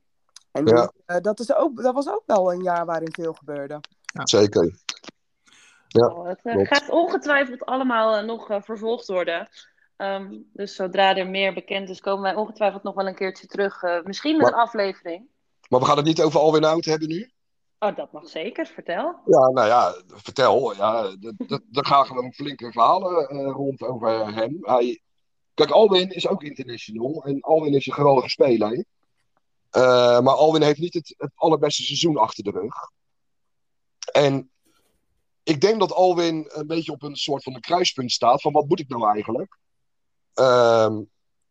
En 0.52 0.66
ja. 0.66 0.92
uh, 1.06 1.16
dat, 1.20 1.40
is 1.40 1.54
ook, 1.54 1.82
dat 1.82 1.94
was 1.94 2.08
ook 2.08 2.22
wel 2.26 2.52
een 2.52 2.62
jaar 2.62 2.86
waarin 2.86 3.12
veel 3.12 3.32
gebeurde. 3.32 3.80
Ja. 4.02 4.26
Zeker. 4.26 4.78
Ja, 5.88 6.06
oh, 6.06 6.26
het 6.26 6.68
gaat 6.68 6.88
ongetwijfeld 6.90 7.64
allemaal 7.64 8.24
nog 8.24 8.46
vervolgd 8.64 9.06
worden. 9.06 9.48
Um, 9.96 10.50
dus 10.52 10.74
zodra 10.74 11.16
er 11.16 11.28
meer 11.28 11.54
bekend 11.54 11.88
is, 11.88 12.00
komen 12.00 12.22
wij 12.22 12.34
ongetwijfeld 12.34 12.82
nog 12.82 12.94
wel 12.94 13.06
een 13.06 13.14
keertje 13.14 13.46
terug. 13.46 13.82
Uh, 13.82 14.02
misschien 14.02 14.36
met 14.36 14.42
maar, 14.42 14.52
een 14.52 14.58
aflevering. 14.58 15.28
Maar 15.68 15.80
we 15.80 15.86
gaan 15.86 15.96
het 15.96 16.06
niet 16.06 16.22
over 16.22 16.40
Alwin 16.40 16.64
Oud 16.64 16.84
hebben 16.84 17.08
nu? 17.08 17.30
Oh, 17.78 17.96
dat 17.96 18.12
mag 18.12 18.28
zeker. 18.28 18.66
Vertel. 18.66 19.20
Ja, 19.26 19.48
nou 19.48 19.66
ja, 19.66 19.94
vertel. 20.06 20.74
Ja, 20.74 21.16
daar 21.70 21.86
gaan 21.86 22.06
gewoon 22.06 22.32
flinke 22.32 22.72
verhalen 22.72 23.34
uh, 23.34 23.52
rond 23.52 23.82
over 23.82 24.34
hem. 24.34 24.58
Hij... 24.62 25.02
Kijk, 25.54 25.70
Alwin 25.70 26.10
is 26.10 26.28
ook 26.28 26.42
international. 26.42 27.24
En 27.24 27.40
Alwin 27.40 27.74
is 27.74 27.86
een 27.86 27.92
geweldige 27.92 28.28
speler. 28.28 28.72
Uh, 28.72 30.20
maar 30.20 30.34
Alwin 30.34 30.62
heeft 30.62 30.78
niet 30.78 30.94
het, 30.94 31.14
het 31.18 31.32
allerbeste 31.34 31.82
seizoen 31.82 32.16
achter 32.16 32.44
de 32.44 32.50
rug. 32.50 32.74
En 34.12 34.50
ik 35.42 35.60
denk 35.60 35.80
dat 35.80 35.92
Alwin 35.92 36.44
een 36.48 36.66
beetje 36.66 36.92
op 36.92 37.02
een 37.02 37.16
soort 37.16 37.42
van 37.42 37.54
een 37.54 37.60
kruispunt 37.60 38.12
staat. 38.12 38.40
Van 38.40 38.52
wat 38.52 38.68
moet 38.68 38.80
ik 38.80 38.88
nou 38.88 39.12
eigenlijk? 39.12 39.58
Uh, 40.34 40.96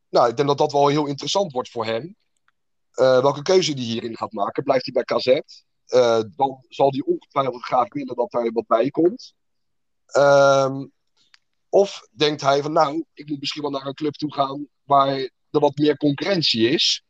nou, 0.10 0.30
ik 0.30 0.36
denk 0.36 0.48
dat 0.48 0.58
dat 0.58 0.72
wel 0.72 0.88
heel 0.88 1.06
interessant 1.06 1.52
wordt 1.52 1.70
voor 1.70 1.86
hem. 1.86 2.16
Uh, 2.96 3.22
welke 3.22 3.42
keuze 3.42 3.72
hij 3.72 3.82
hierin 3.82 4.18
gaat 4.18 4.32
maken. 4.32 4.64
Blijft 4.64 4.86
hij 4.86 5.04
bij 5.04 5.18
KZ? 5.18 5.40
Uh, 5.90 6.22
dan 6.36 6.66
zal 6.70 6.92
hij 6.92 7.02
ongetwijfeld 7.06 7.64
graag 7.64 7.94
willen 7.94 8.16
dat 8.16 8.32
daar 8.32 8.52
wat 8.52 8.68
bij 8.68 8.90
komt. 8.90 9.34
Uh, 10.18 10.82
of 11.70 12.08
denkt 12.12 12.42
hij 12.42 12.62
van 12.62 12.72
nou, 12.72 13.06
ik 13.14 13.30
moet 13.30 13.40
misschien 13.40 13.62
wel 13.62 13.72
naar 13.72 13.86
een 13.86 13.94
club 13.94 14.14
toe 14.14 14.34
gaan 14.34 14.68
waar 14.84 15.18
er 15.18 15.60
wat 15.60 15.78
meer 15.78 15.98
concurrentie 15.98 16.70
is. 16.70 17.04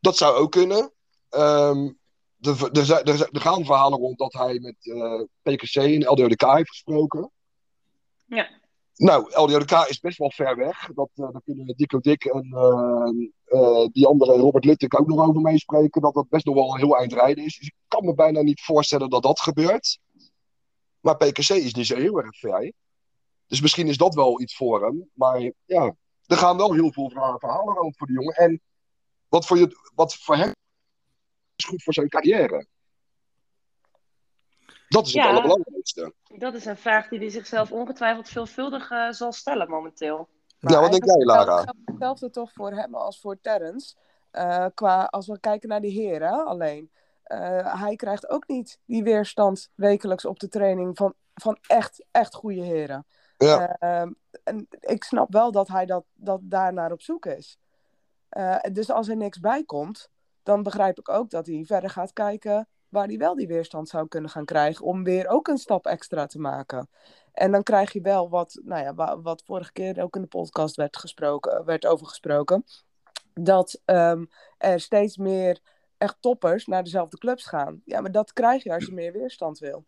Dat 0.00 0.16
zou 0.16 0.36
ook 0.36 0.50
kunnen. 0.50 0.92
Um, 1.30 1.98
er, 2.40 2.78
er, 2.78 2.90
er, 2.92 3.28
er, 3.32 3.40
gaan 3.40 3.64
verhalen 3.64 3.98
rond 3.98 4.18
dat 4.18 4.32
hij 4.32 4.58
met 4.58 4.76
uh, 4.86 5.22
PKC 5.42 5.74
en 5.74 6.06
LDODK 6.06 6.42
heeft 6.42 6.68
gesproken. 6.68 7.30
Ja. 8.26 8.57
Nou, 8.98 9.30
LDODK 9.34 9.72
is 9.88 10.00
best 10.00 10.18
wel 10.18 10.30
ver 10.30 10.56
weg. 10.56 10.90
Dat, 10.94 11.10
uh, 11.14 11.32
daar 11.32 11.42
kunnen 11.44 11.76
Dico 11.76 11.98
Dick 11.98 12.24
en 12.24 12.46
uh, 13.48 13.86
die 13.92 14.06
andere 14.06 14.32
Robert 14.32 14.64
Luttek 14.64 15.00
ook 15.00 15.06
nog 15.06 15.28
over 15.28 15.40
meespreken. 15.40 16.00
Dat 16.02 16.14
dat 16.14 16.28
best 16.28 16.44
nog 16.46 16.54
wel 16.54 16.72
een 16.72 16.78
heel 16.78 16.96
eind 16.96 17.12
rijden 17.12 17.44
is. 17.44 17.58
Dus 17.58 17.66
ik 17.66 17.74
kan 17.88 18.04
me 18.04 18.14
bijna 18.14 18.42
niet 18.42 18.60
voorstellen 18.60 19.10
dat 19.10 19.22
dat 19.22 19.40
gebeurt. 19.40 19.98
Maar 21.00 21.16
PKC 21.16 21.48
is 21.48 21.70
zo 21.70 21.96
heel 21.96 22.18
erg 22.18 22.38
vrij. 22.38 22.72
Dus 23.46 23.60
misschien 23.60 23.88
is 23.88 23.96
dat 23.96 24.14
wel 24.14 24.40
iets 24.40 24.56
voor 24.56 24.84
hem. 24.84 25.10
Maar 25.12 25.52
ja, 25.64 25.96
er 26.26 26.36
gaan 26.36 26.56
wel 26.56 26.72
heel 26.72 26.92
veel 26.92 27.10
verhalen 27.10 27.74
rond 27.74 27.96
voor 27.96 28.06
die 28.06 28.16
jongen. 28.16 28.34
En 28.34 28.60
wat 29.28 29.46
voor, 29.46 29.58
je, 29.58 29.90
wat 29.94 30.14
voor 30.14 30.36
hem 30.36 30.52
is 31.56 31.64
goed 31.64 31.82
voor 31.82 31.92
zijn 31.92 32.08
carrière. 32.08 32.66
Dat 34.88 35.06
is 35.06 35.12
het 35.12 35.22
ja, 35.22 35.28
allerbelangrijkste. 35.28 36.12
Dat 36.38 36.54
is 36.54 36.64
een 36.64 36.76
vraag 36.76 37.08
die 37.08 37.18
hij 37.18 37.30
zichzelf 37.30 37.72
ongetwijfeld 37.72 38.28
veelvuldig 38.28 38.90
uh, 38.90 39.10
zal 39.10 39.32
stellen 39.32 39.70
momenteel. 39.70 40.28
Maar 40.60 40.72
ja, 40.72 40.80
wat 40.80 40.90
denk 40.90 41.04
jij, 41.04 41.24
Lara? 41.24 41.74
Hetzelfde 41.84 42.30
toch 42.30 42.52
voor 42.52 42.72
hem 42.72 42.94
als 42.94 43.20
voor 43.20 43.40
Terrence. 43.40 43.94
Uh, 44.32 44.66
qua, 44.74 45.04
als 45.04 45.26
we 45.26 45.40
kijken 45.40 45.68
naar 45.68 45.80
de 45.80 45.88
heren 45.88 46.46
alleen. 46.46 46.90
Uh, 47.26 47.80
hij 47.80 47.96
krijgt 47.96 48.28
ook 48.28 48.48
niet 48.48 48.78
die 48.84 49.02
weerstand 49.02 49.70
wekelijks 49.74 50.24
op 50.24 50.38
de 50.38 50.48
training 50.48 50.96
van, 50.96 51.14
van 51.34 51.58
echt, 51.66 52.04
echt 52.10 52.34
goede 52.34 52.62
heren. 52.62 53.06
Ja. 53.36 53.76
en 54.44 54.68
ik 54.80 55.04
snap 55.04 55.32
wel 55.32 55.52
dat 55.52 55.68
hij 55.68 55.86
dat, 55.86 56.04
dat 56.14 56.40
daar 56.42 56.72
naar 56.72 56.92
op 56.92 57.02
zoek 57.02 57.26
is. 57.26 57.58
dus 58.72 58.90
als 58.90 59.08
er 59.08 59.16
niks 59.16 59.40
bij 59.40 59.64
komt, 59.64 60.10
dan 60.42 60.62
begrijp 60.62 60.98
ik 60.98 61.08
ook 61.08 61.30
dat 61.30 61.46
hij 61.46 61.64
verder 61.66 61.90
gaat 61.90 62.12
kijken 62.12 62.68
waar 62.88 63.06
hij 63.06 63.16
wel 63.16 63.34
die 63.34 63.46
weerstand 63.46 63.88
zou 63.88 64.08
kunnen 64.08 64.30
gaan 64.30 64.44
krijgen. 64.44 64.84
Om 64.84 65.04
weer 65.04 65.28
ook 65.28 65.48
een 65.48 65.58
stap 65.58 65.86
extra 65.86 66.26
te 66.26 66.38
maken. 66.38 66.88
En 67.32 67.52
dan 67.52 67.62
krijg 67.62 67.92
je 67.92 68.00
wel 68.00 68.28
wat, 68.28 68.60
nou 68.64 68.82
ja, 68.82 69.20
wat 69.22 69.42
vorige 69.44 69.72
keer 69.72 70.02
ook 70.02 70.16
in 70.16 70.22
de 70.22 70.28
podcast 70.28 70.76
werd, 70.76 70.96
gesproken, 70.96 71.64
werd 71.64 71.86
over 71.86 72.06
gesproken. 72.06 72.64
Dat 73.34 73.80
ehm, 73.84 74.24
er 74.58 74.80
steeds 74.80 75.16
meer 75.16 75.60
echt 75.98 76.16
toppers 76.20 76.66
naar 76.66 76.84
dezelfde 76.84 77.18
clubs 77.18 77.44
gaan. 77.44 77.82
Ja, 77.84 78.00
maar 78.00 78.12
dat 78.12 78.32
krijg 78.32 78.62
je 78.62 78.74
als 78.74 78.86
je 78.86 78.92
meer 78.92 79.12
weerstand 79.12 79.58
wil. 79.58 79.84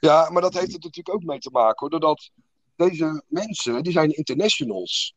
Ja, 0.00 0.30
maar 0.30 0.42
dat 0.42 0.54
heeft 0.54 0.74
er 0.74 0.80
natuurlijk 0.80 1.14
ook 1.14 1.22
mee 1.22 1.38
te 1.38 1.50
maken 1.50 1.78
hoor. 1.78 1.90
Doordat 1.90 2.30
deze 2.76 3.22
mensen, 3.26 3.82
die 3.82 3.92
zijn 3.92 4.16
internationals. 4.16 5.14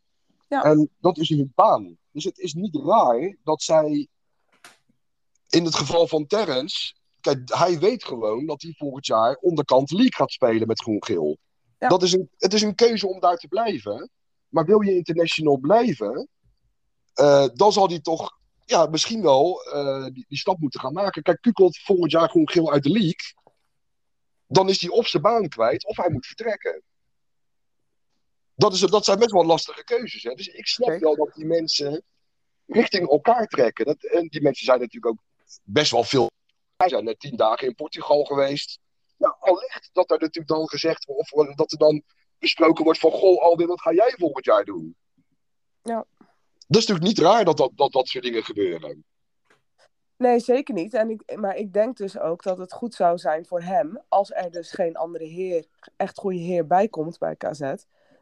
Ja. 0.47 0.63
En 0.63 0.89
dat 0.99 1.17
is 1.17 1.29
hun 1.29 1.51
baan. 1.55 1.97
Dus 2.11 2.23
het 2.23 2.37
is 2.37 2.53
niet 2.53 2.75
raar 2.75 3.35
dat 3.43 3.61
zij, 3.61 4.07
in 5.49 5.65
het 5.65 5.75
geval 5.75 6.07
van 6.07 6.27
Terrence, 6.27 6.93
kijk, 7.21 7.53
hij 7.53 7.79
weet 7.79 8.03
gewoon 8.03 8.45
dat 8.45 8.61
hij 8.61 8.73
volgend 8.77 9.05
jaar 9.05 9.35
onderkant 9.35 9.91
league 9.91 10.15
gaat 10.15 10.31
spelen 10.31 10.67
met 10.67 10.81
groen-geel. 10.81 11.37
Ja. 11.79 11.87
Dat 11.87 12.03
is 12.03 12.13
een, 12.13 12.29
het 12.37 12.53
is 12.53 12.61
een 12.61 12.75
keuze 12.75 13.07
om 13.07 13.19
daar 13.19 13.37
te 13.37 13.47
blijven. 13.47 14.09
Maar 14.47 14.65
wil 14.65 14.81
je 14.81 14.95
international 14.95 15.57
blijven, 15.57 16.27
eh, 17.13 17.45
dan 17.53 17.71
zal 17.71 17.87
hij 17.87 17.99
toch 17.99 18.37
ja, 18.65 18.85
misschien 18.85 19.21
wel 19.21 19.63
eh, 19.63 20.03
die, 20.03 20.25
die 20.27 20.37
stap 20.37 20.59
moeten 20.59 20.79
gaan 20.79 20.93
maken. 20.93 21.21
Kijk, 21.21 21.41
Kukelt 21.41 21.77
volgend 21.77 22.11
jaar 22.11 22.29
groen-geel 22.29 22.71
uit 22.71 22.83
de 22.83 22.89
league. 22.89 23.33
Dan 24.47 24.69
is 24.69 24.81
hij 24.81 24.89
of 24.89 25.07
zijn 25.07 25.23
baan 25.23 25.47
kwijt, 25.47 25.85
of 25.85 25.97
hij 25.97 26.09
moet 26.09 26.25
vertrekken. 26.25 26.83
Dat, 28.55 28.73
is, 28.73 28.79
dat 28.79 29.05
zijn 29.05 29.19
best 29.19 29.31
wel 29.31 29.45
lastige 29.45 29.83
keuzes. 29.83 30.23
Hè? 30.23 30.33
Dus 30.33 30.47
ik 30.47 30.67
snap 30.67 30.99
wel 30.99 31.15
dat 31.15 31.33
die 31.35 31.45
mensen 31.45 32.03
richting 32.65 33.09
elkaar 33.09 33.47
trekken. 33.47 33.85
Dat, 33.85 34.03
en 34.03 34.27
die 34.27 34.41
mensen 34.41 34.65
zijn 34.65 34.79
natuurlijk 34.79 35.13
ook 35.13 35.23
best 35.63 35.91
wel 35.91 36.03
veel. 36.03 36.29
Wij 36.75 36.89
zijn 36.89 37.03
net 37.03 37.19
tien 37.19 37.35
dagen 37.35 37.67
in 37.67 37.75
Portugal 37.75 38.23
geweest. 38.23 38.79
Nou, 39.17 39.35
allicht 39.39 39.89
dat 39.93 40.11
er 40.11 40.19
natuurlijk 40.19 40.47
dan 40.47 40.69
gezegd 40.69 41.05
wordt, 41.05 41.33
of 41.33 41.55
dat 41.55 41.71
er 41.71 41.77
dan 41.77 42.03
besproken 42.39 42.83
wordt 42.83 42.99
van, 42.99 43.11
goh, 43.11 43.41
Alwin, 43.41 43.67
wat 43.67 43.81
ga 43.81 43.93
jij 43.93 44.13
volgend 44.17 44.45
jaar 44.45 44.65
doen? 44.65 44.95
Ja. 45.81 46.05
Dat 46.67 46.81
is 46.81 46.87
natuurlijk 46.87 47.07
niet 47.07 47.19
raar 47.19 47.45
dat 47.45 47.57
dat, 47.57 47.71
dat, 47.75 47.91
dat 47.91 48.07
soort 48.07 48.23
dingen 48.23 48.43
gebeuren. 48.43 49.03
Nee, 50.17 50.39
zeker 50.39 50.73
niet. 50.73 50.93
En 50.93 51.09
ik, 51.09 51.35
maar 51.35 51.55
ik 51.55 51.73
denk 51.73 51.97
dus 51.97 52.19
ook 52.19 52.43
dat 52.43 52.57
het 52.57 52.73
goed 52.73 52.93
zou 52.93 53.17
zijn 53.17 53.45
voor 53.45 53.61
hem, 53.61 54.03
als 54.07 54.31
er 54.31 54.51
dus 54.51 54.71
geen 54.71 54.95
andere 54.95 55.25
heer, 55.25 55.65
echt 55.95 56.17
goede 56.17 56.39
heer 56.39 56.67
bij 56.67 56.87
komt 56.87 57.17
bij 57.17 57.35
KZ, 57.35 57.73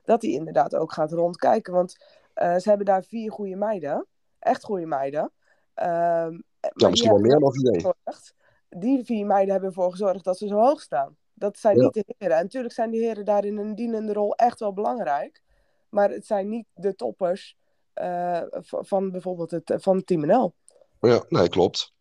dat 0.04 0.22
hij 0.22 0.32
inderdaad 0.32 0.76
ook 0.76 0.94
gaat 0.94 1.12
rondkijken. 1.12 1.74
Want 1.74 1.96
eh, 2.34 2.56
ze 2.56 2.70
hebben 2.70 2.86
daar 2.86 3.04
vier 3.04 3.32
goede 3.32 3.56
meiden, 3.56 4.08
echt 4.40 4.64
goede 4.64 4.86
meiden. 4.86 5.32
Ehm, 5.74 6.40
Ja, 6.64 6.70
die 6.76 6.90
misschien 6.90 7.12
wel 7.12 7.20
hebben 7.22 7.40
meer 7.42 7.52
dan 7.52 7.60
idee. 7.60 7.74
gezorgd- 7.74 8.34
Die 8.70 9.04
vier 9.04 9.26
meiden 9.26 9.52
hebben 9.52 9.70
ervoor 9.70 9.92
gezorgd 9.92 10.24
dat 10.24 10.38
ze 10.38 10.48
zo 10.48 10.56
hoog 10.56 10.82
staan. 10.82 11.18
Dat 11.34 11.58
zijn 11.58 11.78
Ja. 11.78 11.84
niet 11.84 11.94
de 11.94 12.04
heren. 12.18 12.38
En 12.38 12.44
natuurlijk 12.44 12.74
zijn 12.74 12.90
die 12.90 13.04
heren 13.06 13.26
daar 13.26 13.46
in 13.46 13.58
een 13.58 13.76
dienende 13.76 14.14
rol 14.14 14.36
echt 14.36 14.60
wel 14.60 14.74
belangrijk. 14.74 15.42
Maar 15.90 16.10
het 16.10 16.26
zijn 16.26 16.50
niet 16.50 16.66
de 16.74 16.96
toppers 16.96 17.58
eh, 17.94 18.42
van 18.62 19.12
bijvoorbeeld 19.12 19.52
het, 19.52 19.74
van 19.76 20.04
Team 20.04 20.26
NL. 20.26 20.54
Ja, 21.00 21.24
nee, 21.30 21.50
klopt. 21.50 21.94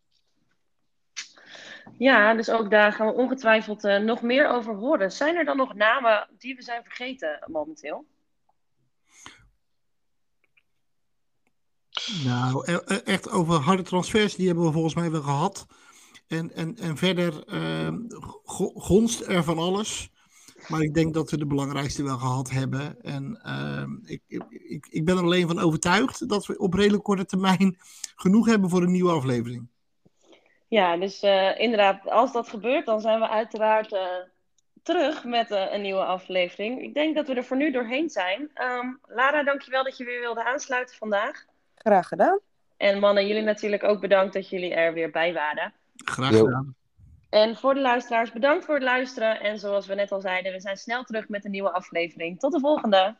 Ja, 1.99 2.35
dus 2.35 2.51
ook 2.51 2.71
daar 2.71 2.93
gaan 2.93 3.07
we 3.07 3.13
ongetwijfeld 3.13 3.85
eh, 3.85 3.99
nog 3.99 4.23
meer 4.23 4.49
over 4.49 4.75
horen. 4.75 5.13
Zijn 5.13 5.37
er 5.37 5.45
dan 5.45 5.57
nog 5.57 5.75
namen 5.75 6.29
die 6.39 6.55
we 6.57 6.63
zijn 6.63 6.83
vergeten 6.85 7.39
momenteel? 7.47 8.05
Nou, 12.25 12.73
e- 12.73 12.95
e- 12.95 13.01
echt 13.05 13.31
over 13.31 13.55
harde 13.55 13.83
transfers, 13.83 14.35
die 14.35 14.47
hebben 14.47 14.65
we 14.65 14.73
volgens 14.73 14.95
mij 14.95 15.11
wel 15.11 15.23
gehad. 15.23 15.67
En, 16.29 16.55
en, 16.55 16.77
en 16.77 16.97
verder 16.97 17.45
go- 18.45 18.73
gonst 18.75 19.21
er 19.21 19.45
van 19.45 19.59
alles. 19.59 20.11
Maar 20.69 20.81
ik 20.81 20.95
denk 20.95 21.15
dat 21.15 21.31
we 21.31 21.39
de 21.39 21.47
belangrijkste 21.47 22.03
wel 22.03 22.19
gehad 22.19 22.51
hebben. 22.51 23.03
En 23.03 23.41
ehm, 23.43 23.91
ik, 24.05 24.23
ik, 24.29 24.87
ik- 24.91 25.05
ben 25.05 25.17
er 25.17 25.23
alleen 25.23 25.49
van 25.49 25.59
overtuigd 25.59 26.29
dat 26.29 26.47
we 26.47 26.59
op 26.59 26.75
redelijk 26.75 27.03
korte 27.03 27.25
termijn 27.25 27.77
genoeg 28.25 28.47
hebben 28.47 28.71
voor 28.71 28.83
een 28.83 28.91
nieuwe 28.91 29.13
aflevering. 29.13 29.69
Ja, 30.69 30.97
dus 30.97 31.21
eh, 31.23 31.59
inderdaad, 31.59 32.11
als 32.11 32.33
dat 32.33 32.49
gebeurt, 32.49 32.87
dan 32.87 33.01
zijn 33.01 33.21
we 33.21 33.29
uiteraard 33.29 33.93
eh, 33.93 34.07
terug 34.83 35.25
met 35.25 35.51
eh, 35.51 35.73
een 35.73 35.83
nieuwe 35.83 36.05
aflevering. 36.05 36.83
Ik 36.83 36.95
denk 36.95 37.15
dat 37.15 37.27
we 37.27 37.35
er 37.35 37.45
voor 37.45 37.57
nu 37.57 37.71
doorheen 37.71 38.11
zijn. 38.11 38.51
Ehm, 38.55 38.87
Lara, 39.07 39.43
dankjewel 39.43 39.85
dat 39.85 39.97
je 39.97 40.05
weer 40.05 40.21
wilde 40.21 40.45
aansluiten 40.45 40.97
vandaag. 40.97 41.45
Graag 41.83 42.09
gedaan. 42.09 42.41
En 42.77 42.99
mannen, 42.99 43.27
jullie 43.27 43.43
natuurlijk 43.43 43.85
ook 43.85 44.01
bedankt 44.01 44.33
dat 44.33 44.49
jullie 44.49 44.75
er 44.75 44.93
weer 44.93 45.11
bij 45.11 45.33
waren. 45.33 45.73
Graag 45.95 46.37
gedaan. 46.37 46.75
En 47.31 47.57
voor 47.57 47.75
de 47.75 47.81
luisteraars, 47.81 48.33
bedankt 48.33 48.65
voor 48.65 48.75
het 48.75 48.85
luisteren. 48.85 49.41
En 49.41 49.59
zoals 49.59 49.87
we 49.87 49.95
net 49.95 50.13
al 50.13 50.21
zeiden, 50.21 50.53
we 50.53 50.61
zijn 50.61 50.77
snel 50.77 51.05
terug 51.05 51.29
met 51.29 51.45
een 51.45 51.51
nieuwe 51.51 51.73
aflevering. 51.73 52.39
Tot 52.39 52.53
de 52.53 52.61
volgende! 52.61 53.17